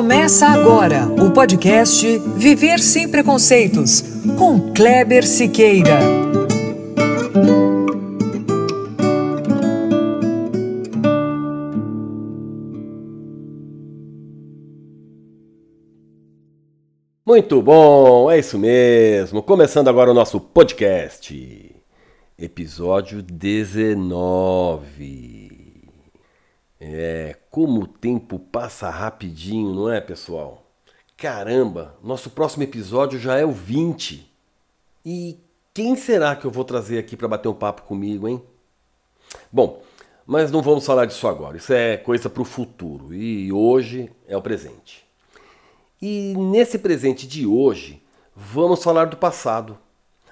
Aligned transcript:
Começa 0.00 0.46
agora 0.46 1.04
o 1.22 1.30
podcast 1.30 2.18
Viver 2.34 2.78
Sem 2.78 3.06
Preconceitos, 3.06 4.02
com 4.38 4.72
Kleber 4.72 5.26
Siqueira. 5.26 5.98
Muito 17.26 17.60
bom, 17.60 18.30
é 18.30 18.38
isso 18.38 18.58
mesmo. 18.58 19.42
Começando 19.42 19.88
agora 19.88 20.10
o 20.10 20.14
nosso 20.14 20.40
podcast, 20.40 21.76
episódio 22.38 23.20
19. 23.20 25.59
É, 26.80 27.36
como 27.50 27.82
o 27.82 27.86
tempo 27.86 28.38
passa 28.38 28.88
rapidinho, 28.88 29.74
não 29.74 29.92
é, 29.92 30.00
pessoal? 30.00 30.64
Caramba, 31.14 31.94
nosso 32.02 32.30
próximo 32.30 32.62
episódio 32.62 33.18
já 33.18 33.36
é 33.36 33.44
o 33.44 33.52
20. 33.52 34.26
E 35.04 35.38
quem 35.74 35.94
será 35.94 36.34
que 36.34 36.46
eu 36.46 36.50
vou 36.50 36.64
trazer 36.64 36.98
aqui 36.98 37.16
para 37.16 37.28
bater 37.28 37.48
um 37.48 37.54
papo 37.54 37.82
comigo, 37.82 38.26
hein? 38.26 38.42
Bom, 39.52 39.82
mas 40.26 40.50
não 40.50 40.62
vamos 40.62 40.86
falar 40.86 41.04
disso 41.04 41.28
agora. 41.28 41.58
Isso 41.58 41.72
é 41.72 41.98
coisa 41.98 42.30
para 42.30 42.40
o 42.40 42.46
futuro 42.46 43.12
e 43.12 43.52
hoje 43.52 44.10
é 44.26 44.36
o 44.36 44.42
presente. 44.42 45.04
E 46.00 46.34
nesse 46.38 46.78
presente 46.78 47.26
de 47.26 47.46
hoje, 47.46 48.02
vamos 48.34 48.82
falar 48.82 49.04
do 49.04 49.18
passado. 49.18 49.76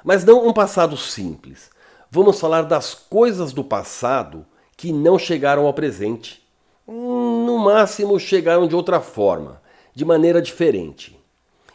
Mas 0.02 0.24
não 0.24 0.48
um 0.48 0.52
passado 0.52 0.96
simples. 0.96 1.70
Vamos 2.10 2.40
falar 2.40 2.62
das 2.62 2.94
coisas 2.94 3.52
do 3.52 3.62
passado 3.62 4.46
que 4.78 4.92
não 4.92 5.18
chegaram 5.18 5.66
ao 5.66 5.74
presente. 5.74 6.40
No 6.86 7.58
máximo 7.58 8.18
chegaram 8.18 8.68
de 8.68 8.76
outra 8.76 9.00
forma, 9.00 9.60
de 9.92 10.04
maneira 10.04 10.40
diferente. 10.40 11.18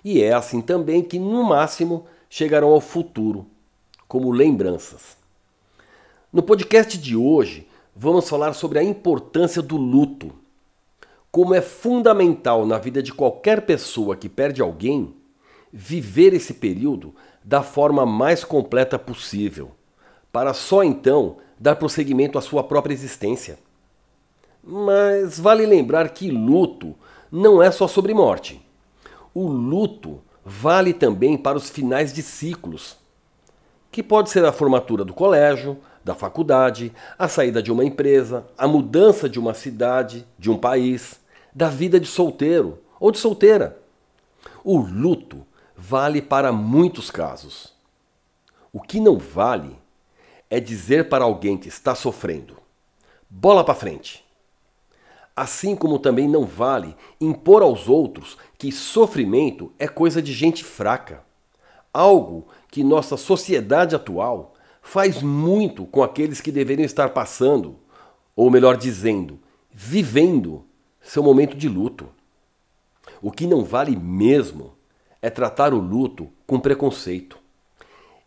E 0.04 0.24
é 0.24 0.34
assim 0.34 0.62
também 0.62 1.04
que, 1.04 1.20
no 1.20 1.44
máximo, 1.44 2.06
chegarão 2.30 2.70
ao 2.70 2.80
futuro, 2.80 3.46
como 4.08 4.32
lembranças. 4.32 5.18
No 6.32 6.42
podcast 6.42 6.98
de 6.98 7.16
hoje, 7.16 7.68
vamos 7.94 8.28
falar 8.30 8.54
sobre 8.54 8.80
a 8.80 8.84
importância 8.84 9.62
do 9.62 9.76
luto. 9.76 10.32
Como 11.30 11.54
é 11.54 11.62
fundamental 11.62 12.66
na 12.66 12.78
vida 12.78 13.04
de 13.04 13.12
qualquer 13.12 13.66
pessoa 13.66 14.16
que 14.16 14.30
perde 14.30 14.62
alguém 14.62 15.14
viver 15.74 16.34
esse 16.34 16.54
período 16.54 17.14
da 17.44 17.62
forma 17.62 18.06
mais 18.06 18.46
completa 18.46 18.98
possível, 18.98 19.72
para 20.32 20.54
só 20.54 20.84
então 20.84 21.38
dar 21.64 21.78
prosseguimento 21.78 22.38
à 22.38 22.42
sua 22.42 22.62
própria 22.62 22.94
existência. 22.94 23.58
Mas 24.62 25.40
vale 25.40 25.66
lembrar 25.66 26.10
que 26.10 26.30
luto 26.30 26.94
não 27.32 27.64
é 27.64 27.72
só 27.72 27.88
sobre 27.88 28.14
morte. 28.14 28.62
O 29.34 29.48
luto 29.48 30.22
vale 30.44 30.94
também 30.94 31.38
para 31.38 31.58
os 31.58 31.70
finais 31.70 32.12
de 32.12 32.22
ciclos, 32.22 32.98
que 33.90 34.04
pode 34.04 34.30
ser 34.30 34.44
a 34.44 34.52
formatura 34.52 35.06
do 35.06 35.14
colégio, 35.14 35.78
da 36.04 36.14
faculdade, 36.14 36.92
a 37.18 37.30
saída 37.30 37.64
de 37.64 37.72
uma 37.72 37.86
empresa, 37.86 38.46
a 38.58 38.68
mudança 38.68 39.30
de 39.30 39.40
uma 39.40 39.54
cidade, 39.54 40.28
de 40.38 40.52
um 40.52 40.58
país, 40.58 41.22
da 41.56 41.70
vida 41.70 41.98
de 41.98 42.08
solteiro 42.08 42.78
ou 43.00 43.10
de 43.10 43.20
solteira. 43.20 43.80
O 44.66 44.80
luto 44.80 45.48
vale 45.78 46.22
para 46.22 46.52
muitos 46.52 47.10
casos. 47.10 47.74
O 48.74 48.82
que 48.82 49.00
não 49.00 49.18
vale 49.18 49.82
é 50.54 50.60
dizer 50.60 51.10
para 51.10 51.24
alguém 51.26 51.58
que 51.58 51.68
está 51.68 51.96
sofrendo: 51.96 52.56
bola 53.28 53.64
para 53.64 53.74
frente. 53.74 54.24
Assim 55.36 55.76
como 55.76 55.98
também 55.98 56.28
não 56.28 56.46
vale 56.46 56.96
impor 57.20 57.64
aos 57.64 57.90
outros 57.90 58.38
que 58.56 58.72
sofrimento 58.72 59.74
é 59.80 59.88
coisa 59.88 60.22
de 60.22 60.32
gente 60.32 60.64
fraca. 60.64 61.24
Algo 61.92 62.48
que 62.70 62.84
nossa 62.84 63.18
sociedade 63.18 63.96
atual 63.96 64.54
faz 64.80 65.24
muito 65.24 65.88
com 65.88 66.04
aqueles 66.04 66.40
que 66.40 66.52
deveriam 66.52 66.86
estar 66.86 67.10
passando, 67.10 67.80
ou 68.36 68.52
melhor 68.52 68.78
dizendo, 68.78 69.40
vivendo 69.72 70.64
seu 71.02 71.24
momento 71.24 71.58
de 71.58 71.68
luto. 71.68 72.10
O 73.24 73.32
que 73.32 73.48
não 73.48 73.66
vale 73.66 73.96
mesmo 73.96 74.76
é 75.20 75.32
tratar 75.32 75.74
o 75.74 75.80
luto 75.80 76.30
com 76.46 76.60
preconceito. 76.60 77.43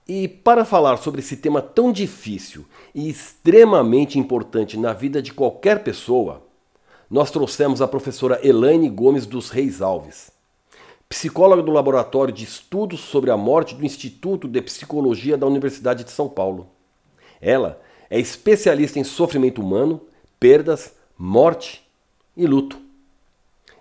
E 0.09 0.29
para 0.29 0.65
falar 0.65 0.99
sobre 0.99 1.21
esse 1.21 1.37
tema 1.37 1.61
tão 1.61 1.91
difícil 1.91 2.65
e 2.95 3.09
extremamente 3.09 4.19
importante 4.19 4.79
na 4.79 4.93
vida 4.93 5.21
de 5.21 5.33
qualquer 5.33 5.83
pessoa, 5.83 6.43
nós 7.11 7.31
trouxemos 7.31 7.83
a 7.83 7.89
professora 7.89 8.41
Elaine 8.47 8.89
Gomes 8.89 9.27
dos 9.27 9.51
Reis 9.51 9.83
Alves, 9.83 10.31
psicóloga 11.09 11.63
do 11.63 11.73
Laboratório 11.73 12.33
de 12.33 12.45
Estudos 12.45 13.01
sobre 13.01 13.31
a 13.31 13.37
Morte 13.37 13.75
do 13.75 13.85
Instituto 13.85 14.47
de 14.47 14.63
Psicologia 14.63 15.37
da 15.37 15.47
Universidade 15.47 16.05
de 16.05 16.11
São 16.13 16.29
Paulo. 16.29 16.69
Ela 17.41 17.81
é 18.09 18.21
especialista 18.21 19.01
em 19.01 19.05
sofrimento 19.05 19.61
humano, 19.61 20.01
perdas, 20.39 20.95
morte 21.19 21.85
e 22.37 22.47
luto. 22.47 22.79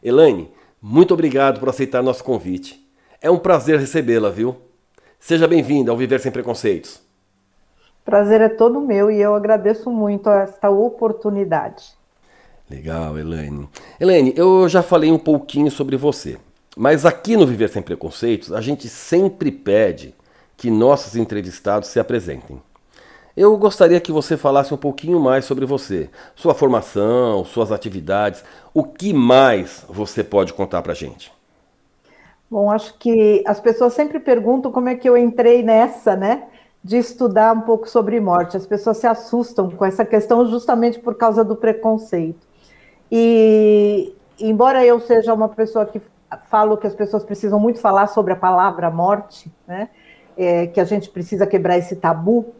Elaine, 0.01 0.49
muito 0.81 1.13
obrigado 1.13 1.59
por 1.59 1.69
aceitar 1.69 2.01
nosso 2.01 2.23
convite. 2.23 2.83
É 3.21 3.29
um 3.29 3.39
prazer 3.39 3.79
recebê-la, 3.79 4.29
viu? 4.29 4.64
Seja 5.25 5.47
bem-vinda 5.47 5.89
ao 5.89 5.97
Viver 5.97 6.19
Sem 6.19 6.31
Preconceitos. 6.31 7.01
Prazer 8.05 8.41
é 8.41 8.47
todo 8.47 8.79
meu 8.79 9.09
e 9.09 9.19
eu 9.19 9.33
agradeço 9.33 9.89
muito 9.89 10.29
esta 10.29 10.69
oportunidade. 10.69 11.83
Legal, 12.69 13.17
Elaine. 13.17 13.67
Elaine, 13.99 14.35
eu 14.37 14.69
já 14.69 14.83
falei 14.83 15.11
um 15.11 15.17
pouquinho 15.17 15.71
sobre 15.71 15.97
você, 15.97 16.37
mas 16.77 17.07
aqui 17.07 17.35
no 17.35 17.47
Viver 17.47 17.69
Sem 17.69 17.81
Preconceitos 17.81 18.53
a 18.53 18.61
gente 18.61 18.87
sempre 18.87 19.51
pede 19.51 20.13
que 20.55 20.69
nossos 20.69 21.15
entrevistados 21.15 21.89
se 21.89 21.99
apresentem. 21.99 22.61
Eu 23.35 23.57
gostaria 23.57 23.99
que 23.99 24.11
você 24.11 24.37
falasse 24.37 24.75
um 24.75 24.77
pouquinho 24.77 25.19
mais 25.19 25.45
sobre 25.45 25.65
você, 25.65 26.07
sua 26.35 26.53
formação, 26.53 27.43
suas 27.43 27.71
atividades, 27.71 28.43
o 28.75 28.83
que 28.83 29.11
mais 29.11 29.83
você 29.89 30.23
pode 30.23 30.53
contar 30.53 30.83
para 30.83 30.93
gente. 30.93 31.34
Bom, 32.55 32.71
acho 32.71 32.97
que 32.97 33.43
as 33.45 33.59
pessoas 33.59 33.91
sempre 33.91 34.17
perguntam 34.17 34.71
como 34.71 34.87
é 34.87 34.95
que 34.95 35.09
eu 35.09 35.17
entrei 35.17 35.61
nessa, 35.61 36.15
né? 36.15 36.43
De 36.81 36.95
estudar 36.95 37.53
um 37.53 37.59
pouco 37.59 37.85
sobre 37.89 38.17
morte. 38.21 38.55
As 38.55 38.65
pessoas 38.65 38.95
se 38.95 39.05
assustam 39.05 39.69
com 39.69 39.83
essa 39.83 40.05
questão 40.05 40.45
justamente 40.45 40.97
por 40.97 41.15
causa 41.15 41.43
do 41.43 41.57
preconceito. 41.57 42.47
E, 43.11 44.15
embora 44.39 44.85
eu 44.85 45.01
seja 45.01 45.33
uma 45.33 45.49
pessoa 45.49 45.85
que 45.85 46.01
falo 46.49 46.77
que 46.77 46.87
as 46.87 46.95
pessoas 46.95 47.25
precisam 47.25 47.59
muito 47.59 47.81
falar 47.81 48.07
sobre 48.07 48.31
a 48.31 48.37
palavra 48.37 48.89
morte, 48.89 49.51
né? 49.67 49.89
É, 50.37 50.67
que 50.67 50.79
a 50.79 50.85
gente 50.85 51.09
precisa 51.09 51.45
quebrar 51.45 51.77
esse 51.77 51.97
tabu, 51.97 52.53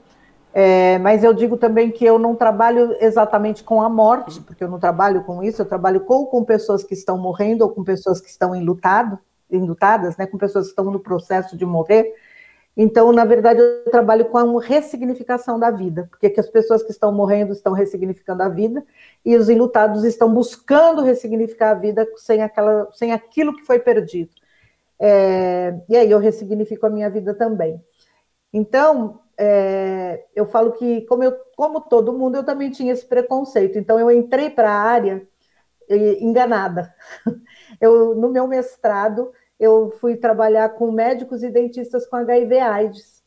é, 0.54 1.00
mas 1.00 1.24
eu 1.24 1.34
digo 1.34 1.56
também 1.56 1.90
que 1.90 2.04
eu 2.04 2.20
não 2.20 2.36
trabalho 2.36 2.98
exatamente 3.00 3.64
com 3.64 3.82
a 3.82 3.88
morte, 3.88 4.42
porque 4.42 4.62
eu 4.62 4.70
não 4.70 4.78
trabalho 4.78 5.24
com 5.24 5.42
isso, 5.42 5.62
eu 5.62 5.66
trabalho 5.66 6.02
com, 6.02 6.26
com 6.26 6.44
pessoas 6.44 6.84
que 6.84 6.94
estão 6.94 7.18
morrendo 7.18 7.62
ou 7.62 7.70
com 7.70 7.82
pessoas 7.82 8.20
que 8.20 8.30
estão 8.30 8.54
enlutado, 8.54 9.18
enlutadas, 9.56 10.18
né, 10.18 10.26
com 10.26 10.38
pessoas 10.38 10.66
que 10.66 10.72
estão 10.72 10.86
no 10.86 11.00
processo 11.00 11.58
de 11.58 11.66
morrer. 11.66 12.14
Então, 12.78 13.12
na 13.14 13.24
verdade, 13.24 13.62
eu 13.62 13.90
trabalho 13.90 14.26
com 14.26 14.38
a 14.38 14.62
ressignificação 14.62 15.58
da 15.58 15.72
vida, 15.72 16.08
porque 16.10 16.30
que 16.30 16.40
as 16.40 16.50
pessoas 16.50 16.84
que 16.84 16.92
estão 16.92 17.12
morrendo 17.12 17.54
estão 17.54 17.72
ressignificando 17.72 18.44
a 18.44 18.50
vida 18.50 18.86
e 19.24 19.38
os 19.38 19.48
enlutados 19.50 20.04
estão 20.04 20.34
buscando 20.34 21.02
ressignificar 21.02 21.72
a 21.72 21.76
vida 21.76 22.06
sem, 22.18 22.44
aquela, 22.44 22.90
sem 22.92 23.14
aquilo 23.14 23.56
que 23.56 23.64
foi 23.64 23.80
perdido. 23.80 24.32
É, 25.00 25.74
e 25.88 25.96
aí 25.96 26.12
eu 26.12 26.20
ressignifico 26.20 26.86
a 26.86 26.90
minha 26.90 27.10
vida 27.10 27.34
também. 27.34 27.82
Então, 28.52 29.22
é, 29.38 30.26
eu 30.36 30.46
falo 30.46 30.74
que, 30.74 31.02
como, 31.02 31.24
eu, 31.24 31.34
como 31.56 31.82
todo 31.82 32.18
mundo, 32.18 32.36
eu 32.38 32.44
também 32.44 32.72
tinha 32.72 32.94
esse 32.94 33.06
preconceito. 33.06 33.78
Então, 33.78 34.00
eu 34.00 34.12
entrei 34.12 34.50
para 34.50 34.70
a 34.70 34.82
área 34.82 35.26
enganada. 35.90 36.94
Eu, 37.80 38.16
no 38.16 38.30
meu 38.30 38.48
mestrado, 38.48 39.32
eu 39.60 39.90
fui 40.00 40.16
trabalhar 40.16 40.70
com 40.70 40.92
médicos 40.92 41.44
e 41.44 41.50
dentistas 41.50 42.06
com 42.08 42.16
HIV/AIDS. 42.16 43.24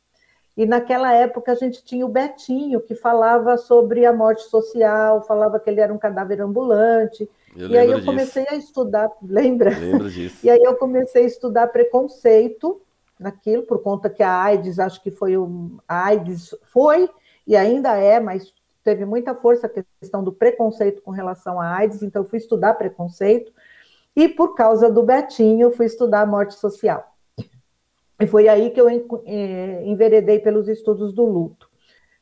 E 0.57 0.67
naquela 0.67 1.13
época 1.15 1.53
a 1.53 1.55
gente 1.55 1.85
tinha 1.85 2.05
o 2.05 2.09
Betinho, 2.09 2.81
que 2.81 2.95
falava 2.95 3.57
sobre 3.57 4.05
a 4.05 4.13
morte 4.13 4.43
social, 4.43 5.23
falava 5.23 5.61
que 5.61 5.71
ele 5.71 5.81
era 5.81 5.95
um 5.95 5.99
cadáver 5.99 6.41
ambulante. 6.41 7.31
Eu 7.57 7.71
e 7.71 7.79
aí 7.79 7.91
eu 7.91 8.05
comecei 8.05 8.43
disso. 8.43 8.55
a 8.55 8.59
estudar, 8.59 9.11
lembra? 9.23 9.71
Lembro 9.71 10.11
disso. 10.11 10.45
E 10.45 10.51
aí 10.51 10.61
eu 10.61 10.75
comecei 10.75 11.23
a 11.23 11.27
estudar 11.27 11.69
preconceito 11.69 12.83
naquilo, 13.19 13.63
por 13.63 13.83
conta 13.83 14.11
que 14.11 14.23
a 14.23 14.43
AIDS, 14.43 14.79
acho 14.79 15.03
que 15.03 15.11
foi 15.11 15.37
o. 15.37 15.79
A 15.87 16.07
AIDS 16.07 16.55
foi 16.73 17.09
e 17.47 17.57
ainda 17.57 17.97
é, 17.97 18.21
mas 18.21 18.53
teve 18.85 19.05
muita 19.05 19.35
força 19.35 19.67
a 19.67 19.85
questão 20.01 20.23
do 20.25 20.33
preconceito 20.33 21.03
com 21.03 21.11
relação 21.11 21.61
à 21.61 21.77
AIDS, 21.77 22.03
então 22.03 22.23
eu 22.23 22.29
fui 22.29 22.39
estudar 22.39 22.75
preconceito. 22.75 23.53
E 24.19 24.29
por 24.29 24.57
causa 24.57 24.91
do 24.91 25.05
Betinho, 25.05 25.71
fui 25.71 25.87
estudar 25.87 26.23
a 26.23 26.27
morte 26.27 26.55
social. 26.55 27.15
E 28.21 28.27
foi 28.27 28.49
aí 28.49 28.71
que 28.71 28.81
eu 28.81 28.89
eh, 28.89 29.83
enveredei 29.85 30.41
pelos 30.41 30.67
estudos 30.67 31.13
do 31.13 31.25
luto. 31.25 31.71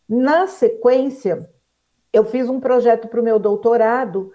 Na 0.06 0.46
sequência, 0.46 1.48
eu 2.12 2.22
fiz 2.22 2.50
um 2.50 2.60
projeto 2.60 3.08
para 3.08 3.18
o 3.18 3.24
meu 3.24 3.38
doutorado 3.38 4.30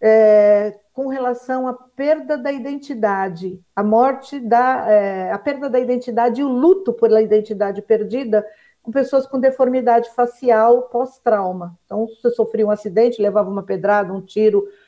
é, 0.00 0.80
com 0.94 1.08
relação 1.08 1.68
à 1.68 1.74
perda 1.74 2.38
da 2.38 2.50
identidade, 2.50 3.60
a 3.76 3.82
morte 3.82 4.40
da, 4.40 4.90
é, 4.90 5.30
a 5.30 5.38
perda 5.38 5.68
da 5.68 5.78
identidade 5.78 6.40
e 6.40 6.44
o 6.44 6.48
luto 6.48 6.94
pela 6.94 7.20
identidade 7.20 7.82
perdida 7.82 8.46
com 8.82 8.90
pessoas 8.90 9.26
com 9.26 9.38
deformidade 9.38 10.08
facial 10.14 10.84
pós-trauma. 10.88 11.78
Então, 11.84 12.08
se 12.08 12.30
sofria 12.30 12.66
um 12.66 12.70
acidente, 12.70 13.20
levava 13.20 13.50
uma 13.50 13.62
pedrada, 13.62 14.10
um 14.10 14.22
tiro, 14.22 14.66
é, 14.66 14.83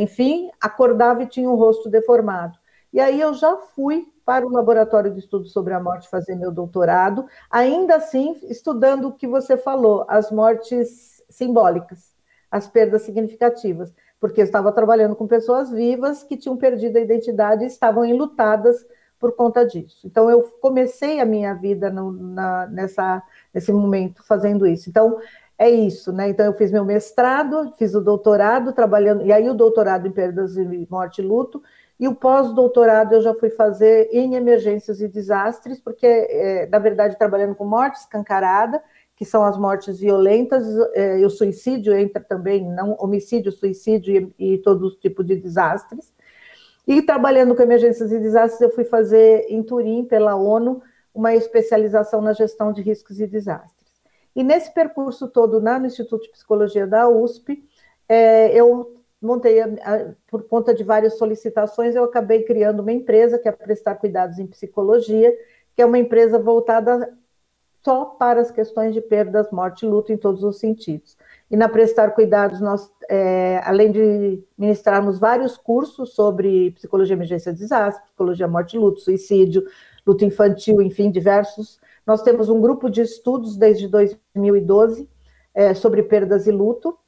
enfim, 0.00 0.50
acordava 0.60 1.22
e 1.22 1.26
tinha 1.26 1.50
o 1.50 1.56
rosto 1.56 1.88
deformado. 1.88 2.58
E 2.92 3.00
aí 3.00 3.20
eu 3.20 3.34
já 3.34 3.56
fui 3.56 4.06
para 4.24 4.46
o 4.46 4.50
Laboratório 4.50 5.12
de 5.12 5.20
Estudos 5.20 5.52
sobre 5.52 5.72
a 5.72 5.80
Morte 5.80 6.08
fazer 6.08 6.34
meu 6.34 6.52
doutorado, 6.52 7.26
ainda 7.50 7.96
assim 7.96 8.36
estudando 8.44 9.08
o 9.08 9.12
que 9.12 9.26
você 9.26 9.56
falou, 9.56 10.04
as 10.08 10.30
mortes 10.30 11.22
simbólicas, 11.28 12.14
as 12.50 12.66
perdas 12.66 13.02
significativas, 13.02 13.92
porque 14.20 14.40
eu 14.40 14.44
estava 14.44 14.72
trabalhando 14.72 15.14
com 15.14 15.26
pessoas 15.26 15.70
vivas 15.70 16.22
que 16.22 16.36
tinham 16.36 16.56
perdido 16.56 16.96
a 16.96 17.00
identidade 17.00 17.64
e 17.64 17.66
estavam 17.66 18.04
enlutadas 18.04 18.84
por 19.18 19.32
conta 19.34 19.64
disso. 19.64 20.06
Então 20.06 20.30
eu 20.30 20.42
comecei 20.60 21.20
a 21.20 21.24
minha 21.24 21.54
vida 21.54 21.90
no, 21.90 22.12
na, 22.12 22.66
nessa, 22.66 23.22
nesse 23.52 23.72
momento 23.72 24.22
fazendo 24.22 24.66
isso. 24.66 24.88
Então 24.88 25.18
é 25.58 25.68
isso, 25.68 26.12
né? 26.12 26.28
Então 26.28 26.46
eu 26.46 26.52
fiz 26.52 26.70
meu 26.70 26.84
mestrado, 26.84 27.72
fiz 27.76 27.94
o 27.94 28.00
doutorado 28.00 28.72
trabalhando, 28.72 29.26
e 29.26 29.32
aí 29.32 29.50
o 29.50 29.54
doutorado 29.54 30.06
em 30.06 30.12
perdas 30.12 30.56
e 30.56 30.86
morte 30.88 31.20
e 31.20 31.24
luto, 31.24 31.60
e 31.98 32.06
o 32.06 32.14
pós-doutorado 32.14 33.14
eu 33.14 33.20
já 33.20 33.34
fui 33.34 33.50
fazer 33.50 34.08
em 34.12 34.36
emergências 34.36 35.00
e 35.00 35.08
desastres, 35.08 35.80
porque, 35.80 36.06
é, 36.06 36.68
na 36.70 36.78
verdade, 36.78 37.18
trabalhando 37.18 37.56
com 37.56 37.64
morte 37.64 37.96
escancarada, 37.96 38.80
que 39.16 39.24
são 39.24 39.42
as 39.42 39.58
mortes 39.58 39.98
violentas, 39.98 40.64
é, 40.94 41.18
e 41.18 41.24
o 41.24 41.30
suicídio 41.30 41.92
entra 41.92 42.22
também, 42.22 42.64
não 42.64 42.96
homicídio, 43.00 43.50
suicídio 43.50 44.32
e, 44.38 44.54
e 44.54 44.58
todo 44.58 44.94
tipo 45.00 45.24
de 45.24 45.34
desastres. 45.34 46.12
E 46.86 47.02
trabalhando 47.02 47.56
com 47.56 47.62
emergências 47.62 48.12
e 48.12 48.20
desastres, 48.20 48.60
eu 48.60 48.70
fui 48.70 48.84
fazer 48.84 49.46
em 49.48 49.60
Turim, 49.64 50.04
pela 50.04 50.36
ONU, 50.36 50.80
uma 51.12 51.34
especialização 51.34 52.20
na 52.20 52.32
gestão 52.32 52.72
de 52.72 52.80
riscos 52.80 53.18
e 53.18 53.26
desastres. 53.26 53.77
E 54.38 54.44
nesse 54.44 54.72
percurso 54.72 55.26
todo, 55.26 55.60
na, 55.60 55.80
no 55.80 55.86
Instituto 55.86 56.22
de 56.22 56.30
Psicologia 56.30 56.86
da 56.86 57.08
USP, 57.08 57.60
é, 58.08 58.54
eu 58.54 59.02
montei, 59.20 59.60
a, 59.60 59.64
a, 59.64 60.12
por 60.28 60.44
conta 60.44 60.72
de 60.72 60.84
várias 60.84 61.18
solicitações, 61.18 61.96
eu 61.96 62.04
acabei 62.04 62.44
criando 62.44 62.78
uma 62.78 62.92
empresa 62.92 63.36
que 63.36 63.48
é 63.48 63.50
Prestar 63.50 63.96
Cuidados 63.96 64.38
em 64.38 64.46
Psicologia, 64.46 65.36
que 65.74 65.82
é 65.82 65.84
uma 65.84 65.98
empresa 65.98 66.38
voltada 66.38 67.12
só 67.84 68.04
para 68.04 68.40
as 68.40 68.52
questões 68.52 68.94
de 68.94 69.00
perdas, 69.00 69.50
morte 69.50 69.84
e 69.84 69.88
luto 69.88 70.12
em 70.12 70.16
todos 70.16 70.44
os 70.44 70.60
sentidos. 70.60 71.16
E 71.50 71.56
na 71.56 71.68
Prestar 71.68 72.12
Cuidados, 72.12 72.60
nós, 72.60 72.92
é, 73.10 73.60
além 73.64 73.90
de 73.90 74.40
ministrarmos 74.56 75.18
vários 75.18 75.56
cursos 75.56 76.14
sobre 76.14 76.70
psicologia, 76.76 77.16
emergência, 77.16 77.52
desastre, 77.52 78.04
psicologia, 78.04 78.46
morte 78.46 78.76
e 78.76 78.78
luto, 78.78 79.00
suicídio, 79.00 79.64
luto 80.06 80.24
infantil, 80.24 80.80
enfim, 80.80 81.10
diversos, 81.10 81.80
nós 82.08 82.22
temos 82.22 82.48
um 82.48 82.58
grupo 82.58 82.88
de 82.88 83.02
estudos 83.02 83.54
desde 83.54 83.86
2012 83.86 85.06
é, 85.54 85.74
sobre 85.74 86.02
perdas 86.02 86.46
e 86.46 86.50
luto, 86.50 86.98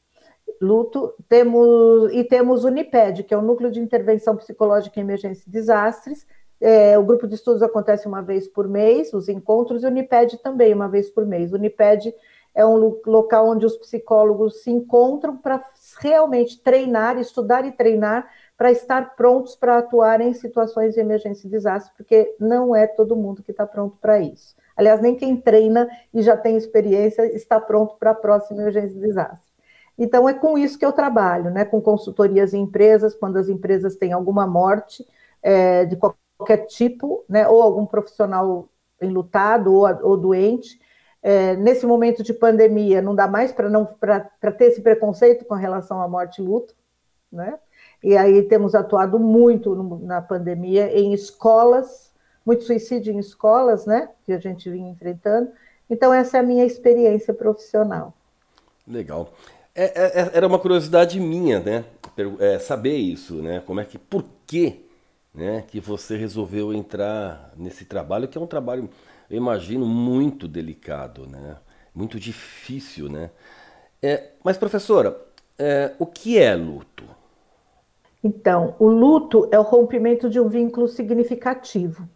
luto, 0.61 1.15
temos 1.27 2.13
e 2.13 2.23
temos 2.23 2.65
o 2.65 2.69
NIPED, 2.69 3.25
que 3.25 3.33
é 3.33 3.37
o 3.37 3.41
Núcleo 3.41 3.71
de 3.71 3.81
Intervenção 3.81 4.37
Psicológica 4.37 5.01
em 5.01 5.03
Emergência 5.03 5.49
e 5.49 5.51
Desastres. 5.51 6.27
É, 6.61 6.99
o 6.99 7.03
grupo 7.03 7.27
de 7.27 7.35
estudos 7.35 7.63
acontece 7.63 8.07
uma 8.07 8.21
vez 8.21 8.47
por 8.47 8.69
mês, 8.69 9.15
os 9.15 9.31
encontros, 9.31 9.83
e 9.83 9.87
o 9.87 9.91
NIPED 9.91 10.37
também, 10.43 10.75
uma 10.75 10.87
vez 10.87 11.09
por 11.09 11.25
mês. 11.25 11.51
O 11.55 11.57
NIPED 11.57 12.15
é 12.55 12.67
um 12.67 13.01
local 13.07 13.49
onde 13.49 13.65
os 13.65 13.79
psicólogos 13.79 14.63
se 14.63 14.71
encontram 14.71 15.35
para 15.35 15.65
realmente 15.99 16.61
treinar, 16.61 17.19
estudar 17.19 17.65
e 17.65 17.73
treinar 17.73 18.29
para 18.55 18.71
estar 18.71 19.17
prontos 19.17 19.57
para 19.57 19.79
atuar 19.79 20.21
em 20.21 20.35
situações 20.35 20.93
de 20.93 21.01
emergência 21.01 21.47
e 21.47 21.51
desastre, 21.51 21.91
porque 21.97 22.37
não 22.39 22.77
é 22.77 22.87
todo 22.87 23.17
mundo 23.17 23.43
que 23.43 23.51
está 23.51 23.67
pronto 23.67 23.97
para 23.99 24.21
isso. 24.21 24.60
Aliás, 24.81 24.99
nem 25.03 25.15
quem 25.15 25.37
treina 25.37 25.87
e 26.13 26.23
já 26.23 26.39
tem 26.39 26.57
experiência 26.57 27.27
está 27.37 27.61
pronto 27.61 27.97
para 27.99 28.13
a 28.13 28.15
próxima 28.15 28.63
emergência 28.63 28.97
e 28.97 29.01
desastre. 29.01 29.53
Então, 29.99 30.27
é 30.27 30.33
com 30.33 30.57
isso 30.57 30.79
que 30.79 30.87
eu 30.87 30.91
trabalho, 30.91 31.51
né? 31.51 31.67
com 31.67 31.83
consultorias 31.83 32.55
em 32.55 32.63
empresas, 32.63 33.15
quando 33.15 33.37
as 33.37 33.51
empresas 33.51 33.95
têm 33.97 34.15
alguma 34.15 34.47
morte 34.47 35.07
é, 35.43 35.85
de 35.85 35.97
qualquer 35.97 36.65
tipo, 36.65 37.23
né? 37.29 37.47
ou 37.47 37.61
algum 37.61 37.85
profissional 37.85 38.71
enlutado 39.03 39.71
ou, 39.75 39.87
ou 40.03 40.17
doente. 40.17 40.81
É, 41.23 41.55
nesse 41.57 41.85
momento 41.85 42.23
de 42.23 42.33
pandemia, 42.33 43.03
não 43.03 43.15
dá 43.15 43.29
mais 43.29 43.53
para 43.53 44.51
ter 44.53 44.65
esse 44.65 44.81
preconceito 44.81 45.45
com 45.45 45.53
relação 45.53 46.01
à 46.01 46.09
morte 46.09 46.41
e 46.41 46.45
luto, 46.45 46.75
né? 47.31 47.59
E 48.03 48.17
aí 48.17 48.45
temos 48.45 48.75
atuado 48.75 49.19
muito 49.19 49.75
na 50.03 50.23
pandemia 50.23 50.91
em 50.99 51.13
escolas, 51.13 52.10
muito 52.45 52.65
suicídio 52.65 53.13
em 53.13 53.19
escolas, 53.19 53.87
né? 53.87 54.09
Que 54.25 54.33
a 54.33 54.39
gente 54.39 54.71
vinha 54.71 54.91
enfrentando. 54.91 55.51
Então, 55.89 56.13
essa 56.13 56.37
é 56.37 56.41
a 56.41 56.43
minha 56.43 56.65
experiência 56.65 57.35
profissional. 57.35 58.15
Legal. 58.87 59.33
É, 59.75 59.85
é, 59.85 60.21
é, 60.21 60.31
era 60.35 60.47
uma 60.47 60.59
curiosidade 60.59 61.19
minha, 61.21 61.61
né? 61.61 61.85
É, 62.39 62.59
saber 62.59 62.97
isso, 62.97 63.37
né? 63.37 63.63
Como 63.65 63.81
é 63.81 63.85
que, 63.85 63.99
por 63.99 64.25
que, 64.47 64.85
né? 65.35 65.65
Que 65.67 65.81
você 65.81 66.17
resolveu 66.17 66.73
entrar 66.73 67.53
nesse 67.57 67.85
trabalho 67.85 68.29
que 68.29 68.37
é 68.37 68.41
um 68.41 68.47
trabalho, 68.47 68.89
eu 69.29 69.37
imagino, 69.37 69.87
muito 69.87 70.47
delicado, 70.47 71.27
né? 71.27 71.57
Muito 71.95 72.19
difícil, 72.21 73.09
né? 73.09 73.31
É, 74.03 74.31
mas 74.43 74.57
professora, 74.57 75.17
é, 75.59 75.93
o 75.99 76.07
que 76.07 76.39
é 76.39 76.55
luto? 76.55 77.05
Então, 78.23 78.75
o 78.79 78.87
luto 78.87 79.49
é 79.51 79.59
o 79.59 79.63
rompimento 79.63 80.29
de 80.29 80.39
um 80.39 80.49
vínculo 80.49 80.89
significativo. 80.89 82.09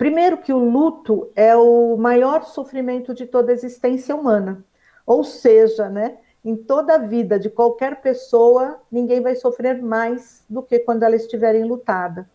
Primeiro 0.00 0.38
que 0.38 0.50
o 0.50 0.58
luto 0.58 1.30
é 1.36 1.54
o 1.54 1.94
maior 1.98 2.44
sofrimento 2.44 3.12
de 3.12 3.26
toda 3.26 3.52
a 3.52 3.54
existência 3.54 4.16
humana. 4.16 4.64
Ou 5.04 5.22
seja, 5.22 5.90
né? 5.90 6.16
em 6.42 6.56
toda 6.56 6.94
a 6.94 6.98
vida 6.98 7.38
de 7.38 7.50
qualquer 7.50 8.00
pessoa, 8.00 8.80
ninguém 8.90 9.20
vai 9.20 9.34
sofrer 9.34 9.82
mais 9.82 10.42
do 10.48 10.62
que 10.62 10.78
quando 10.78 11.02
ela 11.02 11.14
estiver 11.14 11.54
enlutada. 11.54 12.26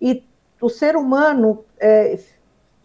E 0.00 0.22
o 0.60 0.68
ser 0.68 0.94
humano 0.94 1.64
é, 1.80 2.16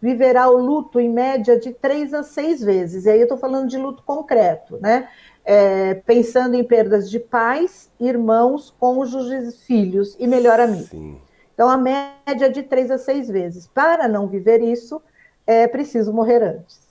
viverá 0.02 0.50
o 0.50 0.58
luto 0.58 1.00
em 1.00 1.10
média 1.10 1.60
de 1.60 1.72
três 1.72 2.12
a 2.12 2.24
seis 2.24 2.60
vezes. 2.60 3.06
E 3.06 3.12
aí 3.12 3.20
eu 3.20 3.26
estou 3.26 3.38
falando 3.38 3.70
de 3.70 3.78
luto 3.78 4.02
concreto, 4.02 4.80
né? 4.82 5.10
É, 5.46 5.94
pensando 5.94 6.56
em 6.56 6.64
perdas 6.64 7.08
de 7.08 7.20
pais, 7.20 7.92
irmãos, 8.00 8.74
cônjuges, 8.80 9.62
filhos 9.64 10.16
e 10.18 10.26
melhor 10.26 10.60
amigo. 10.60 10.88
Sim. 10.88 11.22
Então, 11.54 11.70
a 11.70 11.78
média 11.78 12.46
é 12.46 12.50
de 12.50 12.64
três 12.64 12.90
a 12.90 12.98
seis 12.98 13.28
vezes. 13.30 13.68
Para 13.68 14.08
não 14.08 14.28
viver 14.28 14.62
isso, 14.62 15.02
é 15.46 15.68
preciso 15.68 16.12
morrer 16.14 16.42
antes. 16.42 16.84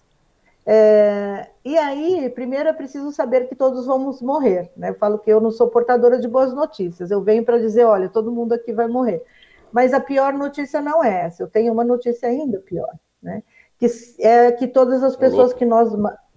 É, 0.65 1.49
e 1.65 1.77
aí, 1.77 2.31
primeiro 2.31 2.69
é 2.69 2.73
preciso 2.73 3.11
saber 3.11 3.49
que 3.49 3.55
todos 3.55 3.87
vamos 3.87 4.23
morrer. 4.23 4.71
Né? 4.77 4.91
Eu 4.91 4.95
falo 4.95 5.19
que 5.19 5.31
eu 5.31 5.41
não 5.41 5.51
sou 5.51 5.69
portadora 5.69 6.19
de 6.19 6.29
boas 6.29 6.55
notícias. 6.55 7.11
Eu 7.11 7.21
venho 7.23 7.45
para 7.45 7.59
dizer, 7.59 7.85
olha, 7.85 8.09
todo 8.09 8.31
mundo 8.33 8.53
aqui 8.53 8.73
vai 8.73 8.87
morrer. 8.87 9.25
Mas 9.73 9.93
a 9.93 10.01
pior 10.01 10.33
notícia 10.35 10.81
não 10.81 11.03
é 11.03 11.23
essa. 11.23 11.43
Eu 11.43 11.49
tenho 11.49 11.73
uma 11.73 11.83
notícia 11.83 12.29
ainda 12.29 12.59
pior, 12.61 12.93
né? 13.23 13.43
Que 13.79 13.87
é 14.21 14.53
que 14.53 14.69
todas 14.69 15.03
as 15.03 15.17
pessoas 15.17 15.53
que 15.53 15.65
nós 15.65 15.91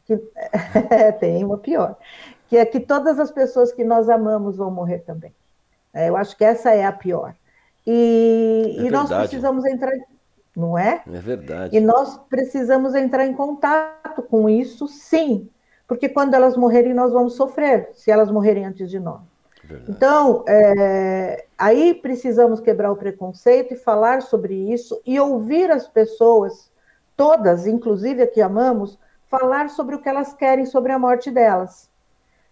que, 0.06 0.14
é, 0.90 1.12
tem 1.12 1.44
uma 1.44 1.58
pior, 1.58 1.96
que 2.48 2.58
é 2.58 2.66
que 2.66 2.80
todas 2.80 3.20
as 3.20 3.30
pessoas 3.30 3.72
que 3.72 3.84
nós 3.84 4.10
amamos 4.10 4.58
vão 4.58 4.72
morrer 4.72 5.00
também. 5.00 5.34
É, 5.94 6.10
eu 6.10 6.16
acho 6.16 6.36
que 6.36 6.44
essa 6.44 6.74
é 6.74 6.86
a 6.86 6.92
pior. 6.92 7.36
E, 7.86 8.78
é 8.80 8.82
e 8.84 8.92
nós 8.92 9.10
precisamos 9.10 9.66
entrar 9.66 9.92
não 10.56 10.78
é? 10.78 11.04
É 11.06 11.20
verdade. 11.20 11.76
E 11.76 11.82
nós 11.82 12.18
precisamos 12.30 12.96
entrar 12.96 13.26
em 13.26 13.34
contato 13.34 14.24
com 14.24 14.50
isso, 14.50 14.88
sim, 14.88 15.50
porque 15.88 16.08
quando 16.08 16.34
elas 16.34 16.56
morrerem, 16.56 16.94
nós 16.94 17.12
vamos 17.12 17.36
sofrer, 17.36 17.90
se 17.94 18.10
elas 18.10 18.32
morrerem 18.32 18.66
antes 18.66 18.90
de 18.90 19.00
nós. 19.00 19.22
Verdade. 19.64 19.92
Então, 19.92 20.46
é, 20.48 21.46
aí 21.58 21.94
precisamos 21.94 22.60
quebrar 22.60 22.92
o 22.92 22.96
preconceito 22.96 23.74
e 23.74 23.78
falar 23.78 24.22
sobre 24.22 24.54
isso 24.72 25.02
e 25.06 25.20
ouvir 25.20 25.72
as 25.72 25.88
pessoas, 25.88 26.72
todas, 27.18 27.68
inclusive 27.68 28.22
a 28.22 28.28
que 28.28 28.42
amamos, 28.42 28.98
falar 29.28 29.70
sobre 29.70 29.96
o 29.96 30.00
que 30.00 30.08
elas 30.08 30.34
querem 30.34 30.66
sobre 30.66 30.92
a 30.92 31.00
morte 31.00 31.32
delas, 31.32 31.90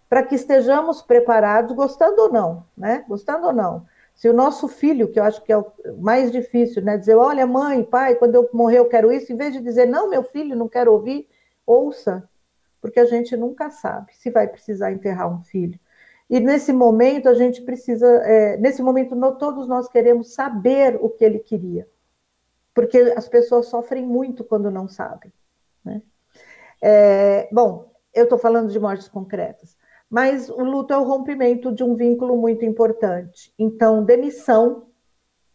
para 0.08 0.24
que 0.24 0.34
estejamos 0.34 1.02
preparados, 1.02 1.74
gostando 1.74 2.22
ou 2.22 2.32
não, 2.32 2.64
né? 2.76 3.04
Gostando 3.08 3.46
ou 3.46 3.52
não. 3.52 3.86
Se 4.14 4.28
o 4.28 4.32
nosso 4.32 4.68
filho, 4.68 5.10
que 5.10 5.18
eu 5.18 5.24
acho 5.24 5.42
que 5.42 5.52
é 5.52 5.58
o 5.58 5.72
mais 5.98 6.30
difícil, 6.30 6.82
né, 6.82 6.96
dizer, 6.96 7.16
olha, 7.16 7.46
mãe, 7.46 7.82
pai, 7.82 8.14
quando 8.14 8.36
eu 8.36 8.48
morrer 8.52 8.78
eu 8.78 8.88
quero 8.88 9.12
isso, 9.12 9.32
em 9.32 9.36
vez 9.36 9.52
de 9.52 9.60
dizer, 9.60 9.86
não, 9.86 10.08
meu 10.08 10.22
filho, 10.22 10.56
não 10.56 10.68
quero 10.68 10.92
ouvir, 10.92 11.28
ouça, 11.66 12.28
porque 12.80 13.00
a 13.00 13.04
gente 13.04 13.36
nunca 13.36 13.70
sabe 13.70 14.14
se 14.14 14.30
vai 14.30 14.46
precisar 14.46 14.92
enterrar 14.92 15.28
um 15.28 15.42
filho. 15.42 15.78
E 16.30 16.38
nesse 16.38 16.72
momento 16.72 17.28
a 17.28 17.34
gente 17.34 17.60
precisa, 17.62 18.06
é, 18.24 18.56
nesse 18.56 18.82
momento 18.82 19.16
todos 19.36 19.66
nós 19.66 19.88
queremos 19.88 20.32
saber 20.32 20.96
o 21.00 21.10
que 21.10 21.24
ele 21.24 21.38
queria, 21.38 21.88
porque 22.72 22.98
as 23.16 23.28
pessoas 23.28 23.66
sofrem 23.66 24.06
muito 24.06 24.44
quando 24.44 24.70
não 24.70 24.88
sabem. 24.88 25.32
Né? 25.84 26.02
É, 26.80 27.48
bom, 27.52 27.92
eu 28.14 28.24
estou 28.24 28.38
falando 28.38 28.70
de 28.70 28.78
mortes 28.78 29.08
concretas. 29.08 29.76
Mas 30.14 30.48
o 30.48 30.62
luto 30.62 30.94
é 30.94 30.96
o 30.96 31.02
rompimento 31.02 31.72
de 31.72 31.82
um 31.82 31.96
vínculo 31.96 32.36
muito 32.36 32.64
importante. 32.64 33.52
Então, 33.58 34.04
demissão 34.04 34.86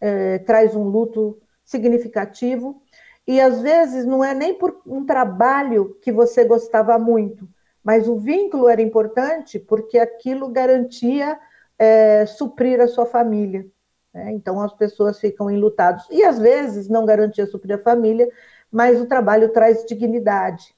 é, 0.02 0.40
traz 0.40 0.76
um 0.76 0.84
luto 0.84 1.42
significativo, 1.64 2.82
e 3.26 3.40
às 3.40 3.62
vezes 3.62 4.06
não 4.06 4.22
é 4.22 4.34
nem 4.34 4.54
por 4.54 4.82
um 4.86 5.06
trabalho 5.06 5.98
que 6.02 6.12
você 6.12 6.44
gostava 6.44 7.00
muito, 7.00 7.48
mas 7.82 8.10
o 8.10 8.18
vínculo 8.18 8.68
era 8.68 8.82
importante 8.82 9.58
porque 9.58 9.98
aquilo 9.98 10.50
garantia 10.50 11.40
é, 11.78 12.26
suprir 12.26 12.82
a 12.82 12.88
sua 12.90 13.06
família. 13.06 13.66
Né? 14.14 14.34
Então 14.34 14.60
as 14.60 14.74
pessoas 14.74 15.22
ficam 15.22 15.50
enlutadas. 15.50 16.06
E 16.12 16.22
às 16.22 16.38
vezes 16.38 16.90
não 16.90 17.06
garantia 17.06 17.46
suprir 17.46 17.76
a 17.76 17.82
família, 17.82 18.30
mas 18.70 19.00
o 19.00 19.06
trabalho 19.06 19.54
traz 19.54 19.86
dignidade, 19.86 20.76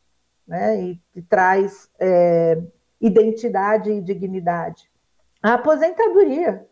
né? 0.47 0.79
e, 0.79 1.01
e 1.15 1.21
traz 1.23 1.89
é, 1.99 2.61
identidade 3.01 3.91
e 3.91 4.01
dignidade. 4.01 4.89
A 5.41 5.55
aposentadoria 5.55 6.65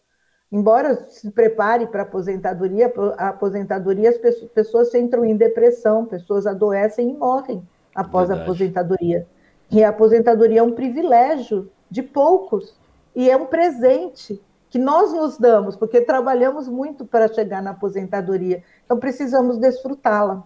Embora 0.52 0.96
se 0.96 1.30
prepare 1.30 1.86
para 1.86 2.02
a 2.02 2.06
aposentadoria, 2.06 2.92
a 3.18 3.30
aposentadoria 3.30 4.10
as 4.10 4.18
pessoas 4.18 4.94
entram 4.96 5.24
em 5.24 5.38
depressão, 5.38 6.06
pessoas 6.06 6.48
adoecem 6.48 7.12
e 7.12 7.14
morrem 7.14 7.62
após 7.94 8.30
Verdade. 8.30 8.42
a 8.42 8.52
aposentadoria. 8.52 9.28
E 9.70 9.84
a 9.84 9.90
aposentadoria 9.90 10.62
é 10.62 10.64
um 10.64 10.72
privilégio 10.72 11.72
de 11.90 12.02
poucos 12.02 12.76
e 13.16 13.30
é 13.30 13.38
um 13.38 13.46
presente 13.46 14.42
que 14.72 14.80
nós 14.80 15.14
nos 15.14 15.38
damos, 15.38 15.76
porque 15.76 16.02
trabalhamos 16.02 16.68
muito 16.68 17.06
para 17.06 17.28
chegar 17.28 17.62
na 17.62 17.72
aposentadoria. 17.72 18.64
Então 18.86 18.98
precisamos 18.98 19.58
desfrutá-la. 19.58 20.44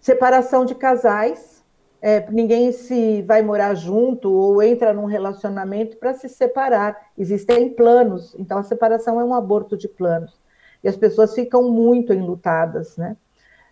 Separação 0.00 0.66
de 0.66 0.74
casais, 0.74 1.59
é, 2.02 2.30
ninguém 2.30 2.72
se 2.72 3.22
vai 3.22 3.42
morar 3.42 3.74
junto 3.74 4.32
ou 4.32 4.62
entra 4.62 4.92
num 4.92 5.04
relacionamento 5.04 5.96
para 5.98 6.14
se 6.14 6.28
separar. 6.28 7.08
Existem 7.16 7.68
planos, 7.70 8.34
então 8.38 8.58
a 8.58 8.62
separação 8.62 9.20
é 9.20 9.24
um 9.24 9.34
aborto 9.34 9.76
de 9.76 9.86
planos. 9.86 10.40
E 10.82 10.88
as 10.88 10.96
pessoas 10.96 11.34
ficam 11.34 11.70
muito 11.70 12.12
enlutadas, 12.12 12.96
né? 12.96 13.16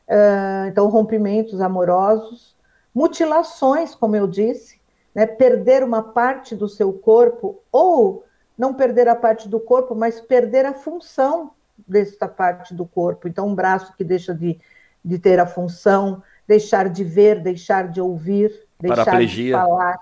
Uh, 0.06 0.68
então, 0.68 0.88
rompimentos 0.88 1.61
amorosos, 1.61 2.56
mutilações, 2.94 3.94
como 3.94 4.16
eu 4.16 4.26
disse, 4.26 4.80
né? 5.14 5.26
perder 5.26 5.82
uma 5.82 6.02
parte 6.02 6.56
do 6.56 6.68
seu 6.68 6.92
corpo, 6.92 7.62
ou 7.70 8.25
não 8.56 8.73
perder 8.73 9.06
a 9.08 9.14
parte 9.14 9.49
do 9.49 9.61
corpo, 9.61 9.94
mas 9.94 10.20
perder 10.20 10.64
a 10.64 10.73
função 10.73 11.52
desta 11.87 12.26
parte 12.26 12.75
do 12.75 12.87
corpo. 12.87 13.28
Então, 13.28 13.47
um 13.47 13.54
braço 13.54 13.94
que 13.97 14.04
deixa 14.04 14.35
de, 14.35 14.58
de 15.04 15.18
ter 15.18 15.38
a 15.38 15.47
função, 15.47 16.23
deixar 16.49 16.88
de 16.88 17.05
ver, 17.05 17.40
deixar 17.40 17.88
de 17.88 18.00
ouvir, 18.00 18.50
deixar 18.81 19.05
paraplegia. 19.05 19.45
de 19.45 19.52
falar. 19.52 19.99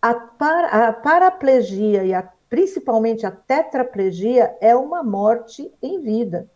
A, 0.00 0.14
para, 0.14 0.88
a 0.88 0.92
paraplegia 0.94 2.02
e 2.02 2.14
a, 2.14 2.26
principalmente 2.48 3.26
a 3.26 3.30
tetraplegia 3.30 4.56
é 4.58 4.74
uma 4.74 5.02
morte 5.02 5.70
em 5.82 6.00
vida. 6.00 6.48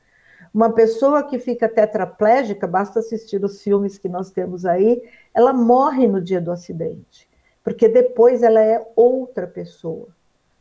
Uma 0.53 0.73
pessoa 0.73 1.23
que 1.23 1.39
fica 1.39 1.69
tetraplégica, 1.69 2.67
basta 2.67 3.01
assistir 3.01 3.45
os 3.45 3.61
filmes 3.61 3.99
que 3.99 4.09
nós 4.09 4.31
temos 4.31 4.65
aí, 4.65 5.03
ela 5.35 5.53
morre 5.53 6.07
no 6.09 6.21
dia 6.21 6.41
do 6.41 6.51
acidente, 6.51 7.29
porque 7.63 7.89
depois 7.89 8.43
ela 8.43 8.61
é 8.61 8.83
outra 8.97 9.47
pessoa. 9.47 10.09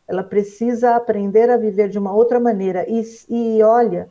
Ela 0.06 0.24
precisa 0.24 0.96
aprender 0.96 1.50
a 1.50 1.56
viver 1.56 1.88
de 1.88 1.98
uma 1.98 2.14
outra 2.14 2.40
maneira. 2.40 2.86
E, 2.90 3.04
e 3.30 3.64
olha, 3.64 4.10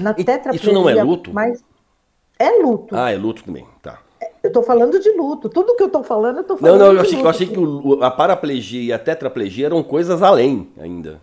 na 0.00 0.12
tetraplegia. 0.12 0.60
Isso 0.60 0.72
não 0.72 0.88
é 0.88 1.02
luto? 1.02 1.32
Mas 1.32 1.62
é 2.40 2.62
luto. 2.62 2.96
Ah, 2.96 3.12
é 3.12 3.16
luto 3.16 3.44
também, 3.44 3.66
tá. 3.82 3.98
Eu 4.42 4.48
estou 4.48 4.62
falando 4.62 4.98
de 4.98 5.10
luto. 5.12 5.50
Tudo 5.50 5.76
que 5.76 5.82
eu 5.82 5.88
estou 5.88 6.02
falando, 6.02 6.36
eu 6.36 6.40
estou 6.40 6.56
falando. 6.56 6.78
Não, 6.78 6.86
não, 6.86 6.94
eu 6.94 7.00
achei, 7.02 7.16
luto. 7.16 7.26
eu 7.26 7.30
achei 7.30 7.46
que 7.46 7.58
o, 7.58 8.02
a 8.02 8.10
paraplegia 8.10 8.82
e 8.82 8.92
a 8.92 8.98
tetraplegia 8.98 9.66
eram 9.66 9.82
coisas 9.82 10.22
além 10.22 10.70
ainda. 10.80 11.20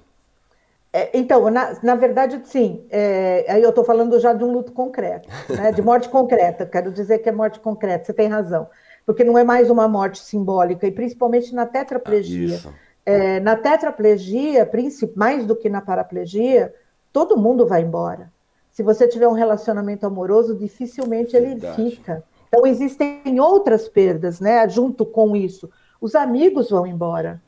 É, 0.94 1.10
então, 1.18 1.50
na, 1.50 1.76
na 1.82 1.96
verdade, 1.96 2.40
sim. 2.44 2.86
É, 2.92 3.46
aí 3.50 3.64
eu 3.64 3.70
estou 3.70 3.84
falando 3.84 4.20
já 4.20 4.32
de 4.32 4.44
um 4.44 4.52
luto 4.52 4.72
concreto, 4.72 5.28
né, 5.50 5.72
de 5.72 5.82
morte 5.82 6.08
concreta. 6.08 6.68
Quero 6.68 6.92
dizer 6.92 7.18
que 7.20 7.30
é 7.30 7.32
morte 7.32 7.60
concreta, 7.60 8.06
você 8.06 8.14
tem 8.14 8.28
razão. 8.28 8.68
Porque 9.04 9.24
não 9.24 9.38
é 9.38 9.44
mais 9.44 9.72
uma 9.72 9.88
morte 9.88 10.20
simbólica, 10.20 10.86
e 10.86 10.92
principalmente 10.92 11.54
na 11.56 11.66
tetraplegia. 11.66 12.60
Ah, 12.64 12.70
é, 13.06 13.40
na 13.40 13.56
tetraplegia, 13.56 14.70
mais 15.16 15.46
do 15.46 15.56
que 15.56 15.70
na 15.70 15.82
paraplegia, 15.82 16.74
todo 17.12 17.38
mundo 17.38 17.66
vai 17.66 17.82
embora. 17.82 18.32
Se 18.78 18.84
você 18.84 19.08
tiver 19.08 19.28
um 19.28 19.34
relacionamento 19.34 20.06
amoroso, 20.06 20.54
dificilmente 20.54 21.32
Verdade. 21.32 21.82
ele 21.82 21.90
fica. 21.90 22.24
Então, 22.48 22.64
existem 22.64 23.40
outras 23.40 23.90
perdas, 23.90 24.40
né? 24.40 24.70
Junto 24.70 25.04
com 25.04 25.36
isso. 25.36 25.68
Os 26.00 26.14
amigos 26.14 26.70
vão 26.70 26.86
embora. 26.86 27.42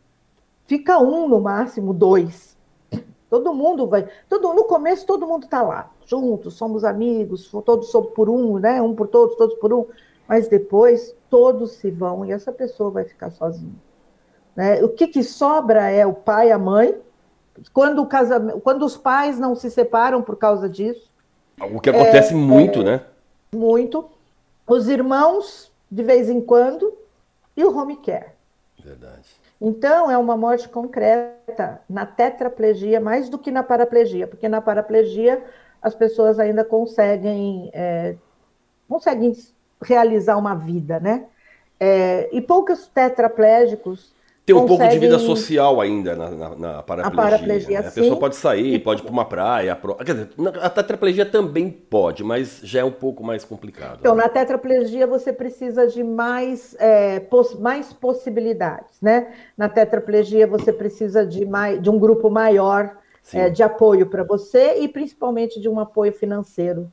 Fica 0.65 0.97
um, 0.97 1.27
no 1.27 1.39
máximo, 1.39 1.93
dois. 1.93 2.57
Todo 3.29 3.53
mundo 3.53 3.85
vai. 3.85 4.09
Todo, 4.27 4.55
no 4.55 4.63
começo, 4.63 5.05
todo 5.05 5.27
mundo 5.27 5.43
está 5.43 5.61
lá, 5.61 5.91
juntos, 6.03 6.55
somos 6.55 6.83
amigos, 6.83 7.51
todos 7.63 7.91
somos 7.91 8.09
por 8.13 8.27
um, 8.27 8.57
né? 8.57 8.81
Um 8.81 8.95
por 8.95 9.07
todos, 9.07 9.35
todos 9.35 9.53
por 9.59 9.71
um. 9.71 9.85
Mas 10.27 10.47
depois, 10.47 11.15
todos 11.29 11.73
se 11.73 11.91
vão 11.91 12.25
e 12.25 12.31
essa 12.31 12.51
pessoa 12.51 12.89
vai 12.89 13.03
ficar 13.03 13.29
sozinha. 13.29 13.75
Né? 14.55 14.83
O 14.83 14.89
que, 14.89 15.05
que 15.05 15.23
sobra 15.23 15.91
é 15.91 16.07
o 16.07 16.13
pai 16.15 16.47
e 16.47 16.51
a 16.51 16.57
mãe. 16.57 16.99
Quando, 17.71 18.01
o 18.01 18.61
quando 18.61 18.83
os 18.83 18.97
pais 18.97 19.37
não 19.37 19.53
se 19.53 19.69
separam 19.69 20.23
por 20.23 20.35
causa 20.35 20.67
disso, 20.67 21.08
o 21.61 21.79
que 21.79 21.89
acontece 21.89 22.33
é, 22.33 22.37
muito, 22.37 22.81
é, 22.81 22.83
né? 22.83 23.01
Muito. 23.53 24.09
Os 24.67 24.87
irmãos, 24.87 25.71
de 25.91 26.03
vez 26.03 26.29
em 26.29 26.39
quando, 26.41 26.93
e 27.55 27.63
o 27.63 27.75
home 27.75 27.97
care. 27.97 28.31
Verdade. 28.83 29.29
Então, 29.59 30.09
é 30.09 30.17
uma 30.17 30.37
morte 30.37 30.69
concreta 30.69 31.81
na 31.89 32.05
tetraplegia, 32.05 32.99
mais 32.99 33.29
do 33.29 33.37
que 33.37 33.51
na 33.51 33.61
paraplegia, 33.61 34.27
porque 34.27 34.47
na 34.47 34.61
paraplegia 34.61 35.43
as 35.81 35.93
pessoas 35.93 36.39
ainda 36.39 36.63
conseguem, 36.63 37.69
é, 37.73 38.15
conseguem 38.87 39.35
realizar 39.81 40.37
uma 40.37 40.55
vida, 40.55 40.99
né? 40.99 41.25
É, 41.79 42.29
e 42.33 42.41
poucos 42.41 42.87
tetraplégicos 42.87 44.13
tem 44.53 44.55
um 44.55 44.67
pouco 44.67 44.87
de 44.87 44.99
vida 44.99 45.19
social 45.19 45.79
ainda 45.79 46.15
na, 46.15 46.29
na, 46.29 46.55
na 46.55 46.83
paraplegia. 46.83 47.07
A, 47.07 47.11
paraplegia 47.11 47.81
né? 47.81 47.87
a 47.87 47.91
pessoa 47.91 48.17
pode 48.17 48.35
sair, 48.35 48.79
pode 48.79 49.01
ir 49.01 49.03
para 49.03 49.11
uma 49.11 49.25
praia. 49.25 49.75
Pro... 49.75 49.95
Quer 49.95 50.13
dizer, 50.13 50.29
a 50.61 50.69
tetraplegia 50.69 51.25
também 51.25 51.69
pode, 51.69 52.23
mas 52.23 52.59
já 52.63 52.81
é 52.81 52.83
um 52.83 52.91
pouco 52.91 53.23
mais 53.23 53.43
complicado. 53.45 53.97
Então, 53.99 54.15
né? 54.15 54.23
na 54.23 54.29
tetraplegia 54.29 55.05
você 55.05 55.31
precisa 55.31 55.87
de 55.87 56.03
mais, 56.03 56.75
é, 56.79 57.19
poss 57.19 57.53
mais 57.59 57.93
possibilidades, 57.93 58.99
né? 59.01 59.33
Na 59.57 59.69
tetraplegia 59.69 60.47
você 60.47 60.73
precisa 60.73 61.25
de, 61.25 61.45
mais, 61.45 61.81
de 61.81 61.89
um 61.89 61.99
grupo 61.99 62.29
maior 62.29 62.97
é, 63.33 63.49
de 63.49 63.61
apoio 63.61 64.07
para 64.07 64.23
você 64.23 64.79
e 64.79 64.87
principalmente 64.87 65.59
de 65.59 65.69
um 65.69 65.79
apoio 65.79 66.11
financeiro 66.11 66.91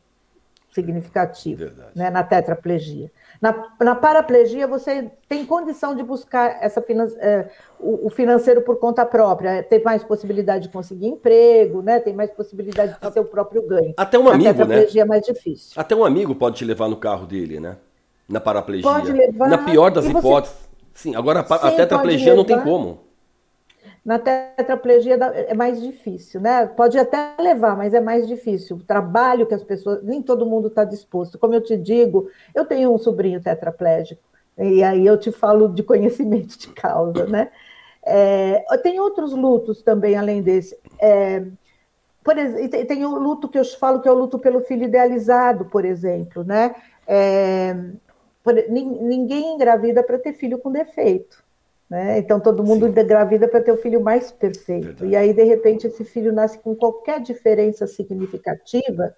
significativo 0.72 1.70
né, 1.94 2.10
na 2.10 2.22
tetraplegia. 2.22 3.10
Na, 3.40 3.70
na, 3.80 3.94
paraplegia, 3.94 4.66
você 4.66 5.10
tem 5.28 5.44
condição 5.44 5.94
de 5.94 6.02
buscar 6.02 6.58
essa 6.62 6.80
finan 6.80 7.06
é, 7.18 7.48
o, 7.78 8.06
o, 8.06 8.10
financeiro 8.10 8.62
por 8.62 8.76
conta 8.78 9.04
própria, 9.04 9.62
tem 9.62 9.82
mais 9.82 10.02
possibilidade 10.02 10.64
de 10.64 10.72
conseguir 10.72 11.06
emprego, 11.06 11.82
né? 11.82 12.00
tem 12.00 12.14
mais 12.14 12.30
possibilidade 12.30 12.96
de 13.00 13.12
ser 13.12 13.20
o 13.20 13.24
próprio 13.24 13.62
ganho. 13.66 13.94
Até 13.96 14.18
um 14.18 14.24
na 14.24 14.32
amigo, 14.32 14.64
né? 14.64 14.86
é 14.96 15.04
mais 15.04 15.22
difícil. 15.22 15.80
Até 15.80 15.94
um 15.94 16.04
amigo 16.04 16.34
pode 16.34 16.56
te 16.56 16.64
levar 16.64 16.88
no 16.88 16.96
carro 16.96 17.26
dele, 17.26 17.60
né? 17.60 17.76
Na 18.28 18.40
paraplegia. 18.40 18.90
Pode 18.90 19.12
levar. 19.12 19.48
Na 19.48 19.58
pior 19.58 19.90
das 19.90 20.06
hipóteses. 20.06 20.56
Você... 20.56 20.66
Sim, 20.94 21.14
agora 21.14 21.40
a, 21.48 21.54
a 21.54 21.72
tetraplegia 21.72 22.34
não 22.34 22.44
tem 22.44 22.60
como. 22.60 23.05
Na 24.06 24.20
tetraplegia 24.20 25.16
é 25.16 25.52
mais 25.52 25.82
difícil, 25.82 26.40
né? 26.40 26.64
Pode 26.64 26.96
até 26.96 27.34
levar, 27.40 27.76
mas 27.76 27.92
é 27.92 28.00
mais 28.00 28.28
difícil. 28.28 28.76
O 28.76 28.84
trabalho 28.84 29.48
que 29.48 29.54
as 29.54 29.64
pessoas, 29.64 30.00
nem 30.04 30.22
todo 30.22 30.46
mundo 30.46 30.68
está 30.68 30.84
disposto. 30.84 31.36
Como 31.40 31.52
eu 31.52 31.60
te 31.60 31.76
digo, 31.76 32.30
eu 32.54 32.64
tenho 32.64 32.94
um 32.94 32.98
sobrinho 32.98 33.42
tetraplégico, 33.42 34.22
e 34.56 34.80
aí 34.84 35.04
eu 35.04 35.18
te 35.18 35.32
falo 35.32 35.66
de 35.68 35.82
conhecimento 35.82 36.56
de 36.56 36.68
causa, 36.68 37.26
né? 37.26 37.50
É, 38.04 38.64
tem 38.80 39.00
outros 39.00 39.32
lutos 39.32 39.82
também, 39.82 40.14
além 40.14 40.40
desse. 40.40 40.78
É, 41.00 41.44
por 42.22 42.38
exemplo, 42.38 42.86
tem 42.86 43.04
o 43.04 43.18
luto 43.18 43.48
que 43.48 43.58
eu 43.58 43.64
falo 43.64 44.00
que 44.00 44.06
é 44.06 44.12
o 44.12 44.14
luto 44.14 44.38
pelo 44.38 44.60
filho 44.60 44.84
idealizado, 44.84 45.64
por 45.64 45.84
exemplo, 45.84 46.44
né? 46.44 46.76
É, 47.08 47.74
por, 48.44 48.54
ninguém 48.68 49.54
engravida 49.54 50.00
para 50.04 50.16
ter 50.16 50.32
filho 50.34 50.58
com 50.58 50.70
defeito. 50.70 51.44
Né? 51.88 52.18
Então 52.18 52.40
todo 52.40 52.64
mundo 52.64 52.86
Sim. 52.86 53.00
engravida 53.00 53.46
para 53.46 53.60
ter 53.60 53.72
o 53.72 53.76
filho 53.76 54.00
mais 54.00 54.32
perfeito. 54.32 54.86
Verdade. 54.86 55.12
E 55.12 55.16
aí, 55.16 55.32
de 55.32 55.44
repente, 55.44 55.86
esse 55.86 56.04
filho 56.04 56.32
nasce 56.32 56.58
com 56.58 56.74
qualquer 56.74 57.20
diferença 57.20 57.86
significativa, 57.86 59.14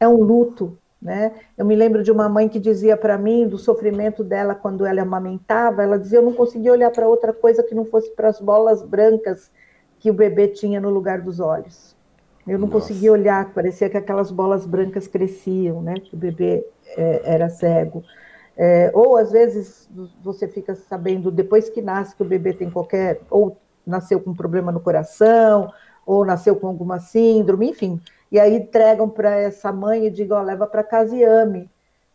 é 0.00 0.08
um 0.08 0.16
luto. 0.16 0.76
Né? 1.00 1.32
Eu 1.58 1.64
me 1.64 1.74
lembro 1.74 2.02
de 2.02 2.12
uma 2.12 2.28
mãe 2.28 2.48
que 2.48 2.60
dizia 2.60 2.96
para 2.96 3.18
mim 3.18 3.48
do 3.48 3.58
sofrimento 3.58 4.22
dela 4.22 4.54
quando 4.54 4.86
ela 4.86 5.02
amamentava, 5.02 5.82
ela 5.82 5.98
dizia: 5.98 6.18
Eu 6.18 6.22
não 6.22 6.32
conseguia 6.32 6.70
olhar 6.70 6.90
para 6.90 7.08
outra 7.08 7.32
coisa 7.32 7.62
que 7.62 7.74
não 7.74 7.84
fosse 7.84 8.10
para 8.14 8.28
as 8.28 8.40
bolas 8.40 8.82
brancas 8.82 9.50
que 9.98 10.10
o 10.10 10.14
bebê 10.14 10.48
tinha 10.48 10.80
no 10.80 10.90
lugar 10.90 11.20
dos 11.20 11.40
olhos. 11.40 11.96
Eu 12.46 12.58
não 12.58 12.68
Nossa. 12.68 12.80
conseguia 12.88 13.12
olhar, 13.12 13.52
parecia 13.52 13.88
que 13.88 13.96
aquelas 13.96 14.30
bolas 14.30 14.66
brancas 14.66 15.06
cresciam, 15.06 15.82
né? 15.82 15.94
Que 15.94 16.14
o 16.14 16.18
bebê 16.18 16.64
é, 16.96 17.22
era 17.24 17.48
cego. 17.48 18.04
É, 18.64 18.92
ou 18.94 19.16
às 19.16 19.32
vezes 19.32 19.90
você 20.22 20.46
fica 20.46 20.76
sabendo 20.76 21.32
depois 21.32 21.68
que 21.68 21.82
nasce 21.82 22.14
que 22.14 22.22
o 22.22 22.24
bebê 22.24 22.52
tem 22.52 22.70
qualquer 22.70 23.20
ou 23.28 23.56
nasceu 23.84 24.20
com 24.20 24.32
problema 24.32 24.70
no 24.70 24.78
coração, 24.78 25.72
ou 26.06 26.24
nasceu 26.24 26.54
com 26.54 26.68
alguma 26.68 27.00
síndrome, 27.00 27.70
enfim. 27.70 28.00
E 28.30 28.38
aí 28.38 28.54
entregam 28.54 29.08
para 29.08 29.34
essa 29.34 29.72
mãe 29.72 30.06
e 30.06 30.10
digam, 30.10 30.40
leva 30.40 30.64
para 30.64 30.84
casa 30.84 31.16
e 31.16 31.24
ame. 31.24 31.68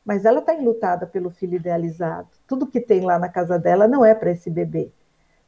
Mas 0.05 0.23
ela 0.23 0.39
está 0.39 0.53
enlutada 0.53 1.05
pelo 1.05 1.29
filho 1.29 1.57
idealizado. 1.57 2.29
Tudo 2.47 2.65
que 2.65 2.79
tem 2.79 3.01
lá 3.01 3.19
na 3.19 3.27
casa 3.27 3.59
dela 3.59 3.85
não 3.85 4.05
é 4.05 4.15
para 4.15 4.31
esse 4.31 4.49
bebê. 4.49 4.89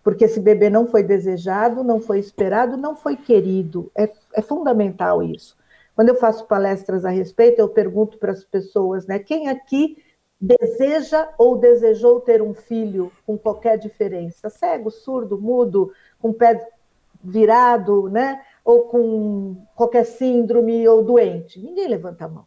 Porque 0.04 0.26
esse 0.26 0.42
bebê 0.42 0.70
não 0.70 0.86
foi 0.86 1.02
desejado, 1.02 1.82
não 1.82 2.02
foi 2.02 2.20
esperado, 2.20 2.76
não 2.76 2.94
foi 2.94 3.16
querido. 3.16 3.90
É, 3.96 4.12
é 4.34 4.42
fundamental 4.42 5.24
isso. 5.24 5.58
Quando 5.96 6.10
eu 6.10 6.16
faço 6.16 6.46
palestras 6.46 7.06
a 7.06 7.10
respeito, 7.10 7.60
eu 7.60 7.70
pergunto 7.70 8.18
para 8.18 8.34
as 8.34 8.44
pessoas, 8.44 9.08
né? 9.08 9.18
Quem 9.18 9.48
aqui 9.48 9.96
deseja 10.40 11.30
ou 11.38 11.58
desejou 11.58 12.22
ter 12.22 12.42
um 12.42 12.54
filho 12.54 13.12
com 13.26 13.38
qualquer 13.38 13.78
diferença? 13.78 14.50
Cego, 14.50 14.90
surdo, 14.90 15.40
mudo, 15.40 15.92
com 16.20 16.32
pé 16.32 16.68
virado, 17.24 18.10
né? 18.10 18.42
Ou 18.64 18.84
com 18.84 19.58
qualquer 19.76 20.06
síndrome 20.06 20.88
ou 20.88 21.04
doente? 21.04 21.60
Ninguém 21.60 21.88
levanta 21.88 22.26
a 22.26 22.30
mão. 22.30 22.46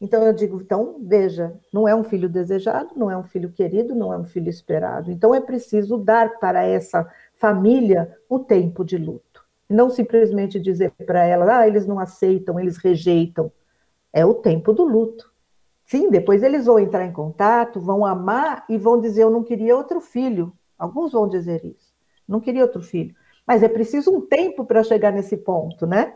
Então 0.00 0.24
eu 0.24 0.32
digo, 0.32 0.60
então 0.62 0.96
veja, 1.00 1.54
não 1.72 1.86
é 1.86 1.94
um 1.94 2.02
filho 2.02 2.28
desejado, 2.28 2.90
não 2.96 3.10
é 3.10 3.16
um 3.16 3.22
filho 3.22 3.50
querido, 3.50 3.94
não 3.94 4.12
é 4.12 4.18
um 4.18 4.24
filho 4.24 4.48
esperado. 4.48 5.10
Então 5.12 5.34
é 5.34 5.40
preciso 5.40 5.98
dar 5.98 6.38
para 6.38 6.64
essa 6.64 7.06
família 7.34 8.16
o 8.28 8.38
tempo 8.38 8.82
de 8.82 8.96
luto. 8.96 9.44
Não 9.68 9.90
simplesmente 9.90 10.58
dizer 10.58 10.90
para 11.06 11.24
ela, 11.24 11.60
ah, 11.60 11.68
eles 11.68 11.86
não 11.86 11.98
aceitam, 11.98 12.58
eles 12.58 12.78
rejeitam. 12.78 13.52
É 14.12 14.24
o 14.24 14.34
tempo 14.34 14.72
do 14.72 14.84
luto. 14.84 15.29
Sim, 15.90 16.08
depois 16.08 16.44
eles 16.44 16.66
vão 16.66 16.78
entrar 16.78 17.04
em 17.04 17.10
contato, 17.12 17.80
vão 17.80 18.06
amar 18.06 18.64
e 18.68 18.78
vão 18.78 19.00
dizer: 19.00 19.24
Eu 19.24 19.30
não 19.30 19.42
queria 19.42 19.76
outro 19.76 20.00
filho. 20.00 20.52
Alguns 20.78 21.10
vão 21.10 21.28
dizer 21.28 21.64
isso. 21.64 21.92
Não 22.28 22.38
queria 22.38 22.62
outro 22.62 22.80
filho. 22.80 23.12
Mas 23.44 23.60
é 23.64 23.68
preciso 23.68 24.14
um 24.14 24.20
tempo 24.20 24.64
para 24.64 24.84
chegar 24.84 25.10
nesse 25.12 25.36
ponto, 25.36 25.88
né? 25.88 26.14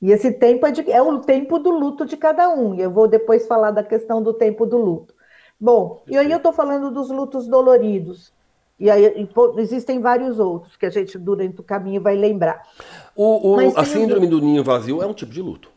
E 0.00 0.12
esse 0.12 0.30
tempo 0.30 0.64
é, 0.64 0.70
de, 0.70 0.88
é, 0.88 1.02
o 1.02 1.18
tempo 1.18 1.58
do 1.58 1.68
luto 1.68 2.06
de 2.06 2.16
cada 2.16 2.48
um. 2.48 2.76
E 2.76 2.80
eu 2.80 2.92
vou 2.92 3.08
depois 3.08 3.44
falar 3.44 3.72
da 3.72 3.82
questão 3.82 4.22
do 4.22 4.32
tempo 4.32 4.64
do 4.64 4.78
luto. 4.78 5.12
Bom, 5.58 6.00
e 6.06 6.16
aí 6.16 6.30
eu 6.30 6.36
estou 6.36 6.52
falando 6.52 6.88
dos 6.88 7.10
lutos 7.10 7.48
doloridos. 7.48 8.32
E 8.78 8.88
aí 8.88 9.04
e, 9.04 9.28
existem 9.60 10.00
vários 10.00 10.38
outros 10.38 10.76
que 10.76 10.86
a 10.86 10.90
gente, 10.90 11.18
durante 11.18 11.60
o 11.60 11.64
caminho, 11.64 12.00
vai 12.00 12.14
lembrar. 12.14 12.62
O, 13.16 13.56
o 13.56 13.76
a 13.76 13.84
síndrome 13.84 14.28
do 14.28 14.40
ninho 14.40 14.62
vazio 14.62 15.02
é 15.02 15.06
um 15.06 15.12
tipo 15.12 15.32
de 15.32 15.42
luto 15.42 15.76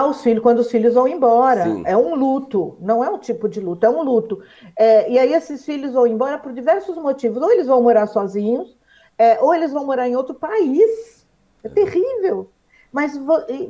aos 0.00 0.22
filhos 0.22 0.42
quando 0.42 0.58
os 0.60 0.70
filhos 0.70 0.94
vão 0.94 1.06
embora. 1.06 1.64
Sim. 1.64 1.82
É 1.86 1.96
um 1.96 2.14
luto, 2.14 2.76
não 2.80 3.04
é 3.04 3.08
um 3.08 3.18
tipo 3.18 3.48
de 3.48 3.60
luto, 3.60 3.84
é 3.84 3.90
um 3.90 4.02
luto. 4.02 4.42
É, 4.76 5.10
e 5.10 5.18
aí 5.18 5.32
esses 5.32 5.64
filhos 5.64 5.92
vão 5.92 6.06
embora 6.06 6.38
por 6.38 6.52
diversos 6.52 6.96
motivos. 6.96 7.42
Ou 7.42 7.50
eles 7.50 7.66
vão 7.66 7.82
morar 7.82 8.06
sozinhos, 8.06 8.76
é, 9.18 9.40
ou 9.40 9.54
eles 9.54 9.72
vão 9.72 9.84
morar 9.84 10.08
em 10.08 10.16
outro 10.16 10.34
país. 10.34 11.26
É 11.62 11.68
terrível. 11.68 12.50
Mas, 12.92 13.20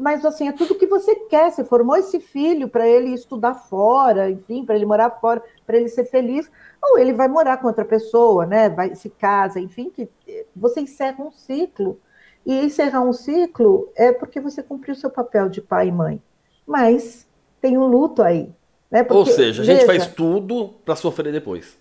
mas 0.00 0.22
assim, 0.22 0.48
é 0.48 0.52
tudo 0.52 0.74
que 0.74 0.86
você 0.86 1.14
quer. 1.14 1.50
Você 1.50 1.64
formou 1.64 1.96
esse 1.96 2.20
filho 2.20 2.68
para 2.68 2.86
ele 2.86 3.14
estudar 3.14 3.54
fora, 3.54 4.30
enfim, 4.30 4.66
para 4.66 4.74
ele 4.74 4.84
morar 4.84 5.10
fora, 5.12 5.42
para 5.66 5.78
ele 5.78 5.88
ser 5.88 6.04
feliz. 6.04 6.50
Ou 6.82 6.98
ele 6.98 7.14
vai 7.14 7.26
morar 7.26 7.56
com 7.56 7.66
outra 7.66 7.86
pessoa, 7.86 8.44
né? 8.44 8.68
Vai 8.68 8.94
se 8.94 9.08
casa, 9.08 9.58
enfim, 9.58 9.88
que 9.88 10.08
você 10.54 10.80
encerra 10.80 11.24
um 11.24 11.32
ciclo. 11.32 11.98
E 12.44 12.64
encerrar 12.64 13.02
um 13.02 13.12
ciclo 13.12 13.90
é 13.96 14.12
porque 14.12 14.40
você 14.40 14.62
cumpriu 14.62 14.94
seu 14.94 15.10
papel 15.10 15.48
de 15.48 15.60
pai 15.60 15.88
e 15.88 15.92
mãe. 15.92 16.22
Mas 16.66 17.26
tem 17.60 17.78
um 17.78 17.86
luto 17.86 18.22
aí. 18.22 18.52
Né? 18.90 19.02
Porque, 19.02 19.18
Ou 19.18 19.26
seja, 19.26 19.62
a 19.62 19.64
gente 19.64 19.86
veja, 19.86 19.86
faz 19.86 20.06
tudo 20.06 20.74
para 20.84 20.94
sofrer 20.94 21.32
depois. 21.32 21.76